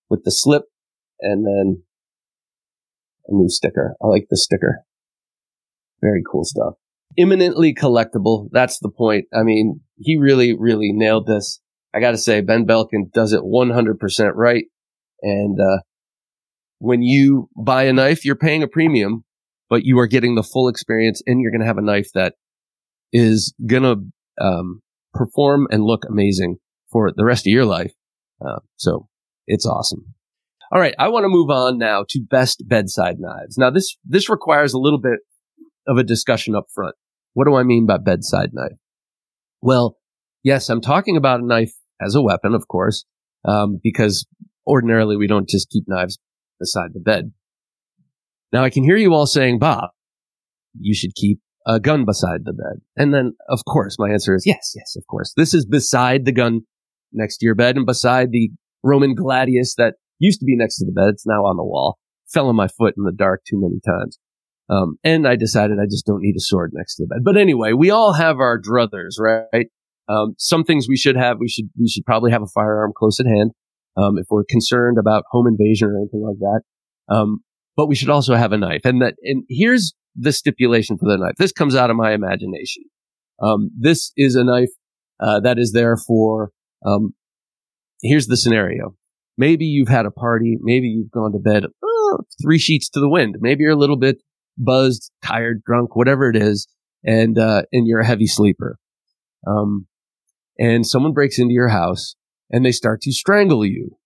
with 0.09 0.25
the 0.25 0.31
slip, 0.31 0.65
and 1.21 1.47
then 1.47 1.83
a 3.29 3.35
new 3.35 3.49
sticker. 3.49 3.95
I 4.03 4.07
like 4.07 4.27
the 4.31 4.37
sticker. 4.37 4.81
Very 6.01 6.23
cool 6.31 6.45
stuff. 6.45 6.75
Imminently 7.17 7.75
collectible. 7.75 8.49
That's 8.53 8.79
the 8.79 8.91
point. 8.91 9.27
I 9.35 9.43
mean, 9.43 9.81
he 9.99 10.17
really, 10.19 10.55
really 10.57 10.93
nailed 10.93 11.27
this. 11.27 11.61
I 11.95 12.01
got 12.01 12.11
to 12.11 12.19
say, 12.19 12.41
Ben 12.43 12.67
Belkin 12.67 13.11
does 13.13 13.33
it 13.33 13.41
100% 13.41 14.33
right. 14.35 14.65
And 15.23 15.59
uh, 15.59 15.79
when 16.79 17.03
you 17.03 17.49
buy 17.57 17.85
a 17.85 17.93
knife, 17.93 18.25
you're 18.25 18.37
paying 18.37 18.63
a 18.63 18.69
premium 18.69 19.25
but 19.69 19.85
you 19.85 19.99
are 19.99 20.07
getting 20.07 20.35
the 20.35 20.43
full 20.43 20.69
experience 20.69 21.23
and 21.27 21.41
you're 21.41 21.51
going 21.51 21.61
to 21.61 21.67
have 21.67 21.79
a 21.79 21.83
knife 21.83 22.11
that 22.15 22.35
is 23.13 23.55
going 23.67 23.83
to 23.83 24.45
um, 24.45 24.83
perform 25.13 25.67
and 25.71 25.83
look 25.83 26.05
amazing 26.09 26.57
for 26.91 27.13
the 27.15 27.25
rest 27.25 27.47
of 27.47 27.53
your 27.53 27.65
life. 27.65 27.93
Uh, 28.45 28.61
so 28.77 29.09
it's 29.47 29.67
awesome. 29.67 30.15
All 30.73 30.81
right. 30.81 30.95
I 30.99 31.09
want 31.09 31.25
to 31.25 31.29
move 31.29 31.51
on 31.51 31.79
now 31.79 32.05
to 32.09 32.21
best 32.21 32.65
bedside 32.67 33.17
knives. 33.19 33.57
Now 33.57 33.71
this, 33.71 33.97
this 34.05 34.29
requires 34.29 34.73
a 34.73 34.79
little 34.79 35.01
bit 35.01 35.21
of 35.87 35.97
a 35.97 36.05
discussion 36.05 36.55
up 36.55 36.67
front. 36.75 36.95
What 37.35 37.47
do 37.47 37.55
I 37.55 37.63
mean 37.63 37.87
by 37.87 37.99
bedside 37.99 38.51
knife? 38.53 38.79
Well, 39.63 39.97
yes, 40.43 40.69
I'm 40.69 40.81
talking 40.81 41.17
about 41.17 41.41
a 41.41 41.47
knife 41.47 41.73
as 42.01 42.15
a 42.15 42.23
weapon, 42.23 42.55
of 42.55 42.69
course, 42.69 43.05
um, 43.45 43.81
because 43.83 44.27
ordinarily 44.67 45.17
we 45.17 45.27
don't 45.27 45.49
just 45.49 45.71
keep 45.71 45.85
knives 45.87 46.19
beside 46.59 46.91
the 46.95 47.01
bed. 47.01 47.33
Now 48.53 48.65
I 48.65 48.71
can 48.71 48.85
hear 48.85 48.97
you 48.97 49.13
all 49.15 49.27
saying, 49.27 49.59
Bob, 49.59 49.91
you 50.79 50.95
should 50.95 51.15
keep 51.15 51.41
a 51.67 51.81
gun 51.81 52.05
beside 52.05 52.45
the 52.45 52.53
bed. 52.53 52.81
And 52.97 53.13
then, 53.13 53.35
of 53.49 53.61
course, 53.67 53.97
my 53.99 54.11
answer 54.11 54.35
is 54.35 54.45
yes, 54.47 54.73
yes, 54.75 54.95
of 54.97 55.07
course. 55.09 55.33
This 55.37 55.53
is 55.53 55.67
beside 55.67 56.25
the 56.25 56.33
gun 56.33 56.61
next 57.13 57.39
to 57.39 57.47
your 57.47 57.55
bed 57.55 57.77
and 57.77 57.87
beside 57.87 58.31
the 58.31 58.51
Roman 58.83 59.15
gladius 59.17 59.75
that 59.77 59.95
used 60.19 60.41
to 60.41 60.47
be 60.47 60.57
next 60.57 60.79
to 60.79 60.87
the 60.87 60.93
bed. 60.93 61.09
It's 61.11 61.27
now 61.27 61.45
on 61.45 61.57
the 61.57 61.65
wall. 61.65 61.99
Fell 62.33 62.49
on 62.49 62.57
my 62.57 62.69
foot 62.69 62.95
in 62.97 63.05
the 63.05 63.13
dark 63.13 63.43
too 63.49 63.61
many 63.61 63.81
times. 63.85 64.19
Um, 64.69 64.99
and 65.05 65.29
I 65.29 65.37
decided 65.37 65.79
I 65.81 65.87
just 65.87 66.07
don't 66.07 66.23
need 66.23 66.37
a 66.37 66.41
sword 66.41 66.73
next 66.75 66.97
to 66.97 67.05
the 67.05 67.15
bed. 67.15 67.25
But 67.25 67.37
anyway, 67.37 67.73
we 67.73 67.91
all 67.91 68.15
have 68.15 68.39
our 68.39 68.61
druthers, 68.61 69.19
right? 69.19 69.67
Um, 70.09 70.35
some 70.39 70.65
things 70.65 70.87
we 70.89 70.97
should 70.97 71.17
have, 71.17 71.39
we 71.39 71.49
should, 71.49 71.71
we 71.79 71.89
should 71.89 72.05
probably 72.05 72.31
have 72.31 72.43
a 72.43 72.51
firearm 72.55 72.93
close 72.97 73.21
at 73.21 73.27
hand. 73.27 73.53
Um, 73.97 74.19
if 74.19 74.27
we're 74.29 74.45
concerned 74.49 74.99
about 74.99 75.25
home 75.31 75.47
invasion 75.47 75.89
or 75.89 75.97
anything 75.99 76.23
like 76.23 76.39
that. 76.39 77.15
Um, 77.15 77.41
but 77.77 77.87
we 77.87 77.95
should 77.95 78.11
also 78.11 78.35
have 78.35 78.53
a 78.53 78.59
knife. 78.59 78.85
And 78.85 79.03
that, 79.03 79.15
and 79.23 79.45
here's 79.49 79.95
the 80.15 80.33
stipulation 80.33 80.97
for 80.99 81.09
the 81.09 81.19
knife. 81.19 81.35
This 81.39 81.53
comes 81.53 81.75
out 81.75 81.91
of 81.91 81.97
my 81.97 82.13
imagination. 82.13 82.85
Um, 83.43 83.71
this 83.79 84.13
is 84.17 84.35
a 84.35 84.45
knife, 84.45 84.71
uh, 85.21 85.41
that 85.41 85.59
is 85.59 85.73
there 85.73 85.97
for, 85.97 86.51
um, 86.85 87.15
here's 88.03 88.27
the 88.27 88.37
scenario. 88.37 88.95
Maybe 89.39 89.67
you've 89.67 89.89
had 89.89 90.07
a 90.07 90.11
party. 90.11 90.57
Maybe 90.61 90.89
you've 90.89 91.11
gone 91.11 91.33
to 91.33 91.39
bed, 91.39 91.65
oh, 91.85 92.19
three 92.43 92.59
sheets 92.59 92.89
to 92.91 93.01
the 93.01 93.09
wind. 93.09 93.37
Maybe 93.41 93.63
you're 93.63 93.73
a 93.73 93.77
little 93.77 93.99
bit 93.99 94.23
buzzed, 94.57 95.11
tired, 95.23 95.63
drunk, 95.65 95.95
whatever 95.95 96.31
it 96.31 96.37
is. 96.37 96.67
And, 97.05 97.39
uh, 97.39 97.63
and 97.73 97.87
you're 97.87 98.01
a 98.01 98.07
heavy 98.07 98.27
sleeper. 98.27 98.79
Um, 99.47 99.87
and 100.59 100.87
someone 100.87 101.13
breaks 101.13 101.39
into 101.39 101.53
your 101.53 101.69
house 101.69 102.17
and 102.51 102.65
they 102.65 102.73
start 102.73 103.01
to 103.03 103.13
strangle 103.13 103.65
you. 103.65 103.97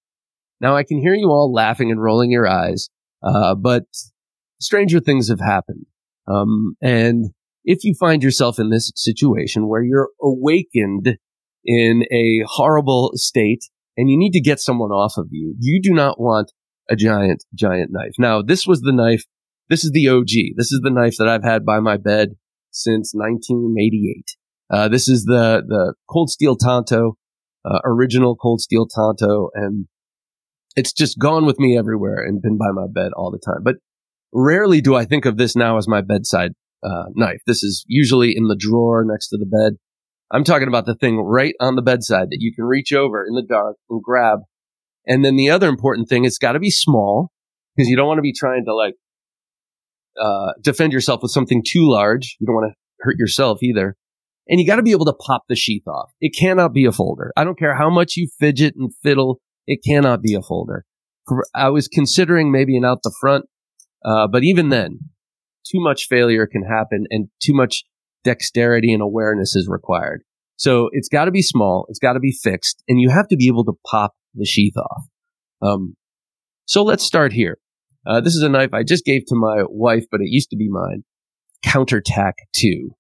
Now 0.61 0.77
I 0.77 0.85
can 0.85 1.01
hear 1.01 1.15
you 1.15 1.29
all 1.29 1.53
laughing 1.53 1.91
and 1.91 2.03
rolling 2.03 2.31
your 2.31 2.47
eyes. 2.47 2.89
Uh, 3.23 3.55
but 3.55 3.85
stranger 4.61 5.01
things 5.01 5.29
have 5.29 5.41
happened. 5.41 5.87
Um, 6.27 6.77
and 6.81 7.27
if 7.65 7.85
you 7.85 7.95
find 7.99 8.23
yourself 8.23 8.59
in 8.59 8.71
this 8.71 8.93
situation 8.95 9.69
where 9.69 9.83
you're 9.83 10.11
awakened 10.23 11.19
in 11.65 12.05
a 12.11 12.43
horrible 12.47 13.13
state 13.15 13.65
and 13.97 14.11
you 14.11 14.19
need 14.19 14.33
to 14.33 14.41
get 14.41 14.61
someone 14.61 14.91
off 14.91 15.15
of 15.17 15.29
you, 15.31 15.55
you 15.59 15.81
do 15.83 15.93
not 15.93 16.21
want 16.21 16.53
a 16.89 16.97
giant, 16.97 17.45
giant 17.55 17.91
knife. 17.93 18.13
Now, 18.19 18.43
this 18.43 18.67
was 18.67 18.81
the 18.81 18.93
knife. 18.93 19.25
This 19.69 19.85
is 19.85 19.93
the 19.93 20.09
OG. 20.09 20.57
This 20.57 20.73
is 20.73 20.81
the 20.83 20.91
knife 20.91 21.17
that 21.19 21.29
I've 21.29 21.45
had 21.45 21.65
by 21.65 21.81
my 21.81 21.97
bed 21.97 22.31
since 22.71 23.13
1988. 23.15 24.25
Uh, 24.73 24.89
this 24.89 25.09
is 25.09 25.25
the, 25.25 25.63
the 25.67 25.95
cold 26.09 26.31
steel 26.31 26.57
Tanto, 26.57 27.17
uh, 27.65 27.79
original 27.85 28.37
cold 28.37 28.61
steel 28.61 28.87
Tanto. 28.87 29.51
And 29.55 29.87
it's 30.77 30.93
just 30.93 31.19
gone 31.19 31.47
with 31.47 31.59
me 31.59 31.77
everywhere 31.77 32.23
and 32.25 32.43
been 32.43 32.59
by 32.59 32.71
my 32.73 32.87
bed 32.93 33.13
all 33.17 33.31
the 33.31 33.41
time. 33.45 33.63
But 33.63 33.77
rarely 34.33 34.81
do 34.81 34.95
I 34.95 35.05
think 35.05 35.25
of 35.25 35.37
this 35.37 35.57
now 35.57 35.77
as 35.77 35.89
my 35.89 36.01
bedside 36.01 36.53
uh, 36.83 37.05
knife. 37.15 37.41
This 37.47 37.63
is 37.63 37.85
usually 37.87 38.35
in 38.37 38.49
the 38.49 38.57
drawer 38.59 39.05
next 39.07 39.29
to 39.29 39.37
the 39.37 39.47
bed. 39.47 39.79
I'm 40.33 40.45
talking 40.45 40.69
about 40.69 40.87
the 40.87 40.95
thing 40.95 41.19
right 41.19 41.55
on 41.61 41.75
the 41.75 41.83
bedside 41.83 42.29
that 42.31 42.39
you 42.39 42.55
can 42.55 42.65
reach 42.65 42.93
over 42.93 43.25
in 43.27 43.35
the 43.35 43.43
dark 43.43 43.77
and 43.89 44.01
grab. 44.03 44.41
And 45.07 45.25
then 45.25 45.37
the 45.37 45.51
other 45.51 45.69
important 45.69 46.09
thing, 46.09 46.25
it's 46.25 46.39
got 46.39 46.53
to 46.53 46.61
be 46.61 46.71
small 46.71 47.33
because 47.75 47.89
you 47.89 47.97
don't 47.97 48.07
want 48.07 48.19
to 48.19 48.23
be 48.23 48.33
trying 48.33 48.65
to 48.67 48.75
like 48.75 48.95
uh, 50.21 50.53
defend 50.61 50.93
yourself 50.93 51.23
with 51.23 51.33
something 51.33 51.65
too 51.67 51.91
large. 51.91 52.37
You 52.39 52.47
don't 52.47 52.55
want 52.55 52.73
to 52.73 52.77
hurt 53.01 53.17
yourself 53.19 53.59
either. 53.63 53.97
And 54.51 54.59
you 54.59 54.67
got 54.67 54.77
to 54.77 54.83
be 54.83 54.91
able 54.91 55.05
to 55.07 55.15
pop 55.15 55.45
the 55.49 55.55
sheath 55.55 55.87
off. 55.87 56.11
It 56.21 56.37
cannot 56.37 56.75
be 56.75 56.85
a 56.85 56.93
folder. 56.93 57.33
I 57.37 57.45
don't 57.45 57.59
care 57.59 57.77
how 57.77 57.89
much 57.89 58.17
you 58.17 58.29
fidget 58.39 58.75
and 58.77 58.91
fiddle 59.03 59.41
it 59.67 59.81
cannot 59.87 60.21
be 60.21 60.35
a 60.35 60.43
folder. 60.43 60.85
I 61.55 61.69
was 61.69 61.87
considering 61.87 62.51
maybe 62.51 62.77
an 62.77 62.85
out 62.85 63.05
the 63.05 63.15
front, 63.21 63.45
uh, 64.05 64.27
but 64.27 64.43
even 64.43 64.71
then, 64.71 64.99
too 65.65 65.81
much 65.81 66.09
failure 66.09 66.49
can 66.49 66.65
happen 66.65 67.07
and 67.11 67.29
too 67.41 67.55
much 67.55 67.85
dexterity 68.25 68.93
and 68.93 69.01
awareness 69.01 69.55
is 69.55 69.69
required. 69.69 70.23
So 70.57 70.91
it's 70.93 71.09
got 71.09 71.27
to 71.27 71.31
be 71.31 71.43
small, 71.43 71.87
it's 71.89 72.01
got 72.01 72.15
to 72.15 72.21
be 72.21 72.33
fixed, 72.33 72.83
and 72.89 73.01
you 73.01 73.11
have 73.11 73.29
to 73.29 73.37
be 73.37 73.47
able 73.47 73.65
to 73.67 73.75
pop 73.89 74.15
the 74.35 74.45
sheath 74.45 74.77
off. 74.77 75.05
Um, 75.63 75.95
so 76.67 76.83
let's 76.83 77.05
start 77.05 77.33
here. 77.33 77.59
Uh, 78.05 78.21
this 78.21 78.35
is 78.35 78.43
a 78.43 78.49
knife 78.49 78.75
I 78.75 78.83
just 78.83 79.05
gave 79.05 79.23
to 79.27 79.37
my 79.37 79.63
wife, 79.69 80.05
but 80.11 80.21
it 80.21 80.29
used 80.29 80.51
to 80.51 80.57
be 80.57 80.69
mine. 80.69 81.05
Counter 81.63 82.01
Tac 82.05 82.35
2. 82.57 82.91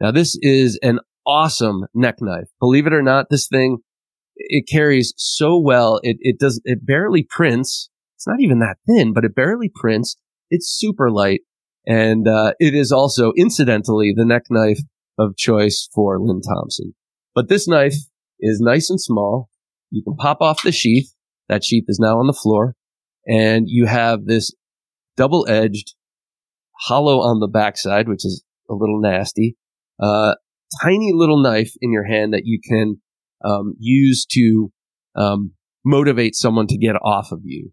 Now 0.00 0.10
this 0.10 0.38
is 0.42 0.78
an 0.82 1.00
awesome 1.26 1.86
neck 1.94 2.16
knife. 2.20 2.48
Believe 2.60 2.86
it 2.86 2.92
or 2.92 3.02
not, 3.02 3.26
this 3.30 3.48
thing 3.48 3.78
it 4.36 4.68
carries 4.70 5.14
so 5.16 5.58
well. 5.58 6.00
It, 6.02 6.18
it 6.20 6.38
does, 6.38 6.60
it 6.64 6.86
barely 6.86 7.22
prints. 7.22 7.88
It's 8.16 8.26
not 8.26 8.40
even 8.40 8.58
that 8.60 8.76
thin, 8.86 9.12
but 9.12 9.24
it 9.24 9.34
barely 9.34 9.70
prints. 9.74 10.16
It's 10.50 10.68
super 10.68 11.10
light. 11.10 11.40
And, 11.86 12.28
uh, 12.28 12.52
it 12.58 12.74
is 12.74 12.92
also 12.92 13.32
incidentally 13.36 14.12
the 14.14 14.24
neck 14.24 14.44
knife 14.50 14.80
of 15.18 15.36
choice 15.36 15.88
for 15.94 16.20
Lynn 16.20 16.42
Thompson. 16.42 16.94
But 17.34 17.48
this 17.48 17.66
knife 17.66 17.94
is 18.40 18.60
nice 18.60 18.90
and 18.90 19.00
small. 19.00 19.48
You 19.90 20.02
can 20.02 20.16
pop 20.16 20.40
off 20.40 20.62
the 20.62 20.72
sheath. 20.72 21.12
That 21.48 21.64
sheath 21.64 21.84
is 21.88 22.00
now 22.00 22.18
on 22.18 22.26
the 22.26 22.32
floor 22.32 22.74
and 23.26 23.68
you 23.68 23.86
have 23.86 24.24
this 24.24 24.54
double 25.16 25.46
edged 25.48 25.94
hollow 26.80 27.20
on 27.20 27.40
the 27.40 27.48
backside, 27.48 28.08
which 28.08 28.24
is 28.24 28.44
a 28.70 28.74
little 28.74 29.00
nasty, 29.00 29.56
uh, 30.00 30.34
tiny 30.82 31.12
little 31.14 31.42
knife 31.42 31.72
in 31.80 31.92
your 31.92 32.04
hand 32.04 32.32
that 32.32 32.42
you 32.44 32.60
can, 32.66 33.00
um, 33.44 33.74
use 33.78 34.26
to, 34.26 34.72
um, 35.14 35.52
motivate 35.84 36.34
someone 36.34 36.66
to 36.66 36.76
get 36.76 36.96
off 36.96 37.32
of 37.32 37.40
you. 37.44 37.70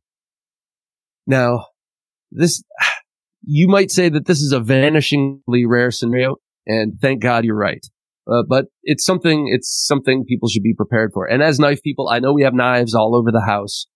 Now, 1.26 1.68
this, 2.32 2.64
you 3.44 3.68
might 3.68 3.92
say 3.92 4.10
that 4.10 4.26
this 4.26 4.40
is 4.40 4.54
a 4.54 4.60
vanishingly 4.60 5.66
rare 5.68 5.92
scenario, 5.92 6.36
and 6.66 6.94
thank 7.02 7.22
God 7.22 7.44
you're 7.44 7.56
right. 7.56 7.86
Uh, 8.26 8.44
but 8.48 8.66
it's 8.84 9.06
something, 9.06 9.50
it's 9.52 9.86
something 9.86 10.24
people 10.26 10.48
should 10.48 10.64
be 10.64 10.74
prepared 10.74 11.12
for. 11.14 11.26
And 11.26 11.44
as 11.44 11.60
knife 11.60 11.82
people, 11.84 12.08
I 12.08 12.20
know 12.20 12.32
we 12.32 12.44
have 12.44 12.54
knives 12.54 12.96
all 12.96 13.16
over 13.16 13.32
the 13.32 13.44
house, 13.46 13.88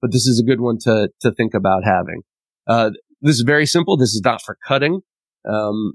but 0.00 0.12
this 0.12 0.26
is 0.26 0.40
a 0.40 0.48
good 0.48 0.60
one 0.60 0.76
to, 0.82 1.08
to 1.22 1.32
think 1.32 1.54
about 1.54 1.82
having. 1.84 2.22
Uh, 2.68 2.90
this 3.22 3.36
is 3.36 3.44
very 3.44 3.66
simple. 3.66 3.96
This 3.96 4.10
is 4.10 4.22
not 4.24 4.40
for 4.40 4.56
cutting, 4.68 5.00
um, 5.48 5.94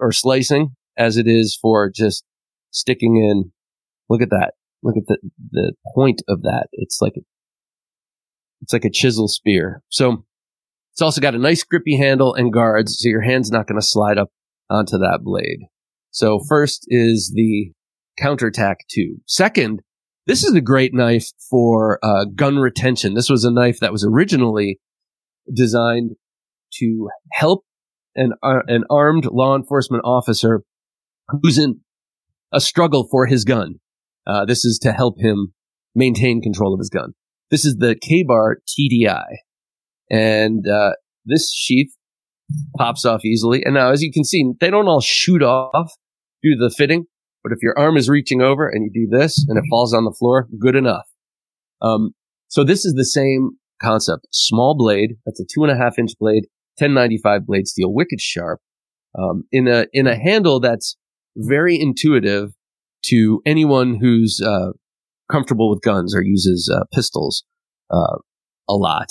or 0.00 0.10
slicing 0.10 0.74
as 0.96 1.16
it 1.16 1.26
is 1.26 1.58
for 1.60 1.90
just 1.90 2.24
sticking 2.70 3.16
in. 3.16 3.52
Look 4.08 4.22
at 4.22 4.30
that. 4.30 4.52
Look 4.82 4.96
at 4.96 5.06
the, 5.06 5.18
the 5.50 5.72
point 5.94 6.22
of 6.28 6.42
that. 6.42 6.66
It's 6.72 6.98
like, 7.00 7.14
a, 7.16 7.20
it's 8.60 8.72
like 8.72 8.84
a 8.84 8.90
chisel 8.90 9.28
spear. 9.28 9.82
So 9.88 10.24
it's 10.92 11.02
also 11.02 11.20
got 11.20 11.34
a 11.34 11.38
nice 11.38 11.64
grippy 11.64 11.96
handle 11.96 12.34
and 12.34 12.52
guards. 12.52 12.98
So 13.00 13.08
your 13.08 13.22
hand's 13.22 13.50
not 13.50 13.66
going 13.66 13.80
to 13.80 13.86
slide 13.86 14.18
up 14.18 14.28
onto 14.70 14.98
that 14.98 15.20
blade. 15.22 15.60
So 16.10 16.38
first 16.48 16.84
is 16.88 17.32
the 17.34 17.72
Counter 18.18 18.50
Tac 18.50 18.78
2. 18.92 19.16
Second, 19.26 19.80
this 20.26 20.44
is 20.44 20.54
a 20.54 20.60
great 20.60 20.94
knife 20.94 21.30
for 21.50 21.98
uh, 22.02 22.26
gun 22.34 22.58
retention. 22.58 23.14
This 23.14 23.28
was 23.28 23.44
a 23.44 23.50
knife 23.50 23.80
that 23.80 23.92
was 23.92 24.04
originally 24.04 24.78
designed 25.52 26.12
to 26.74 27.08
help 27.32 27.64
an 28.14 28.32
uh, 28.42 28.60
an 28.68 28.84
armed 28.88 29.26
law 29.26 29.56
enforcement 29.56 30.02
officer 30.04 30.62
who's 31.28 31.58
in 31.58 31.80
a 32.52 32.60
struggle 32.60 33.08
for 33.10 33.26
his 33.26 33.44
gun. 33.44 33.76
Uh, 34.26 34.44
this 34.44 34.64
is 34.64 34.78
to 34.82 34.92
help 34.92 35.16
him 35.18 35.52
maintain 35.94 36.40
control 36.40 36.72
of 36.72 36.78
his 36.78 36.90
gun. 36.90 37.12
This 37.50 37.64
is 37.64 37.76
the 37.76 37.94
Ka-Bar 37.94 38.58
TDI, 38.68 39.24
and 40.10 40.66
uh, 40.66 40.92
this 41.24 41.52
sheath 41.52 41.94
pops 42.76 43.04
off 43.04 43.24
easily. 43.24 43.62
And 43.64 43.74
now, 43.74 43.90
as 43.90 44.02
you 44.02 44.12
can 44.12 44.24
see, 44.24 44.52
they 44.60 44.70
don't 44.70 44.88
all 44.88 45.00
shoot 45.00 45.42
off 45.42 45.92
do 46.44 46.54
the 46.56 46.70
fitting. 46.70 47.06
But 47.42 47.52
if 47.52 47.58
your 47.62 47.76
arm 47.78 47.96
is 47.96 48.08
reaching 48.08 48.40
over 48.40 48.68
and 48.68 48.84
you 48.84 49.08
do 49.08 49.18
this 49.18 49.44
and 49.48 49.58
it 49.58 49.64
falls 49.68 49.92
on 49.92 50.04
the 50.04 50.14
floor, 50.16 50.48
good 50.58 50.76
enough. 50.76 51.06
Um, 51.82 52.12
so 52.48 52.64
this 52.64 52.84
is 52.84 52.94
the 52.94 53.04
same 53.04 53.52
concept. 53.82 54.26
Small 54.30 54.76
blade. 54.76 55.16
That's 55.26 55.40
a 55.40 55.44
two 55.44 55.64
and 55.64 55.72
a 55.72 55.76
half 55.76 55.98
inch 55.98 56.12
blade, 56.18 56.44
1095 56.78 57.46
blade 57.46 57.66
steel, 57.66 57.92
wicked 57.92 58.20
sharp, 58.20 58.60
um, 59.18 59.44
in 59.50 59.68
a, 59.68 59.86
in 59.92 60.06
a 60.06 60.16
handle 60.16 60.60
that's 60.60 60.96
very 61.36 61.78
intuitive 61.78 62.52
to 63.06 63.42
anyone 63.44 63.98
who's, 64.00 64.40
uh, 64.44 64.72
comfortable 65.30 65.70
with 65.70 65.82
guns 65.82 66.14
or 66.14 66.22
uses, 66.22 66.70
uh, 66.74 66.84
pistols, 66.92 67.44
uh, 67.90 68.18
a 68.68 68.74
lot. 68.74 69.08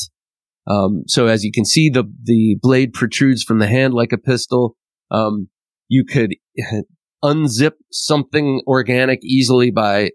Um, 0.68 1.04
so 1.08 1.28
as 1.28 1.44
you 1.44 1.52
can 1.52 1.66
see, 1.66 1.90
the, 1.90 2.04
the 2.24 2.58
blade 2.62 2.94
protrudes 2.94 3.44
from 3.44 3.60
the 3.60 3.68
hand 3.68 3.94
like 3.94 4.12
a 4.12 4.18
pistol. 4.18 4.76
Um, 5.12 5.50
you 5.90 6.06
could 6.06 6.36
unzip 7.24 7.74
something 7.92 8.62
organic 8.68 9.24
easily 9.24 9.72
by 9.72 10.12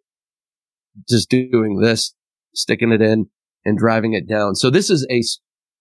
just 1.09 1.31
doing 1.31 1.81
this, 1.81 2.15
sticking 2.55 2.93
it 2.93 3.03
in 3.03 3.27
and 3.65 3.79
driving 3.79 4.15
it 4.15 4.29
down. 4.29 4.55
So 4.55 4.71
this 4.71 4.91
is 4.91 5.07
a 5.11 5.23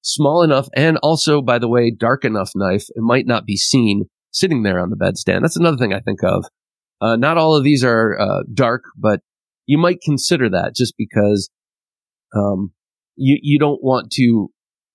small 0.01 0.43
enough 0.43 0.67
and 0.75 0.97
also, 0.97 1.41
by 1.41 1.59
the 1.59 1.67
way, 1.67 1.91
dark 1.91 2.23
enough 2.25 2.51
knife. 2.55 2.85
It 2.89 3.01
might 3.01 3.25
not 3.25 3.45
be 3.45 3.57
seen 3.57 4.05
sitting 4.31 4.63
there 4.63 4.79
on 4.79 4.89
the 4.89 4.95
bedstand. 4.95 5.41
That's 5.41 5.57
another 5.57 5.77
thing 5.77 5.93
I 5.93 5.99
think 5.99 6.23
of. 6.23 6.45
Uh, 6.99 7.15
not 7.15 7.37
all 7.37 7.55
of 7.55 7.63
these 7.63 7.83
are 7.83 8.19
uh, 8.19 8.43
dark, 8.53 8.83
but 8.97 9.21
you 9.65 9.77
might 9.77 10.01
consider 10.01 10.49
that 10.49 10.75
just 10.75 10.95
because 10.97 11.49
um, 12.35 12.71
you 13.15 13.37
you 13.41 13.59
don't 13.59 13.83
want 13.83 14.11
to 14.13 14.49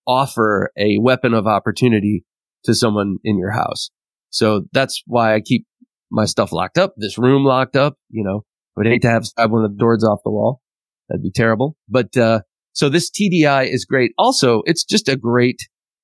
offer 0.06 0.70
a 0.76 0.98
weapon 1.00 1.34
of 1.34 1.46
opportunity 1.46 2.24
to 2.64 2.74
someone 2.74 3.18
in 3.24 3.38
your 3.38 3.52
house. 3.52 3.90
So 4.30 4.62
that's 4.72 5.02
why 5.06 5.34
I 5.34 5.40
keep 5.40 5.66
my 6.10 6.26
stuff 6.26 6.52
locked 6.52 6.78
up, 6.78 6.94
this 6.96 7.18
room 7.18 7.44
locked 7.44 7.76
up, 7.76 7.96
you 8.10 8.22
know, 8.22 8.44
I 8.76 8.80
would 8.80 8.86
hate 8.86 9.02
to 9.02 9.10
have, 9.10 9.24
one 9.50 9.64
of 9.64 9.72
the 9.72 9.78
doors 9.78 10.04
off 10.04 10.20
the 10.24 10.30
wall. 10.30 10.60
That'd 11.08 11.22
be 11.22 11.30
terrible. 11.30 11.76
But, 11.88 12.16
uh, 12.16 12.40
so 12.72 12.88
this 12.88 13.10
TDI 13.10 13.72
is 13.72 13.84
great. 13.84 14.12
Also, 14.16 14.62
it's 14.64 14.84
just 14.84 15.08
a 15.08 15.16
great 15.16 15.60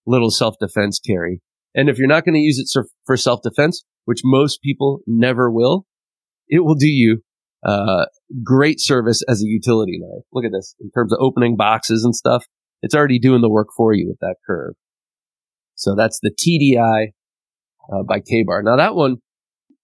little 0.07 0.31
self-defense 0.31 1.01
carry. 1.01 1.41
And 1.79 1.89
if 1.89 1.97
you're 1.97 2.09
not 2.09 2.25
going 2.25 2.35
to 2.35 2.41
use 2.41 2.59
it 2.59 2.69
for 3.07 3.17
self-defense, 3.17 3.85
which 4.05 4.23
most 4.25 4.61
people 4.63 4.99
never 5.07 5.49
will, 5.49 5.87
it 6.49 6.65
will 6.65 6.75
do 6.75 6.89
you, 6.89 7.23
uh, 7.65 8.07
great 8.43 8.81
service 8.81 9.23
as 9.29 9.41
a 9.43 9.47
utility 9.47 10.01
knife. 10.01 10.25
Look 10.33 10.45
at 10.45 10.51
this 10.51 10.75
in 10.81 10.91
terms 10.91 11.13
of 11.13 11.21
opening 11.23 11.57
boxes 11.57 12.03
and 12.03 12.17
stuff. 12.17 12.45
It's 12.83 12.97
already 12.97 13.21
doing 13.21 13.43
the 13.43 13.49
work 13.49 13.69
for 13.77 13.93
you 13.95 14.09
with 14.09 14.19
that 14.19 14.35
curve. 14.45 14.75
So 15.77 15.95
that's 15.95 16.19
the 16.21 16.33
TDI 16.33 17.13
uh, 17.93 18.03
by 18.03 18.19
Ka-Bar. 18.19 18.65
Now 18.65 18.75
that 18.75 18.97
one, 18.97 19.19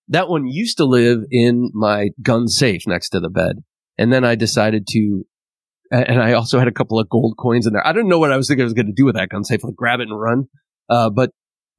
that 0.09 0.29
one 0.29 0.49
used 0.49 0.79
to 0.79 0.85
live 0.85 1.21
in 1.31 1.71
my 1.75 2.09
gun 2.21 2.49
safe 2.49 2.89
next 2.89 3.11
to 3.11 3.21
the 3.21 3.31
bed. 3.31 3.63
And 3.99 4.13
then 4.13 4.25
I 4.25 4.35
decided 4.35 4.89
to, 4.89 5.23
and 5.93 6.21
I 6.21 6.33
also 6.33 6.59
had 6.59 6.67
a 6.67 6.73
couple 6.73 6.99
of 6.99 7.09
gold 7.09 7.37
coins 7.39 7.69
in 7.69 7.73
there. 7.73 7.87
I 7.87 7.93
didn't 7.93 8.09
know 8.09 8.19
what 8.19 8.33
I 8.33 8.37
was 8.37 8.49
thinking 8.49 8.63
I 8.63 8.65
was 8.65 8.75
going 8.75 8.87
to 8.87 8.93
do 8.93 9.05
with 9.05 9.15
that 9.15 9.29
gun 9.29 9.45
safe, 9.45 9.63
like 9.63 9.77
grab 9.77 10.01
it 10.01 10.09
and 10.09 10.21
run. 10.21 10.47
Uh, 10.91 11.09
but, 11.09 11.31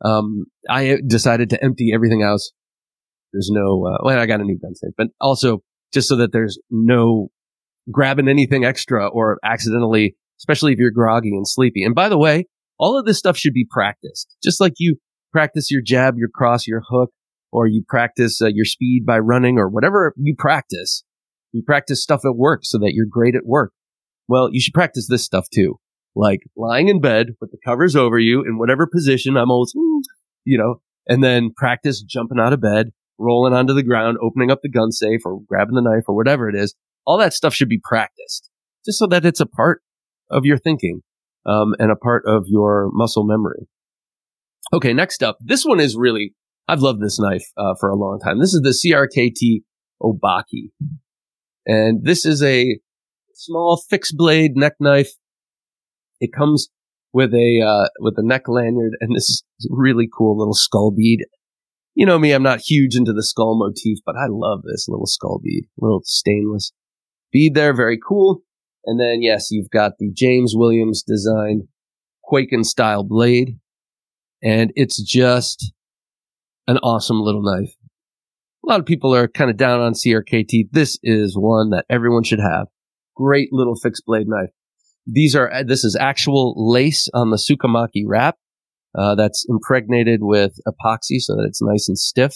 um, 0.06 0.46
I 0.70 0.98
decided 1.06 1.50
to 1.50 1.64
empty 1.64 1.92
everything 1.94 2.22
else. 2.22 2.52
There's 3.34 3.50
no, 3.52 3.86
uh, 3.86 3.98
well, 4.04 4.20
I 4.20 4.26
got 4.26 4.40
a 4.40 4.44
new 4.44 4.58
gun 4.58 4.76
safe, 4.76 4.94
but 4.98 5.08
also 5.20 5.64
just 5.94 6.08
so 6.08 6.16
that 6.18 6.32
there's 6.32 6.60
no 6.70 7.30
grabbing 7.92 8.28
anything 8.28 8.64
extra 8.64 9.08
or 9.08 9.40
accidentally, 9.44 10.16
especially 10.40 10.74
if 10.74 10.80
you're 10.80 10.92
groggy 10.92 11.32
and 11.32 11.48
sleepy. 11.48 11.84
And 11.84 11.96
by 11.96 12.10
the 12.10 12.18
way, 12.18 12.46
all 12.78 12.98
of 12.98 13.06
this 13.06 13.18
stuff 13.18 13.38
should 13.38 13.54
be 13.54 13.68
practiced, 13.70 14.36
just 14.44 14.62
like 14.62 14.74
you 14.78 14.98
practice 15.32 15.72
your 15.72 15.82
jab, 15.82 16.16
your 16.18 16.30
cross, 16.34 16.68
your 16.68 16.84
hook, 16.90 17.12
or 17.52 17.68
you 17.68 17.84
practice 17.88 18.42
uh, 18.42 18.48
your 18.48 18.66
speed 18.66 19.06
by 19.06 19.18
running 19.18 19.58
or 19.58 19.70
whatever 19.70 20.14
you 20.18 20.36
practice. 20.38 21.04
You 21.52 21.64
practice 21.66 22.04
stuff 22.04 22.22
at 22.26 22.36
work 22.36 22.62
so 22.64 22.78
that 22.80 22.92
you're 22.94 23.06
great 23.10 23.36
at 23.36 23.46
work. 23.46 23.72
Well, 24.28 24.50
you 24.52 24.60
should 24.60 24.74
practice 24.74 25.08
this 25.08 25.24
stuff 25.24 25.48
too. 25.54 25.80
Like 26.16 26.42
lying 26.56 26.90
in 26.90 27.00
bed 27.00 27.28
with 27.40 27.52
the 27.52 27.58
covers 27.66 27.96
over 27.96 28.18
you 28.20 28.44
in 28.46 28.58
whatever 28.58 28.88
position. 28.88 29.38
I'm 29.38 29.52
always, 29.52 29.74
you 30.46 30.58
know, 30.58 30.82
and 31.08 31.24
then 31.24 31.52
practice 31.56 32.02
jumping 32.02 32.40
out 32.40 32.54
of 32.54 32.62
bed, 32.62 32.92
rolling 33.20 33.54
onto 33.54 33.74
the 33.74 33.84
ground, 33.84 34.18
opening 34.22 34.52
up 34.52 34.60
the 34.62 34.70
gun 34.70 34.92
safe 34.92 35.22
or 35.26 35.40
grabbing 35.48 35.76
the 35.76 35.82
knife 35.82 36.04
or 36.08 36.16
whatever 36.16 36.50
it 36.50 36.56
is. 36.56 36.76
All 37.06 37.18
that 37.18 37.34
stuff 37.34 37.54
should 37.54 37.70
be 37.70 37.82
practiced 37.84 38.50
just 38.86 39.00
so 39.00 39.08
that 39.08 39.26
it's 39.26 39.40
a 39.40 39.46
part 39.46 39.82
of 40.30 40.46
your 40.46 40.58
thinking, 40.58 41.02
um, 41.46 41.76
and 41.80 41.92
a 41.92 41.96
part 41.96 42.24
of 42.26 42.46
your 42.48 42.90
muscle 42.94 43.26
memory. 43.26 43.68
Okay. 44.74 44.94
Next 44.94 45.22
up, 45.22 45.38
this 45.42 45.64
one 45.64 45.80
is 45.80 45.96
really 45.96 46.34
I've 46.68 46.82
loved 46.82 47.02
this 47.02 47.20
knife 47.20 47.46
uh, 47.58 47.76
for 47.80 47.90
a 47.90 47.96
long 47.96 48.20
time. 48.20 48.40
This 48.40 48.54
is 48.54 48.62
the 48.62 48.70
CRKT 48.72 49.62
Obake. 50.02 50.72
And 51.68 52.04
this 52.04 52.26
is 52.26 52.42
a 52.42 52.80
small 53.34 53.82
fixed 53.90 54.16
blade 54.18 54.56
neck 54.56 54.74
knife. 54.80 55.12
It 56.20 56.32
comes 56.36 56.70
with 57.16 57.34
a, 57.34 57.62
uh, 57.62 57.88
with 58.02 58.16
a 58.18 58.22
neck 58.22 58.50
lanyard 58.50 58.98
and 59.00 59.16
this 59.16 59.42
really 59.70 60.06
cool 60.06 60.38
little 60.38 60.54
skull 60.54 60.92
bead. 60.92 61.26
You 61.94 62.06
know 62.06 62.20
me, 62.20 62.34
I'm 62.34 62.44
not 62.44 62.60
huge 62.60 62.94
into 62.94 63.14
the 63.14 63.24
skull 63.24 63.58
motif, 63.58 64.00
but 64.06 64.18
I 64.18 64.26
love 64.28 64.64
this 64.64 64.88
little 64.90 65.06
skull 65.06 65.40
bead, 65.42 65.64
little 65.78 66.02
stainless 66.04 66.74
bead 67.32 67.56
there. 67.56 67.74
Very 67.74 67.98
cool. 68.06 68.42
And 68.84 69.00
then, 69.00 69.22
yes, 69.22 69.48
you've 69.50 69.70
got 69.70 69.94
the 69.98 70.12
James 70.14 70.56
Williams 70.58 71.04
designed 71.08 71.70
kwaiken 72.30 72.66
style 72.66 73.06
blade. 73.06 73.60
And 74.44 74.74
it's 74.76 75.02
just 75.02 75.72
an 76.68 76.80
awesome 76.80 77.22
little 77.22 77.42
knife. 77.42 77.76
A 78.66 78.70
lot 78.70 78.82
of 78.82 78.86
people 78.86 79.16
are 79.16 79.30
kind 79.30 79.50
of 79.50 79.56
down 79.56 79.80
on 79.80 79.94
CRKT. 79.94 80.66
This 80.74 81.00
is 81.02 81.38
one 81.38 81.70
that 81.70 81.86
everyone 81.90 82.24
should 82.24 82.42
have. 82.42 82.68
Great 83.16 83.54
little 83.54 83.76
fixed 83.76 84.04
blade 84.06 84.28
knife. 84.28 84.50
These 85.08 85.36
are, 85.36 85.64
this 85.64 85.84
is 85.84 85.96
actual 86.00 86.54
lace 86.58 87.08
on 87.14 87.30
the 87.30 87.38
tsukamaki 87.38 88.04
wrap. 88.06 88.38
Uh, 88.98 89.14
that's 89.14 89.46
impregnated 89.50 90.22
with 90.24 90.54
epoxy 90.66 91.20
so 91.20 91.36
that 91.36 91.46
it's 91.50 91.62
nice 91.62 91.90
and 91.90 91.98
stiff. 91.98 92.34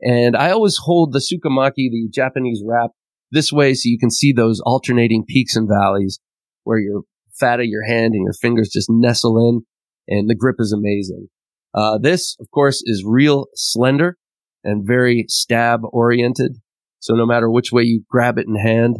And 0.00 0.36
I 0.36 0.50
always 0.52 0.78
hold 0.80 1.12
the 1.12 1.18
tsukamaki, 1.18 1.90
the 1.90 2.08
Japanese 2.12 2.62
wrap, 2.64 2.90
this 3.32 3.52
way 3.52 3.74
so 3.74 3.88
you 3.88 3.98
can 3.98 4.10
see 4.10 4.32
those 4.32 4.60
alternating 4.60 5.24
peaks 5.26 5.56
and 5.56 5.68
valleys 5.68 6.20
where 6.64 6.78
your 6.78 7.02
fat 7.38 7.60
of 7.60 7.66
your 7.66 7.84
hand 7.84 8.14
and 8.14 8.22
your 8.22 8.34
fingers 8.40 8.70
just 8.72 8.88
nestle 8.90 9.38
in 9.48 9.62
and 10.06 10.28
the 10.28 10.34
grip 10.34 10.56
is 10.58 10.72
amazing. 10.72 11.28
Uh, 11.74 11.98
this, 11.98 12.36
of 12.40 12.46
course, 12.52 12.82
is 12.84 13.04
real 13.06 13.46
slender 13.54 14.18
and 14.62 14.86
very 14.86 15.24
stab 15.28 15.80
oriented. 15.92 16.58
So 17.00 17.14
no 17.14 17.26
matter 17.26 17.50
which 17.50 17.72
way 17.72 17.82
you 17.82 18.04
grab 18.08 18.38
it 18.38 18.46
in 18.46 18.54
hand, 18.54 18.98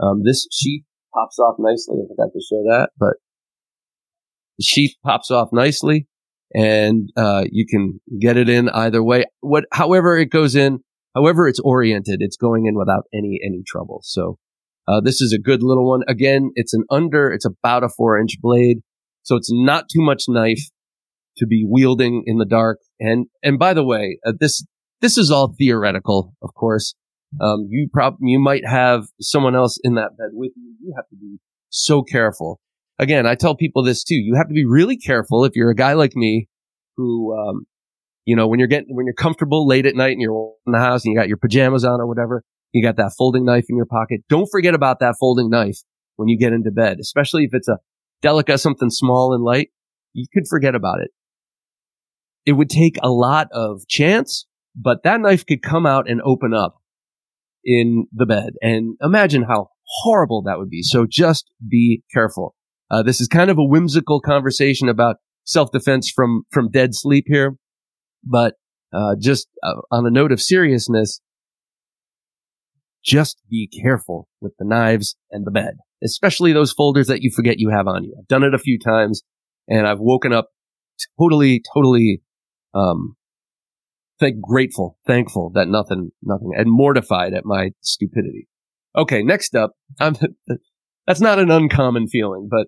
um, 0.00 0.22
this 0.24 0.46
sheath 0.52 0.84
pops 1.14 1.38
off 1.38 1.56
nicely. 1.58 1.96
I 2.02 2.08
forgot 2.08 2.32
to 2.32 2.40
show 2.40 2.62
that, 2.68 2.90
but 2.98 3.14
the 4.58 4.64
sheath 4.64 4.94
pops 5.04 5.30
off 5.30 5.48
nicely 5.52 6.06
and, 6.54 7.10
uh, 7.16 7.44
you 7.50 7.66
can 7.66 8.00
get 8.20 8.36
it 8.36 8.48
in 8.48 8.68
either 8.70 9.02
way. 9.02 9.24
What, 9.40 9.64
however 9.72 10.16
it 10.16 10.30
goes 10.30 10.54
in, 10.56 10.80
however 11.14 11.48
it's 11.48 11.60
oriented, 11.60 12.18
it's 12.20 12.36
going 12.36 12.66
in 12.66 12.76
without 12.76 13.04
any, 13.12 13.40
any 13.44 13.62
trouble. 13.66 14.00
So, 14.02 14.38
uh, 14.88 15.02
this 15.02 15.20
is 15.20 15.34
a 15.34 15.38
good 15.38 15.62
little 15.62 15.86
one. 15.86 16.00
Again, 16.08 16.50
it's 16.54 16.72
an 16.72 16.84
under, 16.90 17.30
it's 17.30 17.44
about 17.44 17.84
a 17.84 17.90
four 17.90 18.18
inch 18.18 18.40
blade. 18.40 18.78
So 19.22 19.36
it's 19.36 19.50
not 19.52 19.84
too 19.92 20.00
much 20.00 20.24
knife 20.28 20.62
to 21.36 21.46
be 21.46 21.66
wielding 21.68 22.24
in 22.26 22.38
the 22.38 22.46
dark. 22.46 22.78
And, 22.98 23.26
and 23.42 23.58
by 23.58 23.74
the 23.74 23.84
way, 23.84 24.18
uh, 24.26 24.32
this, 24.40 24.64
this 25.02 25.18
is 25.18 25.30
all 25.30 25.54
theoretical, 25.58 26.32
of 26.42 26.54
course. 26.54 26.94
Um, 27.40 27.66
you 27.68 27.88
prob, 27.92 28.16
you 28.20 28.38
might 28.38 28.66
have 28.66 29.04
someone 29.20 29.54
else 29.54 29.78
in 29.82 29.94
that 29.94 30.16
bed 30.16 30.30
with 30.32 30.52
you. 30.56 30.74
You 30.80 30.94
have 30.96 31.08
to 31.10 31.16
be 31.16 31.38
so 31.68 32.02
careful. 32.02 32.60
Again, 32.98 33.26
I 33.26 33.34
tell 33.34 33.54
people 33.54 33.82
this 33.82 34.02
too. 34.02 34.16
You 34.16 34.34
have 34.36 34.48
to 34.48 34.54
be 34.54 34.64
really 34.64 34.96
careful 34.96 35.44
if 35.44 35.52
you're 35.54 35.70
a 35.70 35.74
guy 35.74 35.92
like 35.92 36.16
me 36.16 36.48
who, 36.96 37.36
um, 37.38 37.66
you 38.24 38.34
know, 38.34 38.48
when 38.48 38.58
you're 38.58 38.68
getting, 38.68 38.94
when 38.94 39.06
you're 39.06 39.14
comfortable 39.14 39.66
late 39.66 39.86
at 39.86 39.94
night 39.94 40.12
and 40.12 40.20
you're 40.20 40.52
in 40.66 40.72
the 40.72 40.80
house 40.80 41.04
and 41.04 41.12
you 41.12 41.18
got 41.18 41.28
your 41.28 41.36
pajamas 41.36 41.84
on 41.84 42.00
or 42.00 42.06
whatever, 42.06 42.42
you 42.72 42.82
got 42.82 42.96
that 42.96 43.12
folding 43.16 43.44
knife 43.44 43.66
in 43.68 43.76
your 43.76 43.86
pocket. 43.86 44.22
Don't 44.28 44.48
forget 44.50 44.74
about 44.74 45.00
that 45.00 45.14
folding 45.20 45.48
knife 45.48 45.78
when 46.16 46.28
you 46.28 46.38
get 46.38 46.52
into 46.52 46.70
bed, 46.70 46.98
especially 47.00 47.44
if 47.44 47.50
it's 47.52 47.68
a 47.68 47.78
delica, 48.22 48.58
something 48.58 48.90
small 48.90 49.32
and 49.32 49.44
light. 49.44 49.68
You 50.12 50.26
could 50.32 50.48
forget 50.48 50.74
about 50.74 51.00
it. 51.00 51.10
It 52.44 52.52
would 52.52 52.70
take 52.70 52.96
a 53.02 53.10
lot 53.10 53.48
of 53.52 53.86
chance, 53.86 54.46
but 54.74 55.02
that 55.04 55.20
knife 55.20 55.46
could 55.46 55.62
come 55.62 55.86
out 55.86 56.10
and 56.10 56.20
open 56.22 56.52
up 56.54 56.76
in 57.68 58.06
the 58.12 58.24
bed. 58.24 58.54
And 58.62 58.96
imagine 59.02 59.42
how 59.42 59.68
horrible 60.02 60.42
that 60.42 60.58
would 60.58 60.70
be. 60.70 60.82
So 60.82 61.06
just 61.08 61.50
be 61.68 62.02
careful. 62.12 62.54
Uh, 62.90 63.02
this 63.02 63.20
is 63.20 63.28
kind 63.28 63.50
of 63.50 63.58
a 63.58 63.64
whimsical 63.64 64.22
conversation 64.22 64.88
about 64.88 65.16
self-defense 65.44 66.10
from, 66.10 66.44
from 66.50 66.70
dead 66.70 66.94
sleep 66.94 67.24
here. 67.28 67.56
But, 68.24 68.54
uh, 68.90 69.16
just 69.20 69.48
uh, 69.62 69.82
on 69.90 70.06
a 70.06 70.10
note 70.10 70.32
of 70.32 70.40
seriousness, 70.40 71.20
just 73.04 73.36
be 73.50 73.68
careful 73.82 74.28
with 74.40 74.54
the 74.58 74.64
knives 74.64 75.16
and 75.30 75.46
the 75.46 75.50
bed, 75.50 75.74
especially 76.02 76.54
those 76.54 76.72
folders 76.72 77.06
that 77.08 77.20
you 77.20 77.30
forget 77.30 77.58
you 77.58 77.68
have 77.68 77.86
on 77.86 78.04
you. 78.04 78.16
I've 78.18 78.28
done 78.28 78.44
it 78.44 78.54
a 78.54 78.58
few 78.58 78.78
times 78.78 79.22
and 79.68 79.86
I've 79.86 80.00
woken 80.00 80.32
up 80.32 80.48
totally, 81.20 81.62
totally, 81.74 82.22
um, 82.74 83.16
thank, 84.20 84.40
grateful, 84.40 84.98
thankful 85.06 85.50
that 85.54 85.68
nothing, 85.68 86.10
nothing, 86.22 86.52
and 86.56 86.70
mortified 86.70 87.34
at 87.34 87.44
my 87.44 87.70
stupidity. 87.80 88.48
Okay, 88.96 89.22
next 89.22 89.54
up, 89.54 89.72
I'm, 90.00 90.16
that's 91.06 91.20
not 91.20 91.38
an 91.38 91.50
uncommon 91.50 92.08
feeling, 92.08 92.48
but 92.50 92.66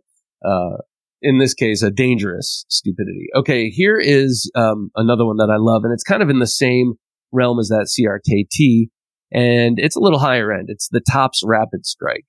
uh, 0.49 0.79
in 1.23 1.39
this 1.39 1.55
case, 1.55 1.83
a 1.83 1.91
dangerous 1.91 2.65
stupidity. 2.69 3.27
Okay, 3.35 3.69
here 3.69 3.99
is 3.99 4.51
um, 4.55 4.91
another 4.97 5.27
one 5.27 5.37
that 5.37 5.51
I 5.51 5.57
love, 5.59 5.83
and 5.85 5.93
it's 5.93 6.05
kind 6.05 6.23
of 6.23 6.31
in 6.31 6.39
the 6.39 6.47
same 6.47 6.95
realm 7.33 7.59
as 7.59 7.69
that 7.69 7.89
CRKT, 7.89 8.89
and 9.33 9.79
it's 9.79 9.97
a 9.97 10.01
little 10.01 10.19
higher 10.19 10.53
end. 10.53 10.67
It's 10.69 10.89
the 10.91 11.01
Tops 11.01 11.43
Rapid 11.45 11.85
Strike, 11.85 12.25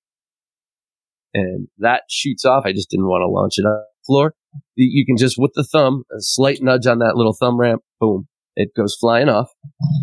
and 1.34 1.68
that 1.78 2.04
shoots 2.10 2.46
off. 2.46 2.64
I 2.66 2.74
just 2.74 2.90
didn't 2.90 3.08
want 3.08 3.22
to 3.22 3.32
launch 3.32 3.54
it 3.58 3.66
on 3.66 3.80
the 3.80 4.06
floor. 4.06 4.34
You 4.76 5.06
can 5.06 5.18
just 5.18 5.36
with 5.38 5.52
the 5.56 5.64
thumb, 5.64 6.04
a 6.12 6.20
slight 6.20 6.60
nudge 6.62 6.86
on 6.86 7.00
that 7.00 7.16
little 7.16 7.36
thumb 7.40 7.58
ramp, 7.58 7.82
boom, 8.00 8.28
it 8.56 8.70
goes 8.76 8.98
flying 9.00 9.30
off. 9.30 9.50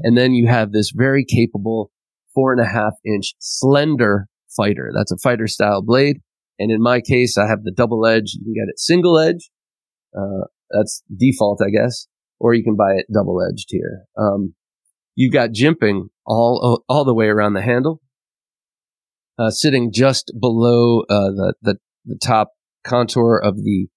And 0.03 0.17
then 0.17 0.33
you 0.33 0.49
have 0.49 0.73
this 0.73 0.93
very 0.95 1.25
capable 1.25 1.91
four 2.35 2.53
and 2.53 2.61
a 2.61 2.69
half 2.69 2.95
inch 3.05 3.35
slender 3.39 4.27
fighter. 4.57 4.91
That's 4.95 5.13
a 5.13 5.19
fighter 5.19 5.47
style 5.47 5.83
blade. 5.83 6.19
And 6.59 6.71
in 6.71 6.83
my 6.83 7.01
case, 7.01 7.39
I 7.39 7.47
have 7.47 7.63
the 7.63 7.73
double 7.73 8.07
edge. 8.07 8.35
You 8.35 8.45
can 8.45 8.55
get 8.55 8.71
it 8.71 8.79
single 8.79 9.19
edge. 9.19 9.51
Uh, 10.17 10.47
that's 10.71 11.03
default, 11.17 11.61
I 11.63 11.71
guess, 11.71 12.09
or 12.41 12.55
you 12.55 12.65
can 12.65 12.77
buy 12.77 12.93
it 12.93 13.07
double 13.13 13.39
edged 13.43 13.67
here. 13.69 14.05
Um, 14.17 14.55
you've 15.15 15.33
got 15.33 15.51
jimping 15.51 16.09
all, 16.27 16.85
all 16.89 17.05
the 17.05 17.15
way 17.15 17.27
around 17.27 17.55
the 17.55 17.63
handle, 17.63 18.01
uh, 19.39 19.51
sitting 19.51 19.93
just 19.93 20.33
below, 20.39 21.01
uh, 21.03 21.31
the, 21.31 21.55
the, 21.63 21.77
the 22.05 22.19
top 22.23 22.53
contour 22.85 23.41
of 23.43 23.57
the, 23.57 23.89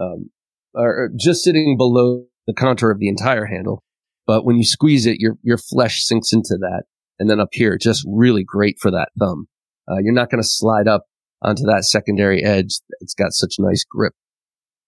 um, 0.00 0.30
or 0.74 1.10
just 1.18 1.42
sitting 1.42 1.76
below 1.76 2.26
the 2.46 2.54
contour 2.54 2.90
of 2.90 2.98
the 2.98 3.08
entire 3.08 3.46
handle. 3.46 3.82
But 4.26 4.44
when 4.44 4.56
you 4.56 4.64
squeeze 4.64 5.06
it, 5.06 5.18
your, 5.20 5.36
your 5.42 5.58
flesh 5.58 6.02
sinks 6.02 6.32
into 6.32 6.56
that. 6.60 6.84
And 7.18 7.30
then 7.30 7.40
up 7.40 7.48
here, 7.52 7.78
just 7.78 8.04
really 8.06 8.44
great 8.44 8.76
for 8.80 8.90
that 8.90 9.08
thumb. 9.18 9.46
Uh, 9.88 9.98
you're 10.02 10.12
not 10.12 10.30
going 10.30 10.42
to 10.42 10.48
slide 10.48 10.88
up 10.88 11.04
onto 11.42 11.62
that 11.64 11.84
secondary 11.84 12.44
edge. 12.44 12.80
It's 13.00 13.14
got 13.14 13.32
such 13.32 13.54
nice 13.58 13.84
grip. 13.88 14.14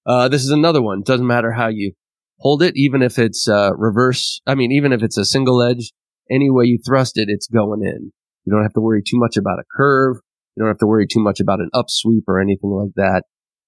Uh, 0.04 0.28
this 0.28 0.42
is 0.42 0.50
another 0.50 0.82
one. 0.82 1.02
Doesn't 1.02 1.26
matter 1.26 1.52
how 1.52 1.68
you 1.68 1.92
hold 2.38 2.62
it, 2.62 2.76
even 2.76 3.02
if 3.02 3.18
it's, 3.18 3.48
uh, 3.48 3.70
reverse. 3.76 4.40
I 4.46 4.54
mean, 4.54 4.72
even 4.72 4.92
if 4.92 5.02
it's 5.02 5.18
a 5.18 5.24
single 5.24 5.62
edge, 5.62 5.92
any 6.30 6.50
way 6.50 6.64
you 6.64 6.78
thrust 6.84 7.16
it, 7.16 7.28
it's 7.28 7.46
going 7.46 7.82
in. 7.82 8.12
You 8.44 8.52
don't 8.52 8.62
have 8.62 8.74
to 8.74 8.80
worry 8.80 9.02
too 9.02 9.18
much 9.18 9.36
about 9.36 9.58
a 9.58 9.64
curve. 9.76 10.16
You 10.56 10.62
don't 10.62 10.70
have 10.70 10.78
to 10.78 10.86
worry 10.86 11.06
too 11.06 11.20
much 11.20 11.40
about 11.40 11.60
an 11.60 11.70
upsweep 11.74 12.22
or 12.26 12.40
anything 12.40 12.70
like 12.70 12.94
that. 12.96 13.22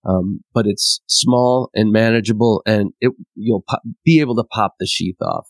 Um, 0.05 0.41
but 0.55 0.67
it's 0.67 1.01
small 1.07 1.71
and 1.75 1.93
manageable 1.93 2.63
and 2.67 2.93
it, 3.01 3.13
you'll 3.35 3.65
be 4.05 4.21
able 4.21 4.35
to 4.37 4.45
pop 4.45 4.75
the 4.81 4.87
sheath 4.87 5.21
off. 5.21 5.47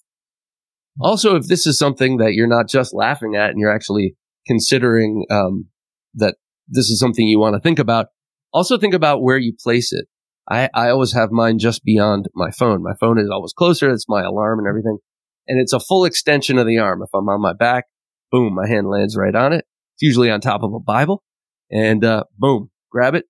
Also, 1.00 1.36
if 1.36 1.46
this 1.46 1.66
is 1.66 1.78
something 1.78 2.18
that 2.18 2.34
you're 2.34 2.46
not 2.46 2.68
just 2.68 2.94
laughing 2.94 3.34
at 3.34 3.50
and 3.50 3.58
you're 3.58 3.74
actually 3.74 4.16
considering 4.46 5.24
um, 5.30 5.66
that 6.14 6.36
this 6.68 6.90
is 6.90 7.00
something 7.00 7.26
you 7.26 7.38
want 7.38 7.54
to 7.54 7.60
think 7.60 7.78
about, 7.78 8.06
also 8.52 8.78
think 8.78 8.94
about 8.94 9.22
where 9.22 9.38
you 9.38 9.54
place 9.62 9.92
it. 9.92 10.06
I, 10.48 10.68
I 10.74 10.90
always 10.90 11.12
have 11.12 11.30
mine 11.30 11.58
just 11.58 11.84
beyond 11.84 12.26
my 12.34 12.50
phone. 12.50 12.82
My 12.82 12.94
phone 12.98 13.18
is 13.18 13.30
always 13.30 13.52
closer. 13.52 13.90
It's 13.90 14.08
my 14.08 14.22
alarm 14.22 14.58
and 14.58 14.68
everything. 14.68 14.98
And 15.46 15.60
it's 15.60 15.72
a 15.72 15.80
full 15.80 16.04
extension 16.04 16.58
of 16.58 16.66
the 16.66 16.78
arm. 16.78 17.02
If 17.02 17.10
I'm 17.14 17.28
on 17.28 17.40
my 17.40 17.52
back, 17.52 17.84
boom, 18.30 18.54
my 18.54 18.68
hand 18.68 18.88
lands 18.88 19.16
right 19.16 19.34
on 19.34 19.52
it. 19.52 19.64
It's 19.94 20.02
usually 20.02 20.30
on 20.30 20.40
top 20.40 20.62
of 20.62 20.72
a 20.74 20.80
Bible. 20.80 21.22
And 21.70 22.04
uh, 22.04 22.24
boom, 22.36 22.70
grab 22.90 23.14
it, 23.14 23.26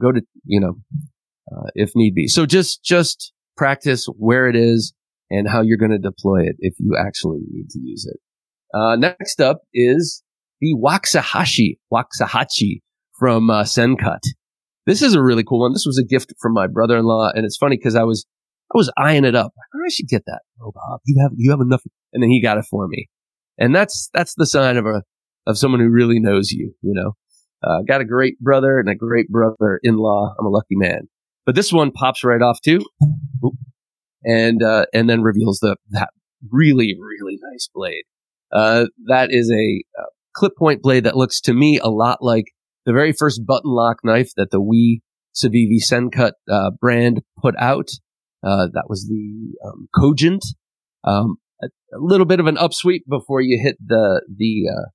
go 0.00 0.10
to, 0.10 0.22
you 0.44 0.60
know, 0.60 0.76
uh, 1.50 1.68
if 1.74 1.92
need 1.94 2.14
be. 2.14 2.28
So 2.28 2.46
just, 2.46 2.82
just 2.82 3.32
practice 3.56 4.06
where 4.06 4.48
it 4.48 4.56
is 4.56 4.94
and 5.32 5.48
how 5.48 5.62
you're 5.62 5.78
going 5.78 5.90
to 5.90 5.98
deploy 5.98 6.42
it 6.42 6.56
if 6.58 6.74
you 6.78 6.96
actually 6.98 7.40
need 7.50 7.70
to 7.70 7.80
use 7.80 8.06
it. 8.06 8.20
Uh, 8.76 8.96
next 8.96 9.40
up 9.40 9.62
is 9.72 10.22
the 10.60 10.74
Waxahachie, 10.74 11.78
Waxahachie 11.92 12.80
from 13.18 13.50
uh, 13.50 13.64
Sencut. 13.64 14.20
This 14.86 15.00
is 15.02 15.14
a 15.14 15.22
really 15.22 15.44
cool 15.44 15.60
one. 15.60 15.72
This 15.72 15.86
was 15.86 15.98
a 15.98 16.04
gift 16.04 16.32
from 16.40 16.52
my 16.52 16.66
brother-in-law, 16.66 17.30
and 17.34 17.44
it's 17.44 17.56
funny 17.56 17.76
because 17.76 17.94
I 17.94 18.02
was 18.02 18.26
I 18.74 18.78
was 18.78 18.92
eyeing 18.96 19.24
it 19.24 19.34
up. 19.34 19.52
I 19.74 19.88
should 19.90 20.08
get 20.08 20.24
that. 20.26 20.40
Oh, 20.60 20.72
Bob, 20.74 21.00
you 21.06 21.20
have 21.22 21.32
you 21.36 21.50
have 21.50 21.60
enough, 21.60 21.82
and 22.12 22.22
then 22.22 22.30
he 22.30 22.42
got 22.42 22.58
it 22.58 22.64
for 22.70 22.88
me, 22.88 23.08
and 23.58 23.74
that's 23.74 24.10
that's 24.12 24.34
the 24.36 24.46
sign 24.46 24.76
of 24.76 24.86
a 24.86 25.02
of 25.46 25.58
someone 25.58 25.80
who 25.80 25.88
really 25.88 26.18
knows 26.18 26.50
you. 26.50 26.74
You 26.82 26.94
know, 26.94 27.12
uh, 27.62 27.82
got 27.86 28.00
a 28.00 28.04
great 28.04 28.38
brother 28.40 28.78
and 28.80 28.88
a 28.88 28.94
great 28.94 29.28
brother-in-law. 29.28 30.34
I'm 30.38 30.46
a 30.46 30.50
lucky 30.50 30.76
man. 30.76 31.08
But 31.44 31.54
this 31.54 31.72
one 31.72 31.90
pops 31.90 32.24
right 32.24 32.42
off 32.42 32.60
too. 32.62 32.80
And 34.24 34.62
uh, 34.62 34.86
and 34.92 35.08
then 35.08 35.22
reveals 35.22 35.58
the 35.60 35.76
that 35.90 36.10
really 36.50 36.96
really 36.98 37.38
nice 37.52 37.68
blade. 37.74 38.04
Uh, 38.52 38.86
that 39.06 39.28
is 39.30 39.50
a 39.50 39.82
uh, 40.00 40.06
clip 40.34 40.56
point 40.56 40.82
blade 40.82 41.04
that 41.04 41.16
looks 41.16 41.40
to 41.40 41.54
me 41.54 41.78
a 41.78 41.88
lot 41.88 42.18
like 42.20 42.46
the 42.84 42.92
very 42.92 43.12
first 43.12 43.42
button 43.46 43.70
lock 43.70 43.98
knife 44.04 44.30
that 44.36 44.50
the 44.50 44.60
WE 44.60 45.00
Civivi 45.34 45.78
Sencut 45.80 46.32
uh, 46.50 46.70
brand 46.80 47.22
put 47.40 47.54
out. 47.58 47.88
Uh, 48.44 48.66
that 48.72 48.84
was 48.88 49.06
the 49.08 49.56
um, 49.66 49.88
Cogent. 49.94 50.44
Um, 51.04 51.36
a, 51.62 51.66
a, 51.66 51.98
little 51.98 52.26
bit 52.26 52.40
of 52.40 52.46
an 52.46 52.56
upsweep 52.56 53.02
before 53.08 53.40
you 53.40 53.60
hit 53.62 53.76
the 53.84 54.22
the 54.28 54.68
uh, 54.68 54.88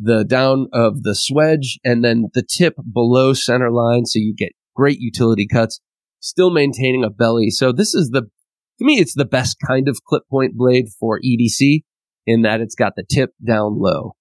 the 0.00 0.24
down 0.24 0.66
of 0.72 1.02
the 1.02 1.14
swedge, 1.14 1.78
and 1.84 2.04
then 2.04 2.26
the 2.34 2.42
tip 2.42 2.74
below 2.92 3.32
center 3.32 3.70
line, 3.70 4.04
so 4.04 4.18
you 4.18 4.34
get 4.36 4.52
great 4.74 4.98
utility 5.00 5.46
cuts 5.46 5.80
still 6.20 6.50
maintaining 6.50 7.04
a 7.04 7.10
belly. 7.10 7.50
So 7.50 7.72
this 7.72 7.94
is 7.94 8.10
the, 8.10 8.22
to 8.22 8.84
me, 8.84 8.98
it's 9.00 9.14
the 9.14 9.24
best 9.24 9.56
kind 9.66 9.88
of 9.88 9.98
clip 10.06 10.22
point 10.30 10.56
blade 10.56 10.86
for 10.98 11.20
EDC 11.20 11.82
in 12.26 12.42
that 12.42 12.60
it's 12.60 12.74
got 12.74 12.94
the 12.96 13.04
tip 13.08 13.30
down 13.46 13.78
low. 13.78 14.14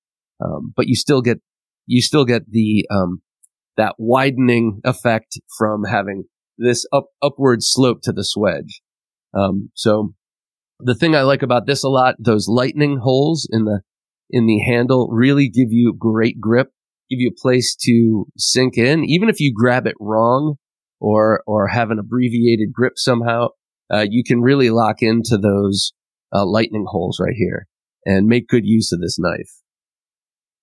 Um, 0.44 0.74
but 0.76 0.88
you 0.88 0.96
still 0.96 1.22
get, 1.22 1.40
you 1.86 2.02
still 2.02 2.26
get 2.26 2.50
the, 2.50 2.86
um, 2.92 3.22
that 3.76 3.96
widening 3.98 4.82
effect 4.84 5.40
from 5.58 5.84
having 5.84 6.26
this 6.58 6.86
up, 6.92 7.08
upward 7.22 7.60
slope 7.62 8.00
to 8.04 8.12
the 8.12 8.24
swedge. 8.24 8.82
Um, 9.34 9.70
so 9.74 10.14
the 10.80 10.96
thing 10.96 11.16
I 11.16 11.22
like 11.22 11.42
about 11.42 11.66
this 11.66 11.84
a 11.84 11.90
lot, 11.90 12.16
those 12.20 12.48
lightning 12.48 13.00
holes 13.02 13.48
in 13.52 13.66
the, 13.66 13.82
in 14.30 14.46
the 14.46 14.60
handle 14.60 15.10
really 15.12 15.50
give 15.50 15.72
you 15.72 15.96
great 15.98 16.40
grip, 16.40 16.70
give 17.10 17.20
you 17.20 17.32
a 17.36 17.42
place 17.42 17.76
to 17.82 18.26
sink 18.38 18.78
in. 18.78 19.04
Even 19.06 19.30
if 19.30 19.40
you 19.40 19.54
grab 19.56 19.88
it 19.88 19.96
wrong, 20.00 20.56
or 21.00 21.44
or 21.48 21.68
have 21.68 21.92
an 21.92 22.00
abbreviated 22.00 22.72
grip 22.74 22.94
somehow, 22.96 23.50
uh, 23.94 24.06
you 24.10 24.24
can 24.24 24.42
really 24.42 24.70
lock 24.70 25.02
into 25.02 25.38
those 25.38 25.94
uh, 26.34 26.46
lightning 26.46 26.86
holes 26.88 27.20
right 27.22 27.36
here. 27.36 27.68
and 28.06 28.28
make 28.28 28.48
good 28.48 28.66
use 28.66 28.92
of 28.94 29.02
this 29.02 29.18
knife. 29.20 29.52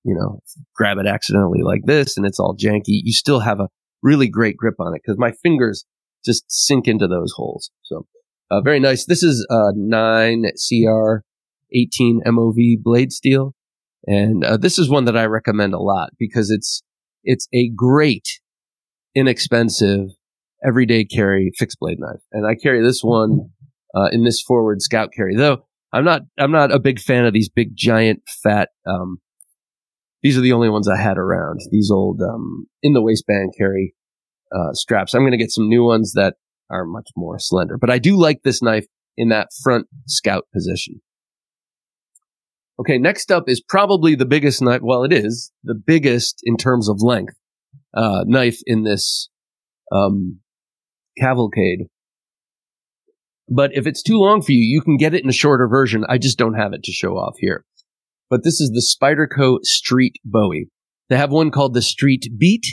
You 0.03 0.15
know, 0.15 0.41
grab 0.75 0.99
it 0.99 1.07
accidentally 1.07 1.63
like 1.63 1.83
this 1.85 2.17
and 2.17 2.27
it's 2.27 2.41
all 2.41 2.57
janky. 2.57 3.01
You 3.05 3.13
still 3.13 3.41
have 3.41 3.61
a 3.61 3.69
really 4.03 4.29
great 4.29 4.57
grip 4.57 4.77
on 4.79 4.95
it 4.95 5.03
because 5.05 5.19
my 5.19 5.33
fingers 5.43 5.85
just 6.25 6.45
sink 6.49 6.87
into 6.87 7.07
those 7.07 7.33
holes. 7.37 7.71
So, 7.83 8.07
uh, 8.51 8.61
very 8.61 8.81
nice. 8.81 9.07
This 9.07 9.23
is 9.23 9.47
a 9.51 9.73
9 9.75 10.45
CR 10.57 11.23
18 11.73 12.23
MOV 12.27 12.83
blade 12.83 13.13
steel. 13.13 13.55
And 14.07 14.45
uh, 14.45 14.57
this 14.57 14.79
is 14.79 14.91
one 14.91 15.07
that 15.07 15.17
I 15.17 15.25
recommend 15.25 15.75
a 15.75 15.79
lot 15.79 16.11
because 16.19 16.51
it's 16.51 16.83
it's 17.25 17.49
a 17.55 17.71
great, 17.75 18.41
inexpensive, 19.15 20.11
everyday 20.65 21.05
carry 21.05 21.53
fixed 21.57 21.79
blade 21.81 21.99
knife. 21.99 22.21
And 22.33 22.47
I 22.47 22.55
carry 22.55 22.83
this 22.83 23.01
one 23.03 23.51
uh, 23.95 24.09
in 24.13 24.25
this 24.25 24.41
forward 24.41 24.83
scout 24.83 25.11
carry. 25.17 25.37
Though 25.37 25.65
I'm 25.93 26.05
not 26.05 26.23
I'm 26.39 26.53
not 26.53 26.73
a 26.73 26.79
big 26.79 26.99
fan 26.99 27.25
of 27.25 27.33
these 27.33 27.49
big 27.49 27.77
giant 27.77 28.23
fat. 28.43 28.71
Um, 28.87 29.19
these 30.23 30.39
are 30.39 30.43
the 30.43 30.53
only 30.53 30.71
ones 30.71 30.89
I 30.89 31.01
had 31.01 31.19
around. 31.19 31.61
These 31.71 31.91
old 31.93 32.21
um, 32.23 32.67
in 32.83 32.95
the 32.95 33.03
waistband 33.03 33.55
carry 33.57 33.95
uh, 34.55 34.73
straps. 34.73 35.15
I'm 35.15 35.23
going 35.23 35.33
to 35.33 35.39
get 35.39 35.51
some 35.51 35.69
new 35.69 35.85
ones 35.85 36.13
that 36.15 36.35
are 36.71 36.85
much 36.85 37.11
more 37.17 37.39
slender. 37.39 37.77
But 37.79 37.91
I 37.91 37.99
do 37.99 38.17
like 38.17 38.43
this 38.43 38.63
knife 38.63 38.87
in 39.17 39.29
that 39.29 39.49
front 39.63 39.87
scout 40.07 40.47
position. 40.53 41.01
Okay, 42.81 42.99
next 42.99 43.31
up 43.31 43.49
is 43.49 43.63
probably 43.63 44.15
the 44.15 44.27
biggest 44.27 44.61
knife. 44.61 44.81
Well, 44.83 45.05
it 45.05 45.13
is 45.13 45.53
the 45.63 45.75
biggest 45.75 46.41
in 46.43 46.57
terms 46.57 46.89
of 46.89 47.03
length 47.03 47.35
uh, 47.95 48.25
knife 48.27 48.59
in 48.67 48.83
this 48.83 49.29
um, 49.93 50.41
cavalcade. 51.19 51.87
But 53.49 53.71
if 53.75 53.87
it's 53.87 54.03
too 54.03 54.19
long 54.19 54.43
for 54.43 54.53
you, 54.53 54.65
you 54.65 54.81
can 54.81 54.97
get 54.97 55.15
it 55.15 55.23
in 55.23 55.29
a 55.29 55.33
shorter 55.33 55.69
version. 55.69 56.05
I 56.09 56.19
just 56.19 56.39
don't 56.39 56.55
have 56.55 56.73
it 56.73 56.83
to 56.85 56.93
show 56.93 57.13
off 57.17 57.37
here. 57.39 57.65
But 58.31 58.43
this 58.43 58.61
is 58.61 58.71
the 58.71 58.83
Spyderco 58.83 59.59
Street 59.63 60.15
Bowie. 60.25 60.69
They 61.09 61.17
have 61.17 61.31
one 61.31 61.51
called 61.51 61.75
the 61.75 61.83
Street 61.83 62.27
Beat 62.39 62.65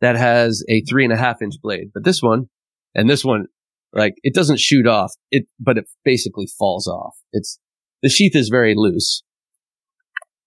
that 0.00 0.16
has 0.16 0.64
a 0.68 0.82
three 0.82 1.04
and 1.04 1.12
a 1.12 1.16
half 1.16 1.42
inch 1.42 1.54
blade. 1.60 1.88
But 1.92 2.04
this 2.04 2.22
one 2.22 2.46
and 2.94 3.10
this 3.10 3.24
one, 3.24 3.46
like 3.92 4.14
it 4.22 4.34
doesn't 4.34 4.60
shoot 4.60 4.86
off 4.86 5.12
it, 5.30 5.46
but 5.58 5.76
it 5.76 5.84
basically 6.04 6.46
falls 6.58 6.86
off. 6.86 7.16
It's 7.32 7.58
the 8.02 8.08
sheath 8.08 8.36
is 8.36 8.48
very 8.48 8.74
loose. 8.76 9.22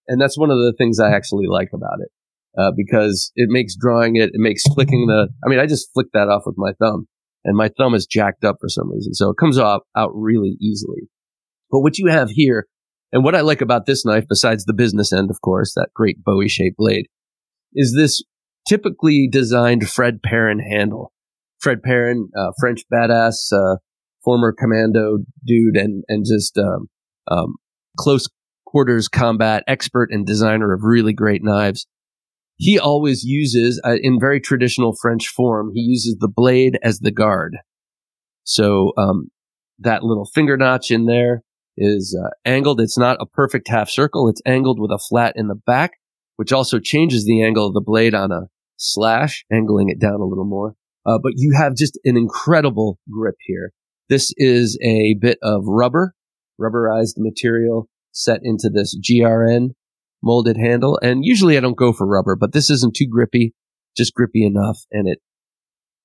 And 0.07 0.19
that's 0.19 0.37
one 0.37 0.49
of 0.49 0.57
the 0.57 0.73
things 0.77 0.99
I 0.99 1.11
actually 1.13 1.47
like 1.47 1.69
about 1.73 1.99
it. 2.01 2.09
Uh, 2.57 2.71
because 2.75 3.31
it 3.35 3.49
makes 3.49 3.75
drawing 3.75 4.15
it, 4.15 4.29
it 4.33 4.39
makes 4.39 4.63
flicking 4.73 5.07
the, 5.07 5.27
I 5.43 5.49
mean, 5.49 5.59
I 5.59 5.65
just 5.65 5.89
flick 5.93 6.07
that 6.13 6.29
off 6.29 6.43
with 6.45 6.55
my 6.57 6.73
thumb 6.79 7.07
and 7.43 7.57
my 7.57 7.69
thumb 7.77 7.93
is 7.93 8.05
jacked 8.05 8.43
up 8.43 8.57
for 8.59 8.69
some 8.69 8.91
reason. 8.91 9.13
So 9.13 9.29
it 9.29 9.37
comes 9.39 9.57
off 9.57 9.81
out 9.95 10.11
really 10.13 10.57
easily. 10.61 11.09
But 11.71 11.79
what 11.79 11.97
you 11.97 12.07
have 12.07 12.29
here, 12.29 12.67
and 13.11 13.23
what 13.23 13.35
I 13.35 13.41
like 13.41 13.61
about 13.61 13.85
this 13.85 14.05
knife, 14.05 14.25
besides 14.29 14.65
the 14.65 14.73
business 14.73 15.11
end, 15.11 15.29
of 15.29 15.41
course, 15.41 15.73
that 15.75 15.89
great 15.95 16.23
Bowie 16.23 16.49
shaped 16.49 16.77
blade, 16.77 17.07
is 17.73 17.93
this 17.95 18.23
typically 18.67 19.27
designed 19.31 19.89
Fred 19.89 20.21
Perrin 20.23 20.59
handle. 20.59 21.11
Fred 21.59 21.81
Perrin, 21.81 22.29
uh, 22.37 22.51
French 22.59 22.81
badass, 22.93 23.51
uh, 23.51 23.77
former 24.23 24.53
commando 24.57 25.19
dude 25.45 25.77
and, 25.77 26.03
and 26.07 26.25
just, 26.25 26.57
um, 26.57 26.87
um, 27.29 27.55
close 27.97 28.27
quarters 28.65 29.07
combat 29.07 29.63
expert 29.67 30.09
and 30.11 30.25
designer 30.25 30.73
of 30.73 30.81
really 30.83 31.13
great 31.13 31.43
knives. 31.43 31.85
He 32.63 32.79
always 32.79 33.25
uses, 33.25 33.81
uh, 33.85 33.97
in 34.01 34.21
very 34.21 34.39
traditional 34.39 34.95
French 34.95 35.27
form, 35.27 35.71
he 35.73 35.81
uses 35.81 36.15
the 36.17 36.31
blade 36.33 36.79
as 36.81 36.99
the 36.99 37.11
guard. 37.11 37.57
So, 38.45 38.93
um, 38.97 39.31
that 39.79 40.03
little 40.03 40.29
finger 40.33 40.55
notch 40.55 40.89
in 40.89 41.05
there 41.05 41.43
is 41.75 42.17
uh, 42.17 42.29
angled. 42.45 42.79
It's 42.79 42.97
not 42.97 43.17
a 43.19 43.25
perfect 43.25 43.67
half 43.67 43.89
circle. 43.89 44.29
It's 44.29 44.41
angled 44.45 44.79
with 44.79 44.91
a 44.91 45.03
flat 45.09 45.33
in 45.35 45.49
the 45.49 45.59
back, 45.65 45.91
which 46.37 46.53
also 46.53 46.79
changes 46.79 47.25
the 47.25 47.43
angle 47.43 47.67
of 47.67 47.73
the 47.73 47.83
blade 47.85 48.15
on 48.15 48.31
a 48.31 48.43
slash, 48.77 49.43
angling 49.51 49.89
it 49.89 49.99
down 49.99 50.21
a 50.21 50.25
little 50.25 50.45
more. 50.45 50.75
Uh, 51.05 51.19
but 51.21 51.33
you 51.35 51.53
have 51.57 51.75
just 51.75 51.99
an 52.05 52.15
incredible 52.15 52.97
grip 53.11 53.35
here. 53.41 53.73
This 54.07 54.33
is 54.37 54.79
a 54.81 55.15
bit 55.19 55.37
of 55.43 55.63
rubber, 55.65 56.15
rubberized 56.57 57.15
material 57.17 57.89
set 58.13 58.39
into 58.41 58.69
this 58.69 58.97
GRN 58.97 59.71
molded 60.23 60.57
handle. 60.57 60.97
And 61.03 61.23
usually 61.23 61.57
I 61.57 61.59
don't 61.59 61.77
go 61.77 61.93
for 61.93 62.07
rubber, 62.07 62.35
but 62.35 62.53
this 62.53 62.69
isn't 62.69 62.95
too 62.95 63.07
grippy, 63.07 63.53
just 63.95 64.13
grippy 64.13 64.45
enough. 64.45 64.79
And 64.91 65.07
it 65.07 65.19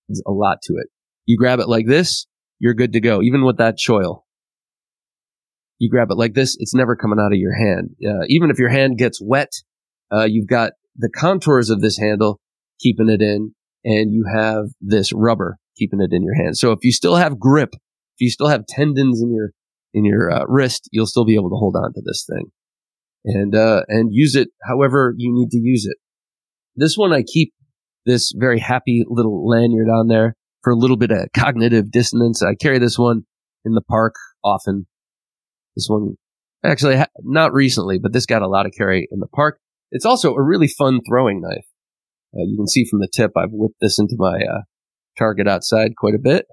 is 0.09 0.23
a 0.27 0.33
lot 0.33 0.59
to 0.65 0.75
it. 0.75 0.89
You 1.25 1.39
grab 1.39 1.61
it 1.61 1.69
like 1.69 1.87
this, 1.87 2.27
you're 2.59 2.75
good 2.75 2.93
to 2.95 3.01
go. 3.01 3.23
Even 3.23 3.45
with 3.45 3.59
that 3.59 3.79
choil, 3.79 4.25
you 5.79 5.89
grab 5.89 6.11
it 6.11 6.17
like 6.17 6.35
this, 6.35 6.57
it's 6.59 6.75
never 6.75 6.97
coming 6.97 7.19
out 7.21 7.33
of 7.33 7.39
your 7.39 7.55
hand. 7.55 7.91
Uh, 8.05 8.25
even 8.27 8.51
if 8.51 8.59
your 8.59 8.71
hand 8.71 8.99
gets 8.99 9.21
wet, 9.23 9.53
uh, 10.13 10.25
you've 10.25 10.49
got 10.49 10.73
the 10.97 11.11
contours 11.11 11.71
of 11.71 11.81
this 11.81 11.99
handle 11.99 12.41
keeping 12.81 13.09
it 13.09 13.23
in 13.23 13.55
and 13.85 14.13
you 14.13 14.25
have 14.33 14.65
this 14.81 15.13
rubber 15.13 15.59
keeping 15.77 16.01
it 16.01 16.13
in 16.13 16.25
your 16.25 16.35
hand. 16.35 16.57
So 16.57 16.73
if 16.73 16.81
you 16.83 16.93
still 16.93 17.17
have 17.17 17.39
grip, 17.39 17.71
if 17.75 18.21
you 18.21 18.31
still 18.31 18.49
have 18.49 18.67
tendons 18.67 19.23
in 19.23 19.33
your 19.33 19.51
in 19.95 20.05
your 20.05 20.31
uh, 20.31 20.45
wrist, 20.47 20.89
you'll 20.93 21.07
still 21.07 21.25
be 21.25 21.35
able 21.35 21.51
to 21.51 21.57
hold 21.57 21.77
on 21.77 21.93
to 21.95 22.03
this 22.05 22.27
thing 22.29 22.51
and, 23.29 23.55
uh, 23.55 23.83
and 23.89 24.09
use 24.13 24.35
it 24.35 24.49
however 24.67 25.15
you 25.17 25.33
need 25.33 25.51
to 25.51 25.59
use 25.59 25.87
it. 25.87 25.99
This 26.75 26.97
one, 26.97 27.13
I 27.13 27.23
keep 27.23 27.53
this 28.07 28.33
very 28.35 28.59
happy 28.59 29.05
little 29.07 29.47
lanyard 29.47 29.89
on 29.89 30.09
there 30.09 30.35
for 30.63 30.73
a 30.73 30.77
little 30.77 30.97
bit 30.97 31.11
of 31.11 31.29
cognitive 31.35 31.91
dissonance. 31.91 32.43
I 32.43 32.55
carry 32.55 32.79
this 32.79 32.99
one 32.99 33.23
in 33.65 33.73
the 33.73 33.83
park 33.83 34.15
often. 34.43 34.87
This 35.77 35.87
one, 35.89 36.15
actually, 36.65 36.97
not 37.23 37.53
recently, 37.53 37.99
but 37.99 38.13
this 38.13 38.27
got 38.27 38.43
a 38.43 38.49
lot 38.49 38.67
of 38.67 38.73
carry 38.77 39.07
in 39.11 39.21
the 39.21 39.29
park. 39.29 39.59
It's 39.91 40.07
also 40.07 40.35
a 40.35 40.43
really 40.43 40.69
fun 40.69 41.01
throwing 41.07 41.41
knife. 41.41 41.67
Uh, 42.35 42.45
you 42.47 42.57
can 42.57 42.67
see 42.67 42.85
from 42.85 43.01
the 43.01 43.09
tip, 43.13 43.33
I've 43.37 43.53
whipped 43.53 43.81
this 43.81 43.99
into 43.99 44.17
my 44.19 44.37
uh, 44.37 44.63
target 45.19 45.49
outside 45.49 45.93
quite 45.97 46.15
a 46.15 46.23
bit. 46.23 46.47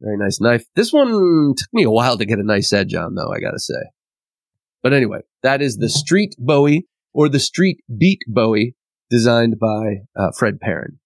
Very 0.00 0.16
nice 0.18 0.40
knife. 0.40 0.64
This 0.74 0.92
one 0.92 1.54
took 1.56 1.68
me 1.72 1.84
a 1.84 1.90
while 1.90 2.18
to 2.18 2.26
get 2.26 2.38
a 2.38 2.44
nice 2.44 2.72
edge 2.72 2.94
on, 2.94 3.14
though, 3.14 3.32
I 3.32 3.40
gotta 3.40 3.58
say. 3.58 3.82
But 4.82 4.92
anyway, 4.92 5.20
that 5.42 5.62
is 5.62 5.76
the 5.76 5.88
Street 5.88 6.34
Bowie 6.38 6.86
or 7.12 7.28
the 7.28 7.40
Street 7.40 7.78
Beat 7.98 8.20
Bowie 8.26 8.76
designed 9.10 9.58
by 9.58 10.02
uh, 10.16 10.30
Fred 10.36 10.60
Perrin. 10.60 10.98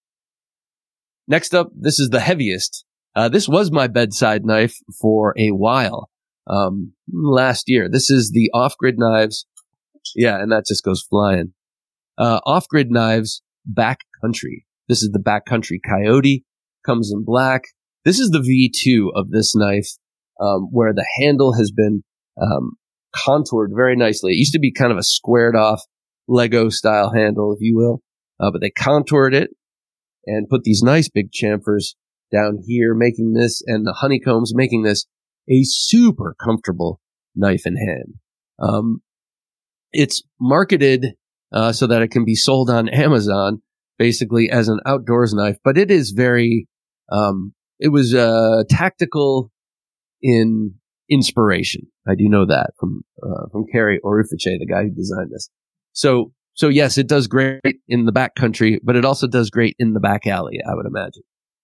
Next 1.28 1.54
up, 1.54 1.70
this 1.78 2.00
is 2.00 2.10
the 2.10 2.20
heaviest. 2.20 2.84
Uh, 3.14 3.28
this 3.28 3.48
was 3.48 3.70
my 3.70 3.86
bedside 3.86 4.44
knife 4.44 4.76
for 5.00 5.34
a 5.38 5.50
while 5.50 6.10
um, 6.46 6.92
last 7.12 7.64
year. 7.68 7.88
This 7.88 8.10
is 8.10 8.32
the 8.32 8.50
Off 8.52 8.76
Grid 8.76 8.96
Knives. 8.98 9.46
Yeah, 10.14 10.40
and 10.40 10.50
that 10.50 10.66
just 10.66 10.84
goes 10.84 11.02
flying. 11.02 11.52
Uh, 12.18 12.40
Off 12.44 12.66
Grid 12.68 12.90
Knives 12.90 13.42
Back 13.64 14.00
Country. 14.20 14.66
This 14.88 15.02
is 15.02 15.10
the 15.12 15.18
Back 15.20 15.44
Country 15.46 15.80
Coyote. 15.88 16.44
Comes 16.84 17.12
in 17.12 17.24
black. 17.24 17.62
This 18.04 18.18
is 18.18 18.30
the 18.30 18.40
V2 18.40 19.10
of 19.14 19.30
this 19.30 19.54
knife, 19.54 19.88
um, 20.40 20.68
where 20.72 20.92
the 20.92 21.06
handle 21.20 21.54
has 21.54 21.70
been 21.70 22.02
um, 22.40 22.72
contoured 23.14 23.72
very 23.74 23.96
nicely. 23.96 24.32
It 24.32 24.38
used 24.38 24.52
to 24.52 24.58
be 24.58 24.72
kind 24.72 24.92
of 24.92 24.98
a 24.98 25.02
squared 25.02 25.56
off 25.56 25.82
Lego 26.28 26.68
style 26.68 27.12
handle, 27.12 27.52
if 27.52 27.58
you 27.60 27.76
will, 27.76 28.02
uh, 28.38 28.50
but 28.50 28.60
they 28.60 28.70
contoured 28.70 29.34
it 29.34 29.50
and 30.26 30.48
put 30.48 30.62
these 30.64 30.82
nice 30.82 31.08
big 31.08 31.30
chamfers 31.32 31.94
down 32.32 32.58
here, 32.66 32.94
making 32.94 33.32
this 33.32 33.62
and 33.66 33.86
the 33.86 33.96
honeycombs, 34.00 34.52
making 34.54 34.82
this 34.82 35.06
a 35.50 35.62
super 35.64 36.36
comfortable 36.42 37.00
knife 37.34 37.62
in 37.66 37.76
hand. 37.76 38.14
Um, 38.60 39.02
it's 39.92 40.22
marketed 40.40 41.14
uh, 41.52 41.72
so 41.72 41.86
that 41.86 42.02
it 42.02 42.10
can 42.10 42.24
be 42.24 42.36
sold 42.36 42.70
on 42.70 42.88
Amazon, 42.88 43.62
basically 43.98 44.50
as 44.50 44.68
an 44.68 44.78
outdoors 44.86 45.34
knife, 45.34 45.56
but 45.64 45.76
it 45.76 45.90
is 45.90 46.10
very 46.10 46.68
um, 47.10 47.54
it 47.80 47.88
was 47.88 48.14
uh, 48.14 48.62
tactical 48.68 49.50
in 50.22 50.74
inspiration. 51.10 51.82
I 52.08 52.14
do 52.14 52.28
know 52.28 52.46
that 52.46 52.70
from 52.78 53.02
uh, 53.22 53.48
from 53.52 53.64
Kerry 53.72 54.00
Orufiche, 54.04 54.58
the 54.58 54.66
guy 54.68 54.84
who 54.84 54.90
designed 54.90 55.30
this. 55.32 55.50
So 55.92 56.32
so 56.54 56.68
yes, 56.68 56.98
it 56.98 57.08
does 57.08 57.26
great 57.26 57.60
in 57.88 58.06
the 58.06 58.12
back 58.12 58.34
country, 58.34 58.80
but 58.82 58.96
it 58.96 59.04
also 59.04 59.26
does 59.26 59.50
great 59.50 59.76
in 59.78 59.92
the 59.92 60.00
back 60.00 60.26
alley. 60.26 60.58
I 60.66 60.74
would 60.74 60.86
imagine. 60.86 61.22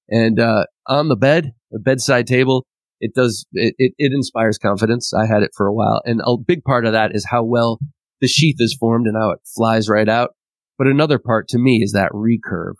And 0.09 0.39
uh, 0.39 0.67
on 0.87 1.09
the 1.09 1.17
bed, 1.17 1.53
a 1.75 1.79
bedside 1.79 2.27
table, 2.27 2.67
it 3.01 3.13
does 3.15 3.47
it, 3.53 3.75
it, 3.79 3.93
it 3.99 4.13
inspires 4.15 4.59
confidence. 4.59 5.13
I 5.13 5.27
had 5.27 5.43
it 5.43 5.51
for 5.57 5.67
a 5.67 5.75
while, 5.75 6.01
and 6.05 6.21
a 6.25 6.37
big 6.37 6.65
part 6.65 6.87
of 6.87 6.93
that 6.93 7.15
is 7.15 7.27
how 7.31 7.45
well 7.45 7.79
the 8.21 8.29
sheath 8.29 8.57
is 8.59 8.77
formed 8.79 9.07
and 9.07 9.17
how 9.17 9.31
it 9.31 9.41
flies 9.55 9.89
right 9.89 10.09
out. 10.09 10.31
But 10.79 10.87
another 10.87 11.19
part 11.19 11.49
to 11.49 11.59
me 11.59 11.81
is 11.83 11.93
that 11.93 12.13
recurve. 12.13 12.75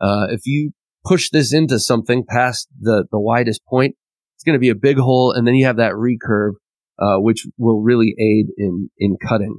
Uh, 0.00 0.26
if 0.30 0.42
you 0.46 0.72
push 1.04 1.30
this 1.30 1.52
into 1.52 1.78
something 1.78 2.24
past 2.28 2.68
the, 2.80 3.06
the 3.10 3.20
widest 3.20 3.60
point, 3.68 3.96
it's 4.40 4.44
going 4.44 4.56
to 4.56 4.58
be 4.58 4.70
a 4.70 4.74
big 4.74 4.96
hole. 4.96 5.32
And 5.32 5.46
then 5.46 5.54
you 5.54 5.66
have 5.66 5.76
that 5.76 5.92
recurve, 5.92 6.54
uh, 6.98 7.18
which 7.18 7.46
will 7.58 7.82
really 7.82 8.14
aid 8.18 8.46
in, 8.56 8.88
in 8.96 9.18
cutting. 9.22 9.58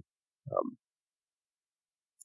Um, 0.51 0.75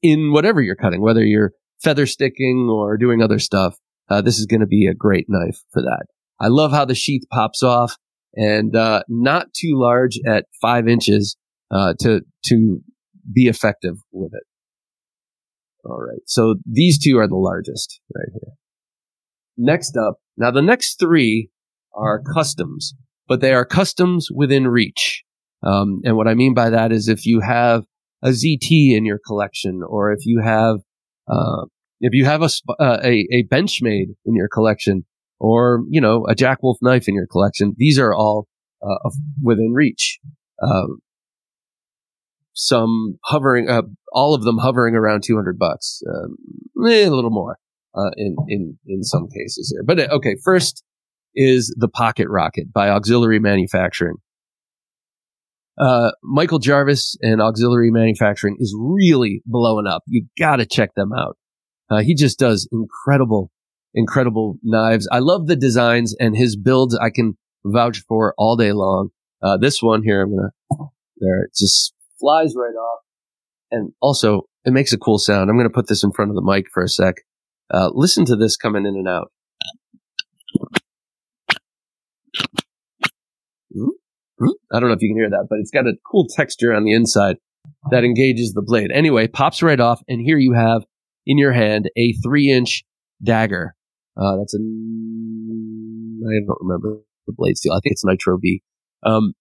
in 0.03 0.33
whatever 0.33 0.63
you're 0.63 0.75
cutting, 0.75 1.03
whether 1.03 1.23
you're 1.23 1.53
feather 1.83 2.07
sticking 2.07 2.69
or 2.73 2.97
doing 2.97 3.21
other 3.23 3.39
stuff, 3.39 3.77
uh, 4.09 4.23
this 4.23 4.39
is 4.39 4.47
going 4.47 4.61
to 4.61 4.67
be 4.67 4.87
a 4.87 4.95
great 4.95 5.27
knife 5.29 5.59
for 5.71 5.83
that. 5.83 6.07
I 6.41 6.49
love 6.49 6.73
how 6.73 6.87
the 6.87 6.95
sheath 6.95 7.25
pops 7.31 7.63
off 7.63 7.97
and, 8.35 8.75
uh, 8.75 9.03
not 9.09 9.53
too 9.53 9.73
large 9.75 10.19
at 10.27 10.47
five 10.63 10.89
inches. 10.89 11.37
uh, 11.71 11.95
to 12.01 12.21
to 12.45 12.81
be 13.33 13.49
effective 13.49 13.97
with 14.13 14.33
it. 14.35 14.45
All 15.85 16.01
right. 16.01 16.21
So 16.27 16.57
these 16.65 16.99
two 17.03 17.19
are 17.19 17.29
the 17.29 17.37
largest 17.37 18.01
right 18.15 18.29
here. 18.33 18.53
Next 19.57 19.97
up, 19.97 20.19
now 20.37 20.51
the 20.51 20.63
next 20.63 20.99
three 20.99 21.51
are 21.97 22.23
customs, 22.35 22.95
but 23.29 23.41
they 23.41 23.53
are 23.53 23.65
customs 23.65 24.29
within 24.35 24.69
reach. 24.69 25.25
Um, 25.63 26.01
and 26.05 26.17
what 26.17 26.29
I 26.29 26.35
mean 26.35 26.55
by 26.55 26.71
that 26.71 26.93
is 26.93 27.09
if 27.09 27.27
you 27.27 27.41
have 27.41 27.85
a 28.23 28.29
ZT 28.29 28.97
in 28.97 29.05
your 29.05 29.19
collection, 29.25 29.83
or 29.87 30.13
if 30.13 30.27
you 30.27 30.41
have 30.43 30.79
uh, 31.29 31.65
if 32.01 32.13
you 32.13 32.25
have 32.25 32.43
a, 32.43 32.51
uh, 32.79 33.01
a 33.03 33.27
a 33.33 33.45
Benchmade 33.45 34.15
in 34.25 34.35
your 34.35 34.49
collection, 34.49 35.05
or 35.41 35.85
you 35.89 36.01
know 36.01 36.27
a 36.29 36.35
Jack 36.35 36.63
Wolf 36.63 36.79
knife 36.83 37.09
in 37.09 37.15
your 37.15 37.27
collection, 37.27 37.75
these 37.77 37.99
are 37.99 38.15
all 38.15 38.47
uh, 38.83 39.11
within 39.43 39.73
reach. 39.73 40.19
Um, 40.63 41.01
some 42.57 43.19
hovering, 43.25 43.69
uh, 43.69 43.83
all 44.13 44.35
of 44.35 44.43
them 44.43 44.59
hovering 44.59 44.95
around 44.95 45.23
200 45.23 45.59
bucks, 45.59 46.03
um, 46.09 46.37
eh, 46.89 47.07
a 47.07 47.11
little 47.11 47.31
more, 47.31 47.59
uh, 47.95 48.11
in, 48.17 48.35
in, 48.49 48.79
in 48.87 49.03
some 49.03 49.29
cases 49.29 49.73
here. 49.73 49.85
But 49.85 50.01
uh, 50.01 50.15
okay, 50.17 50.37
first 50.43 50.83
is 51.37 51.75
the 51.79 51.89
Pocket 51.89 52.29
Rocket 52.29 52.73
by 52.73 52.89
Auxiliary 52.89 53.39
Manufacturing. 53.39 54.17
Uh, 55.79 56.11
Michael 56.23 56.59
Jarvis 56.59 57.17
and 57.21 57.41
Auxiliary 57.43 57.91
Manufacturing 57.91 58.57
is 58.59 58.75
really 58.79 59.43
blowing 59.45 59.87
up. 59.87 60.03
You 60.07 60.27
gotta 60.39 60.65
check 60.65 60.95
them 60.95 61.13
out. 61.13 61.37
Uh, 61.91 62.01
he 62.01 62.15
just 62.15 62.39
does 62.39 62.69
incredible, 62.73 63.51
incredible 63.95 64.59
knives. 64.63 65.07
I 65.13 65.19
love 65.19 65.47
the 65.47 65.57
designs 65.57 66.17
and 66.19 66.35
his 66.35 66.57
builds. 66.57 66.99
I 66.99 67.11
can 67.11 67.37
vouch 67.65 68.03
for 68.09 68.35
all 68.39 68.57
day 68.57 68.73
long. 68.73 69.11
Uh, 69.43 69.59
this 69.59 69.83
one 69.83 70.03
here, 70.03 70.23
I'm 70.23 70.35
gonna, 70.35 70.89
there, 71.19 71.43
it 71.43 71.51
just 71.55 71.93
flies 72.19 72.55
right 72.57 72.75
off. 72.75 73.01
And 73.71 73.93
also, 74.01 74.43
it 74.65 74.73
makes 74.73 74.95
a 74.95 74.99
cool 74.99 75.19
sound. 75.19 75.51
I'm 75.51 75.59
gonna 75.59 75.69
put 75.69 75.89
this 75.89 76.03
in 76.03 76.13
front 76.13 76.31
of 76.31 76.37
the 76.37 76.43
mic 76.43 76.67
for 76.73 76.83
a 76.83 76.89
sec. 76.89 77.17
Uh, 77.73 77.91
listen 77.93 78.25
to 78.25 78.37
this 78.37 78.57
coming 78.57 78.87
in 78.87 78.95
and 78.95 79.09
out. 79.09 79.31
Hmm? 84.39 84.49
I 84.73 84.81
don't 84.81 84.89
know 84.89 84.95
if 84.95 85.03
you 85.03 85.11
can 85.11 85.17
hear 85.17 85.31
that, 85.31 85.47
but 85.49 85.59
it's 85.61 85.71
got 85.71 85.87
a 85.87 85.95
cool 86.11 86.27
texture 86.29 86.75
on 86.75 86.85
the 86.85 86.93
inside 86.93 87.37
that 87.91 88.05
engages 88.05 88.53
the 88.53 88.63
blade. 88.63 88.91
Anyway, 88.93 89.27
pops 89.27 89.63
right 89.63 89.81
off, 89.81 90.01
and 90.09 90.21
here 90.21 90.39
you 90.39 90.53
have 90.53 90.85
in 91.27 91.39
your 91.39 91.53
hand 91.53 91.91
a 91.97 92.13
three 92.25 92.51
inch 92.51 92.85
dagger. 93.23 93.75
Uh, 94.17 94.37
that's 94.37 94.55
a, 94.55 94.59
I 94.59 96.41
don't 96.47 96.59
remember 96.61 97.01
the 97.27 97.33
blade 97.37 97.57
steel. 97.57 97.73
I 97.73 97.81
think 97.83 97.93
it's 97.93 98.05
Nitro-V. 98.05 98.63
Um, 99.03 99.35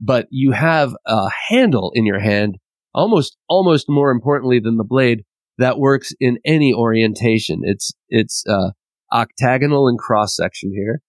but 0.00 0.26
you 0.30 0.52
have 0.52 0.94
a 1.06 1.28
handle 1.48 1.92
in 1.94 2.04
your 2.04 2.20
hand, 2.20 2.56
almost, 2.94 3.36
almost 3.48 3.86
more 3.88 4.10
importantly 4.10 4.60
than 4.60 4.76
the 4.76 4.84
blade 4.84 5.22
that 5.58 5.78
works 5.78 6.12
in 6.20 6.38
any 6.44 6.74
orientation. 6.74 7.60
It's, 7.62 7.92
it's, 8.08 8.44
uh, 8.48 8.70
octagonal 9.12 9.88
in 9.88 9.96
cross 9.96 10.34
section 10.34 10.72
here 10.74 11.00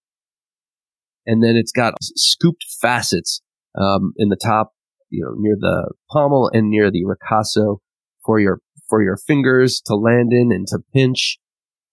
and 1.27 1.43
then 1.43 1.55
it's 1.55 1.71
got 1.71 1.93
scooped 2.01 2.65
facets 2.81 3.41
um, 3.79 4.13
in 4.17 4.29
the 4.29 4.37
top, 4.41 4.71
you 5.09 5.23
know, 5.23 5.35
near 5.37 5.55
the 5.59 5.93
pommel 6.09 6.49
and 6.51 6.69
near 6.69 6.89
the 6.89 7.03
ricasso 7.03 7.77
for 8.25 8.39
your 8.39 8.59
for 8.89 9.03
your 9.03 9.17
fingers 9.17 9.81
to 9.85 9.95
land 9.95 10.31
in 10.31 10.51
and 10.51 10.65
to 10.67 10.79
pinch, 10.93 11.37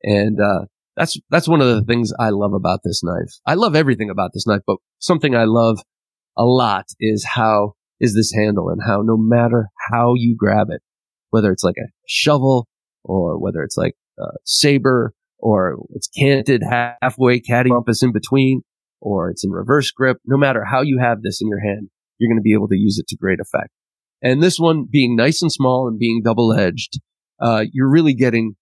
and 0.02 0.38
uh, 0.40 0.66
that's 0.96 1.18
that's 1.30 1.48
one 1.48 1.60
of 1.60 1.66
the 1.66 1.82
things 1.82 2.12
I 2.18 2.30
love 2.30 2.52
about 2.54 2.80
this 2.84 3.02
knife. 3.02 3.34
I 3.46 3.54
love 3.54 3.74
everything 3.74 4.08
about 4.08 4.30
this 4.32 4.46
knife, 4.46 4.62
but 4.66 4.76
something 5.00 5.34
I 5.34 5.44
love 5.44 5.80
a 6.38 6.44
lot 6.44 6.86
is 7.00 7.26
how 7.34 7.74
is 8.00 8.14
this 8.14 8.32
handle 8.32 8.68
and 8.70 8.80
how 8.84 9.02
no 9.02 9.16
matter 9.16 9.68
how 9.90 10.14
you 10.16 10.36
grab 10.38 10.68
it, 10.70 10.82
whether 11.30 11.50
it's 11.52 11.64
like 11.64 11.76
a 11.78 11.90
shovel 12.06 12.68
or 13.04 13.38
whether 13.38 13.62
it's 13.62 13.76
like 13.76 13.94
a 14.18 14.26
saber 14.44 15.12
or 15.38 15.78
it's 15.90 16.08
canted 16.08 16.62
halfway, 16.62 17.40
caddy 17.40 17.70
compass 17.70 18.02
in 18.02 18.12
between, 18.12 18.62
or 19.04 19.30
it's 19.30 19.44
in 19.44 19.50
reverse 19.50 19.90
grip, 19.90 20.16
no 20.24 20.36
matter 20.38 20.64
how 20.64 20.80
you 20.80 20.98
have 20.98 21.22
this 21.22 21.40
in 21.40 21.48
your 21.48 21.60
hand, 21.60 21.90
you're 22.18 22.30
going 22.30 22.38
to 22.38 22.42
be 22.42 22.54
able 22.54 22.68
to 22.68 22.76
use 22.76 22.98
it 22.98 23.06
to 23.08 23.16
great 23.16 23.38
effect. 23.38 23.70
And 24.22 24.42
this 24.42 24.58
one 24.58 24.86
being 24.90 25.14
nice 25.14 25.42
and 25.42 25.52
small 25.52 25.86
and 25.86 25.98
being 25.98 26.22
double 26.24 26.54
edged, 26.54 26.98
uh, 27.40 27.64
you're 27.70 27.90
really 27.90 28.14
getting 28.14 28.56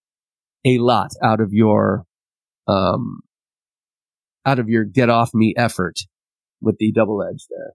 a 0.65 0.77
lot 0.79 1.11
out 1.23 1.39
of 1.39 1.53
your, 1.53 2.03
um, 2.67 3.21
out 4.45 4.59
of 4.59 4.67
your 4.67 4.83
get 4.83 5.09
off 5.09 5.33
me 5.33 5.53
effort 5.57 5.99
with 6.61 6.75
the 6.77 6.91
double 6.91 7.23
edge 7.23 7.45
there. 7.49 7.71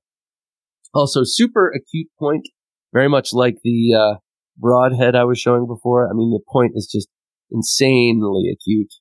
Also, 0.93 1.23
super 1.25 1.71
acute 1.71 2.09
point, 2.19 2.49
very 2.93 3.09
much 3.09 3.33
like 3.33 3.57
the, 3.64 3.95
uh, 3.95 4.19
broadhead 4.59 5.14
I 5.14 5.25
was 5.25 5.39
showing 5.39 5.66
before. 5.66 6.09
I 6.11 6.12
mean, 6.12 6.31
the 6.31 6.41
point 6.47 6.73
is 6.75 6.87
just 6.93 7.09
insanely 7.51 8.51
acute 8.53 8.93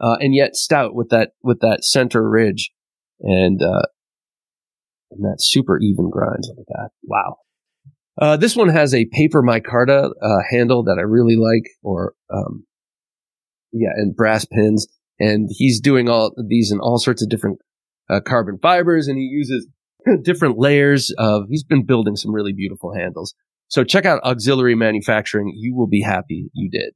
uh, 0.00 0.16
and 0.20 0.34
yet 0.34 0.56
stout 0.56 0.94
with 0.94 1.08
that 1.10 1.32
with 1.42 1.60
that 1.60 1.84
center 1.84 2.28
ridge 2.28 2.70
and 3.20 3.62
uh, 3.62 3.86
and 5.10 5.24
that 5.24 5.36
super 5.38 5.78
even 5.78 6.10
grind. 6.10 6.44
Look 6.48 6.58
at 6.58 6.66
that! 6.68 6.90
Wow. 7.02 7.36
Uh, 8.20 8.36
this 8.36 8.54
one 8.54 8.68
has 8.68 8.94
a 8.94 9.06
paper 9.06 9.42
micarta 9.42 10.10
uh, 10.22 10.38
handle 10.50 10.84
that 10.84 10.98
I 10.98 11.02
really 11.02 11.36
like, 11.36 11.68
or 11.82 12.14
um, 12.32 12.64
yeah, 13.72 13.90
and 13.96 14.14
brass 14.14 14.44
pins. 14.44 14.86
And 15.20 15.48
he's 15.50 15.80
doing 15.80 16.08
all 16.08 16.32
these 16.48 16.72
in 16.72 16.80
all 16.80 16.98
sorts 16.98 17.22
of 17.22 17.28
different 17.28 17.58
uh, 18.10 18.20
carbon 18.20 18.58
fibers, 18.60 19.08
and 19.08 19.16
he 19.16 19.24
uses 19.24 19.66
different 20.22 20.58
layers 20.58 21.12
of. 21.18 21.44
He's 21.48 21.64
been 21.64 21.84
building 21.84 22.16
some 22.16 22.32
really 22.32 22.52
beautiful 22.52 22.92
handles. 22.94 23.34
So 23.68 23.84
check 23.84 24.04
out 24.04 24.22
auxiliary 24.22 24.74
manufacturing. 24.74 25.52
You 25.56 25.74
will 25.74 25.86
be 25.88 26.02
happy 26.02 26.50
you 26.52 26.68
did. 26.70 26.94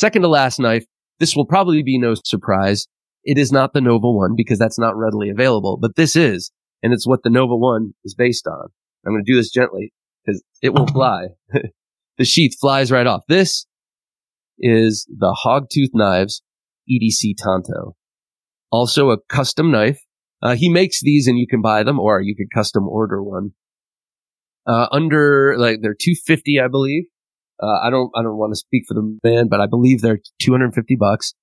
Second 0.00 0.22
to 0.22 0.28
last 0.28 0.58
knife 0.58 0.86
this 1.20 1.36
will 1.36 1.46
probably 1.46 1.82
be 1.82 1.98
no 1.98 2.14
surprise. 2.24 2.88
It 3.22 3.38
is 3.38 3.52
not 3.52 3.74
the 3.74 3.82
Nova 3.82 4.10
1 4.10 4.34
because 4.36 4.58
that's 4.58 4.78
not 4.78 4.96
readily 4.96 5.28
available, 5.28 5.78
but 5.80 5.94
this 5.94 6.16
is, 6.16 6.50
and 6.82 6.92
it's 6.92 7.06
what 7.06 7.22
the 7.22 7.30
Nova 7.30 7.54
1 7.54 7.92
is 8.04 8.14
based 8.14 8.46
on. 8.48 8.68
I'm 9.06 9.12
going 9.12 9.24
to 9.24 9.32
do 9.32 9.36
this 9.36 9.50
gently 9.50 9.92
because 10.24 10.42
it 10.62 10.70
will 10.70 10.86
fly. 10.86 11.28
the 12.18 12.24
sheath 12.24 12.56
flies 12.58 12.90
right 12.90 13.06
off. 13.06 13.22
This 13.28 13.66
is 14.58 15.06
the 15.08 15.36
Hogtooth 15.44 15.90
Knives 15.94 16.42
EDC 16.90 17.34
Tanto. 17.36 17.96
Also 18.70 19.10
a 19.10 19.18
custom 19.28 19.70
knife. 19.70 20.00
Uh, 20.42 20.54
he 20.54 20.70
makes 20.70 21.02
these 21.02 21.26
and 21.26 21.38
you 21.38 21.46
can 21.46 21.60
buy 21.60 21.82
them 21.82 22.00
or 22.00 22.20
you 22.20 22.34
could 22.34 22.48
custom 22.54 22.88
order 22.88 23.22
one. 23.22 23.50
Uh, 24.66 24.86
under, 24.92 25.54
like, 25.58 25.80
they're 25.82 25.94
250, 25.94 26.60
I 26.60 26.68
believe. 26.68 27.04
Uh, 27.62 27.78
I 27.84 27.90
don't, 27.90 28.10
I 28.16 28.22
don't 28.22 28.38
want 28.38 28.52
to 28.52 28.56
speak 28.56 28.84
for 28.88 28.94
the 28.94 29.18
man, 29.22 29.48
but 29.48 29.60
I 29.60 29.66
believe 29.66 30.00
they're 30.00 30.20
250 30.40 30.96
bucks. 30.96 31.34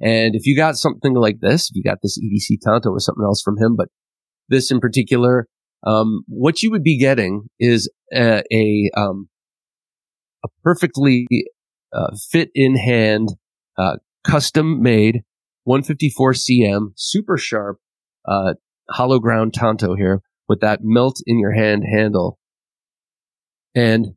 And 0.00 0.34
if 0.34 0.46
you 0.46 0.56
got 0.56 0.76
something 0.76 1.14
like 1.14 1.40
this, 1.40 1.70
if 1.70 1.76
you 1.76 1.82
got 1.82 1.98
this 2.02 2.18
EDC 2.18 2.58
Tanto 2.62 2.90
or 2.90 3.00
something 3.00 3.24
else 3.24 3.40
from 3.42 3.56
him, 3.58 3.76
but 3.76 3.88
this 4.48 4.70
in 4.70 4.80
particular, 4.80 5.46
um, 5.86 6.24
what 6.26 6.62
you 6.62 6.70
would 6.70 6.82
be 6.82 6.98
getting 6.98 7.48
is 7.58 7.90
a, 8.12 8.42
a, 8.52 8.90
um, 8.96 9.28
a 10.44 10.48
perfectly 10.62 11.26
uh, 11.92 12.10
fit 12.30 12.50
in 12.54 12.76
hand, 12.76 13.30
uh, 13.78 13.96
custom 14.26 14.82
made 14.82 15.22
154CM, 15.66 16.88
super 16.96 17.38
sharp, 17.38 17.78
uh, 18.26 18.54
hollow 18.90 19.18
ground 19.18 19.54
Tanto 19.54 19.94
here 19.94 20.20
with 20.48 20.60
that 20.60 20.80
melt 20.82 21.20
in 21.26 21.38
your 21.38 21.52
hand 21.52 21.84
handle. 21.90 22.38
And 23.74 24.14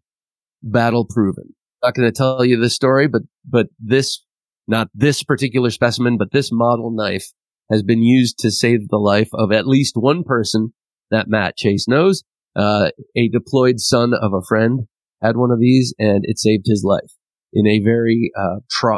battle 0.62 1.06
proven. 1.06 1.56
Not 1.84 1.94
going 1.94 2.12
to 2.12 2.18
tell 2.18 2.44
you 2.44 2.60
the 2.60 2.70
story, 2.70 3.08
but, 3.08 3.22
but 3.48 3.68
this, 3.80 4.24
not 4.68 4.90
this 4.94 5.24
particular 5.24 5.70
specimen, 5.70 6.18
but 6.18 6.32
this 6.32 6.50
model 6.52 6.92
knife 6.92 7.28
has 7.72 7.84
been 7.84 8.02
used 8.02 8.40
to 8.40 8.52
save 8.52 8.88
the 8.88 8.98
life 8.98 9.30
of 9.34 9.52
at 9.52 9.68
least 9.68 9.96
one 9.96 10.24
person 10.24 10.74
that 11.12 11.28
Matt 11.28 11.58
Chase 11.58 11.88
knows. 11.88 12.24
Uh, 12.56 12.90
a 13.16 13.30
deployed 13.30 13.80
son 13.80 14.14
of 14.20 14.34
a 14.34 14.42
friend 14.48 14.88
had 15.22 15.38
one 15.38 15.52
of 15.52 15.60
these 15.60 15.94
and 16.00 16.24
it 16.24 16.40
saved 16.40 16.66
his 16.66 16.84
life 16.84 17.12
in 17.54 17.68
a 17.68 17.80
very, 17.84 18.32
uh, 18.38 18.58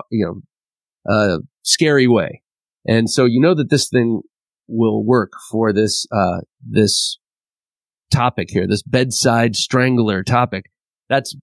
you 0.09 0.25
know, 0.25 1.13
uh, 1.13 1.39
scary 1.63 2.07
way. 2.07 2.41
And 2.87 3.09
so 3.09 3.25
you 3.25 3.41
know 3.41 3.53
that 3.55 3.69
this 3.69 3.89
thing 3.89 4.21
will 4.67 5.03
work 5.03 5.33
for 5.51 5.73
this, 5.73 6.07
uh, 6.11 6.41
this 6.65 7.19
topic 8.11 8.49
here, 8.49 8.67
this 8.67 8.83
bedside 8.83 9.55
strangler 9.55 10.23
topic. 10.23 10.65
That's 11.09 11.35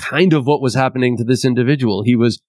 kind 0.00 0.32
of 0.32 0.46
what 0.46 0.62
was 0.62 0.74
happening 0.74 1.16
to 1.16 1.24
this 1.24 1.44
individual. 1.44 2.02
He 2.04 2.16
was, 2.16 2.40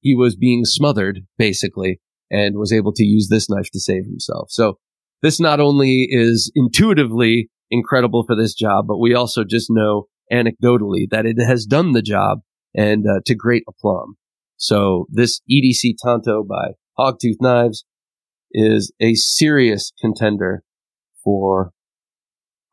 he 0.00 0.14
was 0.14 0.36
being 0.36 0.64
smothered 0.64 1.20
basically 1.38 2.00
and 2.30 2.56
was 2.56 2.72
able 2.72 2.92
to 2.94 3.04
use 3.04 3.28
this 3.28 3.48
knife 3.48 3.70
to 3.72 3.80
save 3.80 4.04
himself. 4.04 4.48
So 4.50 4.78
this 5.22 5.40
not 5.40 5.60
only 5.60 6.06
is 6.10 6.50
intuitively 6.54 7.48
incredible 7.70 8.24
for 8.26 8.36
this 8.36 8.54
job, 8.54 8.86
but 8.86 8.98
we 8.98 9.14
also 9.14 9.44
just 9.44 9.68
know 9.70 10.06
anecdotally 10.32 11.06
that 11.10 11.26
it 11.26 11.36
has 11.40 11.66
done 11.66 11.92
the 11.92 12.02
job 12.02 12.40
and 12.74 13.04
uh, 13.06 13.20
to 13.26 13.34
great 13.34 13.64
aplomb. 13.68 14.16
So 14.56 15.06
this 15.10 15.40
EDC 15.50 15.94
Tanto 16.02 16.44
by 16.44 16.72
Hogtooth 16.98 17.40
Knives 17.40 17.84
is 18.52 18.92
a 19.00 19.14
serious 19.14 19.92
contender 20.00 20.62
for 21.22 21.70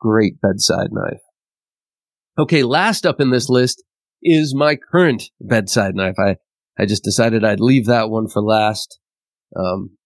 great 0.00 0.40
bedside 0.40 0.88
knife. 0.92 1.20
Okay, 2.38 2.62
last 2.62 3.04
up 3.04 3.20
in 3.20 3.30
this 3.30 3.48
list 3.48 3.82
is 4.22 4.54
my 4.54 4.76
current 4.76 5.24
bedside 5.40 5.94
knife. 5.94 6.16
I, 6.18 6.36
I 6.78 6.86
just 6.86 7.04
decided 7.04 7.44
I'd 7.44 7.60
leave 7.60 7.86
that 7.86 8.10
one 8.10 8.28
for 8.28 8.42
last. 8.42 8.98
Um, 9.56 9.96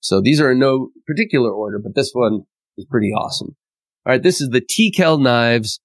so 0.00 0.20
these 0.22 0.40
are 0.40 0.52
in 0.52 0.58
no 0.58 0.90
particular 1.06 1.52
order, 1.52 1.78
but 1.82 1.94
this 1.94 2.10
one 2.12 2.42
is 2.76 2.86
pretty 2.88 3.08
awesome. 3.08 3.56
All 4.04 4.12
right, 4.12 4.22
this 4.22 4.40
is 4.40 4.50
the 4.50 4.60
TKEL 4.60 5.20
Knives 5.20 5.80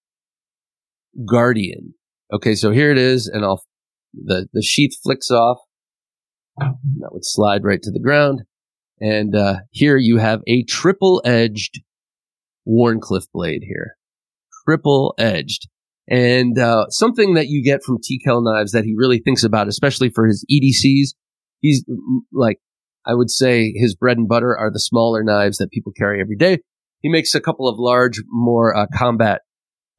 Guardian. 1.26 1.96
Okay, 2.32 2.56
so 2.56 2.72
here 2.72 2.92
it 2.92 2.98
is, 2.98 3.28
and 3.28 3.44
I'll 3.44 3.64
the 4.14 4.48
the 4.54 4.62
sheath 4.62 4.96
flicks 5.02 5.32
off. 5.32 5.58
That 6.58 7.12
would 7.12 7.26
slide 7.26 7.64
right 7.64 7.82
to 7.82 7.92
the 7.92 8.00
ground, 8.00 8.44
and 9.00 9.36
uh, 9.36 9.56
here 9.72 9.98
you 9.98 10.18
have 10.18 10.42
a 10.48 10.64
triple 10.64 11.22
edged 11.26 11.82
Wharncliffe 12.68 13.28
blade 13.34 13.64
here, 13.64 13.96
triple 14.66 15.16
edged, 15.18 15.68
and 16.12 16.60
uh, 16.60 16.88
something 16.90 17.36
that 17.36 17.48
you 17.48 17.64
get 17.64 17.84
from 17.84 17.98
TKEL 17.98 18.44
Knives 18.44 18.74
that 18.74 18.84
he 18.84 18.94
really 18.98 19.20
thinks 19.20 19.46
about, 19.46 19.70
especially 19.70 20.10
for 20.10 20.28
his 20.28 20.46
EDCs. 20.52 21.16
He's 21.62 21.86
like 22.34 22.58
I 23.06 23.14
would 23.14 23.30
say 23.30 23.72
his 23.74 23.96
bread 23.96 24.18
and 24.18 24.28
butter 24.28 24.56
are 24.56 24.70
the 24.70 24.80
smaller 24.80 25.24
knives 25.24 25.58
that 25.58 25.72
people 25.72 25.94
carry 25.98 26.20
every 26.20 26.36
day. 26.36 26.60
He 27.00 27.10
makes 27.10 27.34
a 27.34 27.40
couple 27.40 27.68
of 27.68 27.80
large, 27.80 28.22
more 28.28 28.76
uh, 28.76 28.88
combat 28.94 29.42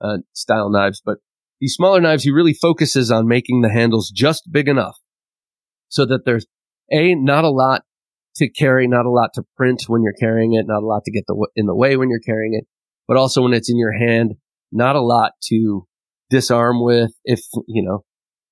uh, 0.02 0.18
style 0.34 0.70
knives, 0.70 1.00
but 1.04 1.18
these 1.60 1.74
smaller 1.74 2.00
knives, 2.00 2.24
he 2.24 2.30
really 2.30 2.52
focuses 2.52 3.10
on 3.10 3.26
making 3.26 3.62
the 3.62 3.70
handles 3.70 4.10
just 4.10 4.50
big 4.52 4.68
enough 4.68 4.98
so 5.88 6.04
that 6.04 6.24
there's 6.26 6.46
a 6.90 7.14
not 7.14 7.44
a 7.44 7.50
lot 7.50 7.82
to 8.36 8.50
carry, 8.50 8.86
not 8.86 9.06
a 9.06 9.10
lot 9.10 9.30
to 9.34 9.44
print 9.56 9.84
when 9.86 10.02
you're 10.02 10.12
carrying 10.12 10.52
it, 10.52 10.66
not 10.66 10.82
a 10.82 10.86
lot 10.86 11.04
to 11.04 11.10
get 11.10 11.24
the 11.26 11.48
in 11.56 11.66
the 11.66 11.74
way 11.74 11.96
when 11.96 12.10
you're 12.10 12.20
carrying 12.20 12.54
it, 12.54 12.66
but 13.08 13.16
also 13.16 13.42
when 13.42 13.54
it's 13.54 13.70
in 13.70 13.78
your 13.78 13.92
hand, 13.92 14.34
not 14.70 14.94
a 14.94 15.00
lot 15.00 15.32
to 15.44 15.86
disarm 16.32 16.82
with. 16.82 17.12
If 17.24 17.40
you 17.68 17.84
know, 17.84 18.04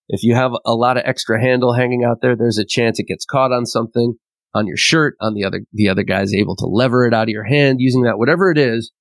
if 0.08 0.22
you 0.22 0.34
have 0.34 0.52
a 0.64 0.74
lot 0.74 0.96
of 0.96 1.04
extra 1.06 1.40
handle 1.40 1.74
hanging 1.74 2.04
out 2.04 2.18
there, 2.20 2.36
there's 2.36 2.58
a 2.58 2.64
chance 2.64 3.00
it 3.00 3.08
gets 3.08 3.24
caught 3.24 3.52
on 3.52 3.66
something 3.66 4.14
on 4.54 4.66
your 4.66 4.76
shirt, 4.76 5.16
on 5.20 5.34
the 5.34 5.44
other, 5.44 5.60
the 5.72 5.88
other 5.88 6.02
guy's 6.02 6.34
able 6.34 6.56
to 6.56 6.66
lever 6.66 7.06
it 7.06 7.14
out 7.14 7.24
of 7.24 7.28
your 7.28 7.44
hand 7.44 7.76
using 7.80 8.02
that, 8.02 8.18
whatever 8.18 8.50
it 8.50 8.58
is, 8.58 8.92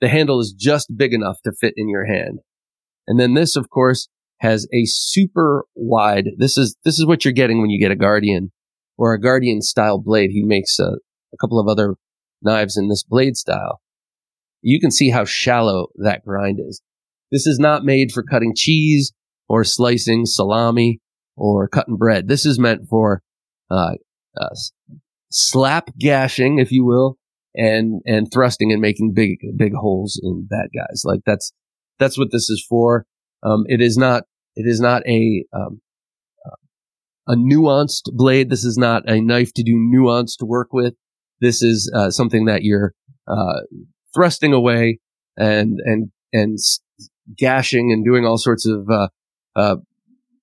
the 0.00 0.08
handle 0.08 0.40
is 0.40 0.54
just 0.56 0.96
big 0.96 1.14
enough 1.14 1.36
to 1.44 1.52
fit 1.60 1.74
in 1.76 1.88
your 1.88 2.04
hand. 2.04 2.40
And 3.06 3.18
then 3.18 3.34
this, 3.34 3.56
of 3.56 3.70
course, 3.70 4.08
has 4.40 4.66
a 4.74 4.84
super 4.84 5.64
wide, 5.76 6.30
this 6.38 6.58
is, 6.58 6.76
this 6.84 6.98
is 6.98 7.06
what 7.06 7.24
you're 7.24 7.32
getting 7.32 7.60
when 7.60 7.70
you 7.70 7.80
get 7.80 7.92
a 7.92 7.96
Guardian 7.96 8.50
or 8.98 9.14
a 9.14 9.20
Guardian 9.20 9.62
style 9.62 10.00
blade. 10.00 10.30
He 10.32 10.42
makes 10.42 10.80
a, 10.80 10.94
a 11.32 11.36
couple 11.40 11.60
of 11.60 11.68
other 11.68 11.94
knives 12.42 12.76
in 12.76 12.88
this 12.88 13.04
blade 13.04 13.36
style. 13.36 13.80
You 14.62 14.80
can 14.80 14.90
see 14.90 15.10
how 15.10 15.24
shallow 15.24 15.88
that 15.96 16.24
grind 16.24 16.58
is. 16.60 16.82
This 17.32 17.46
is 17.46 17.58
not 17.58 17.84
made 17.84 18.12
for 18.12 18.22
cutting 18.22 18.52
cheese 18.54 19.12
or 19.48 19.64
slicing 19.64 20.26
salami 20.26 21.00
or 21.36 21.66
cutting 21.66 21.96
bread. 21.96 22.28
This 22.28 22.46
is 22.46 22.58
meant 22.58 22.82
for 22.88 23.22
uh, 23.70 23.94
uh, 24.40 24.54
slap 25.30 25.90
gashing, 25.98 26.58
if 26.58 26.70
you 26.70 26.84
will, 26.84 27.16
and 27.54 28.02
and 28.06 28.28
thrusting 28.32 28.70
and 28.70 28.80
making 28.80 29.14
big 29.14 29.38
big 29.56 29.72
holes 29.74 30.20
in 30.22 30.46
bad 30.48 30.68
guys. 30.76 31.02
Like 31.04 31.20
that's 31.26 31.52
that's 31.98 32.18
what 32.18 32.28
this 32.30 32.48
is 32.50 32.64
for. 32.68 33.06
Um, 33.42 33.64
it 33.66 33.80
is 33.80 33.96
not 33.96 34.24
it 34.54 34.66
is 34.66 34.80
not 34.80 35.02
a 35.08 35.44
um, 35.52 35.80
a 37.26 37.34
nuanced 37.34 38.12
blade. 38.12 38.50
This 38.50 38.64
is 38.64 38.76
not 38.76 39.08
a 39.08 39.20
knife 39.20 39.52
to 39.54 39.62
do 39.62 39.74
nuanced 39.74 40.42
work 40.42 40.72
with. 40.72 40.94
This 41.40 41.62
is 41.62 41.90
uh, 41.94 42.10
something 42.10 42.44
that 42.44 42.62
you're 42.62 42.92
uh, 43.26 43.60
thrusting 44.14 44.52
away 44.52 44.98
and 45.36 45.78
and 45.84 46.10
and 46.32 46.58
gashing 47.36 47.92
and 47.92 48.04
doing 48.04 48.24
all 48.24 48.38
sorts 48.38 48.66
of 48.66 48.88
uh, 48.90 49.08
uh 49.56 49.76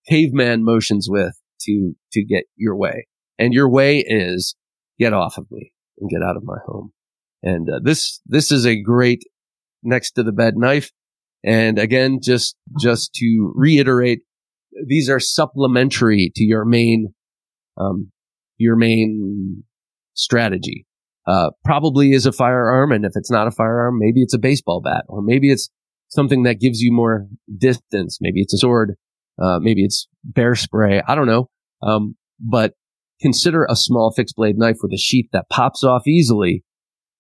caveman 0.08 0.64
motions 0.64 1.08
with 1.10 1.34
to 1.62 1.94
to 2.12 2.24
get 2.24 2.46
your 2.56 2.76
way. 2.76 3.08
And 3.38 3.54
your 3.54 3.70
way 3.70 4.00
is 4.00 4.56
get 5.00 5.14
off 5.14 5.38
of 5.38 5.48
me 5.50 5.72
and 5.98 6.10
get 6.10 6.22
out 6.22 6.36
of 6.36 6.44
my 6.44 6.58
home. 6.66 6.92
And 7.42 7.70
uh, 7.70 7.80
this, 7.82 8.22
this 8.26 8.52
is 8.52 8.66
a 8.66 8.82
great 8.82 9.24
next 9.82 10.12
to 10.12 10.24
the 10.24 10.34
bed 10.34 10.58
knife. 10.58 10.92
And 11.44 11.80
again, 11.80 12.20
just, 12.22 12.58
just 12.80 13.14
to 13.16 13.54
reiterate, 13.56 14.20
these 14.86 15.10
are 15.10 15.22
supplementary 15.22 16.32
to 16.36 16.44
your 16.44 16.66
main, 16.66 17.14
um, 17.78 18.12
your 18.58 18.76
main 18.76 19.64
strategy. 20.14 20.86
Uh, 21.26 21.52
probably 21.64 22.12
is 22.12 22.26
a 22.26 22.32
firearm. 22.32 22.92
And 22.92 23.06
if 23.06 23.14
it's 23.16 23.32
not 23.32 23.48
a 23.48 23.52
firearm, 23.52 24.00
maybe 24.00 24.22
it's 24.22 24.34
a 24.34 24.40
baseball 24.40 24.82
bat 24.82 25.06
or 25.08 25.22
maybe 25.22 25.50
it's 25.50 25.70
something 26.10 26.44
that 26.44 26.60
gives 26.60 26.82
you 26.82 26.92
more 26.92 27.28
distance. 27.58 28.18
Maybe 28.22 28.42
it's 28.42 28.54
a 28.54 28.58
sword. 28.58 28.96
Uh, 29.42 29.60
maybe 29.60 29.84
it's 29.84 30.08
bear 30.24 30.56
spray. 30.56 31.02
I 31.08 31.16
don't 31.16 31.28
know. 31.28 31.50
Um, 31.82 32.16
but 32.40 32.74
consider 33.22 33.66
a 33.70 33.76
small 33.76 34.12
fixed 34.12 34.36
blade 34.36 34.58
knife 34.58 34.78
with 34.82 34.92
a 34.94 34.98
sheath 34.98 35.30
that 35.34 35.50
pops 35.50 35.84
off 35.84 36.08
easily 36.08 36.64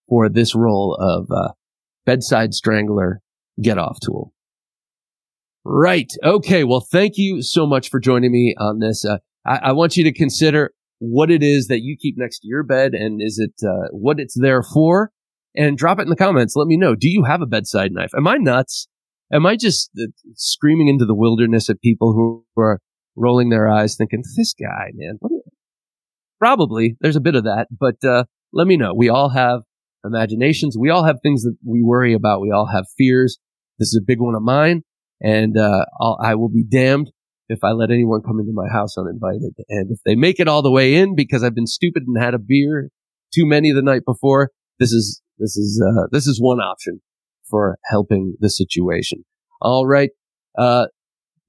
for 0.07 0.27
this 0.27 0.55
role 0.55 0.97
of 0.99 1.27
uh, 1.31 1.53
bedside 2.05 2.53
strangler 2.53 3.21
get 3.61 3.77
off 3.77 3.99
tool. 4.03 4.33
Right. 5.63 6.11
Okay. 6.23 6.63
Well, 6.63 6.85
thank 6.91 7.13
you 7.17 7.41
so 7.41 7.67
much 7.67 7.89
for 7.89 7.99
joining 7.99 8.31
me 8.31 8.55
on 8.57 8.79
this. 8.79 9.05
Uh, 9.05 9.17
I, 9.45 9.57
I, 9.57 9.71
want 9.73 9.97
you 9.97 10.03
to 10.05 10.13
consider 10.13 10.71
what 10.99 11.29
it 11.29 11.43
is 11.43 11.67
that 11.67 11.81
you 11.81 11.97
keep 11.99 12.15
next 12.17 12.39
to 12.39 12.47
your 12.47 12.63
bed 12.63 12.93
and 12.93 13.21
is 13.21 13.37
it 13.39 13.53
uh, 13.65 13.89
what 13.91 14.19
it's 14.19 14.39
there 14.39 14.63
for? 14.63 15.11
And 15.56 15.78
drop 15.78 16.00
it 16.00 16.04
in 16.04 16.10
the 16.10 16.16
comments. 16.16 16.56
Let 16.56 16.68
me 16.68 16.78
know. 16.78 16.95
Do 16.95 17.10
you 17.10 17.24
have 17.24 17.41
a 17.41 17.47
bedside 17.47 17.91
knife? 17.91 18.12
Am 18.16 18.28
I 18.28 18.38
nuts? 18.38 18.88
Am 19.32 19.45
I 19.45 19.56
just 19.56 19.91
uh, 20.00 20.08
screaming 20.36 20.88
into 20.88 21.06
the 21.06 21.16
wilderness 21.16 21.70
at 21.70 21.82
people 21.82 22.14
who 22.14 22.45
are 22.62 22.80
rolling 23.16 23.50
their 23.50 23.68
eyes 23.68 23.95
thinking, 23.95 24.24
this 24.38 24.54
guy, 24.54 24.91
man, 24.93 25.20
Probably 26.39 26.95
there's 27.02 27.18
a 27.18 27.22
bit 27.22 27.36
of 27.36 27.43
that, 27.43 27.68
but 27.78 28.04
uh, 28.08 28.24
let 28.54 28.66
me 28.66 28.78
know. 28.78 28.93
We 28.95 29.10
all 29.10 29.30
have 29.30 29.62
imaginations. 30.06 30.78
We 30.80 30.89
all 30.89 31.04
have 31.04 31.18
things 31.22 31.43
that 31.43 31.58
we 31.66 31.84
worry 31.84 32.14
about. 32.14 32.39
We 32.39 32.52
all 32.52 32.68
have 32.68 32.86
fears. 32.97 33.38
This 33.78 33.89
is 33.89 34.00
a 34.02 34.06
big 34.06 34.22
one 34.22 34.36
of 34.36 34.41
mine, 34.41 34.84
and 35.22 35.58
uh, 35.58 35.86
I 36.22 36.36
will 36.36 36.50
be 36.50 36.64
damned 36.64 37.12
if 37.50 37.60
I 37.64 37.72
let 37.72 37.91
anyone 37.91 38.22
come 38.22 38.39
into 38.39 38.54
my 38.54 38.68
house 38.72 38.97
uninvited. 38.97 39.54
And 39.68 39.91
if 39.91 40.00
they 40.06 40.16
make 40.16 40.39
it 40.39 40.47
all 40.47 40.62
the 40.62 40.72
way 40.72 40.95
in 40.95 41.14
because 41.14 41.43
I've 41.43 41.56
been 41.56 41.68
stupid 41.68 42.04
and 42.08 42.22
had 42.22 42.34
a 42.34 42.39
beer 42.39 42.89
too 43.34 43.45
many 43.45 43.74
the 43.74 43.82
night 43.82 44.04
before, 44.06 44.52
this 44.80 44.91
is 44.93 45.22
this 45.39 45.57
is 45.57 45.81
uh, 45.83 46.07
this 46.11 46.27
is 46.27 46.39
one 46.41 46.59
option 46.59 47.01
for 47.49 47.77
helping 47.85 48.35
the 48.39 48.49
situation. 48.49 49.25
All 49.61 49.87
right. 49.87 50.11
Uh, 50.57 50.87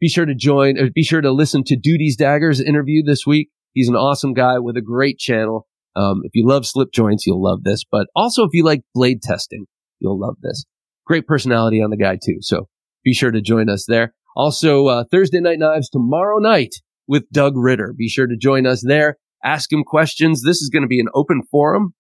be 0.00 0.08
sure 0.08 0.24
to 0.24 0.34
join, 0.34 0.78
or 0.78 0.88
be 0.94 1.02
sure 1.02 1.20
to 1.20 1.30
listen 1.30 1.62
to 1.66 1.76
Duty's 1.76 2.16
Daggers 2.16 2.60
interview 2.60 3.02
this 3.04 3.26
week. 3.26 3.50
He's 3.72 3.88
an 3.88 3.96
awesome 3.96 4.32
guy 4.32 4.58
with 4.58 4.76
a 4.76 4.82
great 4.82 5.18
channel. 5.18 5.66
Um, 5.94 6.22
if 6.24 6.32
you 6.34 6.46
love 6.46 6.66
slip 6.66 6.92
joints, 6.92 7.26
you'll 7.26 7.42
love 7.42 7.64
this. 7.64 7.84
But 7.90 8.06
also, 8.16 8.44
if 8.44 8.50
you 8.52 8.64
like 8.64 8.82
blade 8.94 9.22
testing, 9.22 9.66
you'll 9.98 10.18
love 10.18 10.36
this. 10.42 10.64
Great 11.06 11.26
personality 11.26 11.82
on 11.82 11.90
the 11.90 11.96
guy 11.96 12.16
too. 12.16 12.38
So 12.40 12.68
be 13.04 13.12
sure 13.12 13.30
to 13.30 13.40
join 13.40 13.68
us 13.68 13.84
there. 13.86 14.14
Also, 14.36 14.86
uh, 14.86 15.04
Thursday 15.10 15.40
Night 15.40 15.58
Knives 15.58 15.90
tomorrow 15.90 16.38
night 16.38 16.76
with 17.06 17.28
Doug 17.30 17.54
Ritter. 17.56 17.92
Be 17.96 18.08
sure 18.08 18.26
to 18.26 18.36
join 18.36 18.66
us 18.66 18.82
there. 18.86 19.16
Ask 19.44 19.72
him 19.72 19.82
questions. 19.84 20.42
This 20.42 20.62
is 20.62 20.70
going 20.70 20.82
to 20.82 20.88
be 20.88 21.00
an 21.00 21.08
open 21.14 21.42
forum. 21.50 21.94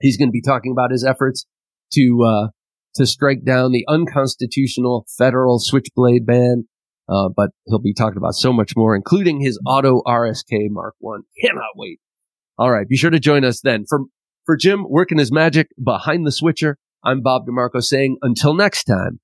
He's 0.00 0.16
going 0.16 0.28
to 0.28 0.32
be 0.32 0.42
talking 0.42 0.72
about 0.72 0.90
his 0.90 1.04
efforts 1.04 1.46
to 1.92 2.24
uh, 2.24 2.48
to 2.96 3.06
strike 3.06 3.44
down 3.44 3.72
the 3.72 3.84
unconstitutional 3.88 5.06
federal 5.18 5.58
switchblade 5.58 6.26
ban 6.26 6.66
uh, 7.08 7.28
but 7.34 7.48
he'll 7.66 7.78
be 7.78 7.94
talking 7.94 8.16
about 8.16 8.34
so 8.34 8.52
much 8.52 8.72
more, 8.76 8.96
including 8.96 9.40
his 9.40 9.58
auto 9.66 10.02
RSK 10.06 10.68
Mark 10.70 10.94
One. 10.98 11.22
Cannot 11.40 11.76
wait. 11.76 12.00
All 12.58 12.70
right. 12.70 12.88
Be 12.88 12.96
sure 12.96 13.10
to 13.10 13.20
join 13.20 13.44
us 13.44 13.60
then. 13.60 13.84
For, 13.88 14.00
for 14.44 14.56
Jim 14.56 14.84
working 14.88 15.18
his 15.18 15.30
magic 15.30 15.68
behind 15.82 16.26
the 16.26 16.32
switcher, 16.32 16.78
I'm 17.04 17.22
Bob 17.22 17.46
DeMarco 17.46 17.82
saying 17.82 18.16
until 18.22 18.54
next 18.54 18.84
time, 18.84 19.20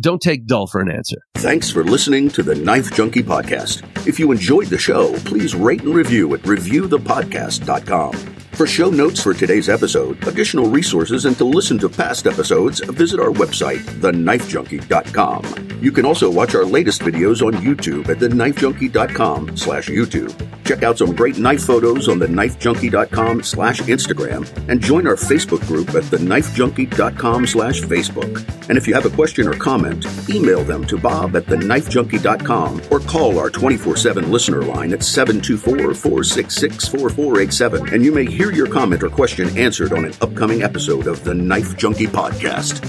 don't 0.00 0.22
take 0.22 0.46
dull 0.46 0.66
for 0.66 0.80
an 0.80 0.90
answer. 0.90 1.18
Thanks 1.34 1.70
for 1.70 1.84
listening 1.84 2.30
to 2.30 2.42
the 2.42 2.54
Knife 2.54 2.94
Junkie 2.94 3.22
Podcast. 3.22 4.06
If 4.06 4.18
you 4.18 4.32
enjoyed 4.32 4.68
the 4.68 4.78
show, 4.78 5.12
please 5.18 5.54
rate 5.54 5.82
and 5.82 5.94
review 5.94 6.34
at 6.34 6.40
reviewthepodcast.com. 6.42 8.41
For 8.52 8.66
show 8.66 8.90
notes 8.90 9.22
for 9.22 9.32
today's 9.34 9.70
episode, 9.70 10.26
additional 10.28 10.68
resources, 10.68 11.24
and 11.24 11.36
to 11.38 11.44
listen 11.44 11.78
to 11.78 11.88
past 11.88 12.26
episodes, 12.26 12.80
visit 12.80 13.18
our 13.18 13.30
website, 13.30 13.78
theknifejunkie.com. 14.00 15.72
You 15.82 15.90
can 15.90 16.04
also 16.06 16.30
watch 16.30 16.54
our 16.54 16.64
latest 16.64 17.02
videos 17.02 17.44
on 17.44 17.54
YouTube 17.54 18.08
at 18.08 18.18
theknifejunkie.com 18.18 19.56
slash 19.56 19.88
YouTube. 19.88 20.32
Check 20.64 20.84
out 20.84 20.98
some 20.98 21.16
great 21.16 21.38
knife 21.38 21.64
photos 21.64 22.08
on 22.08 22.20
theknifejunkie.com 22.20 23.42
slash 23.42 23.80
Instagram 23.80 24.46
and 24.68 24.80
join 24.80 25.08
our 25.08 25.16
Facebook 25.16 25.66
group 25.66 25.88
at 25.88 26.04
theknifejunkie.com 26.04 27.48
slash 27.48 27.80
Facebook. 27.80 28.68
And 28.68 28.78
if 28.78 28.86
you 28.86 28.94
have 28.94 29.06
a 29.06 29.10
question 29.10 29.48
or 29.48 29.54
comment, 29.54 30.06
email 30.30 30.62
them 30.62 30.86
to 30.86 30.96
bob 30.96 31.34
at 31.34 31.46
theknifejunkie.com 31.46 32.82
or 32.90 33.00
call 33.00 33.40
our 33.40 33.50
24-7 33.50 34.30
listener 34.30 34.62
line 34.62 34.92
at 34.92 35.00
724-466-4487 35.00 37.92
and 37.92 38.04
you 38.04 38.12
may 38.12 38.24
hear 38.24 38.41
hear 38.42 38.50
your 38.50 38.66
comment 38.66 39.04
or 39.04 39.08
question 39.08 39.56
answered 39.56 39.92
on 39.92 40.04
an 40.04 40.12
upcoming 40.20 40.64
episode 40.64 41.06
of 41.06 41.22
the 41.22 41.32
Knife 41.32 41.76
Junkie 41.76 42.08
Podcast. 42.08 42.82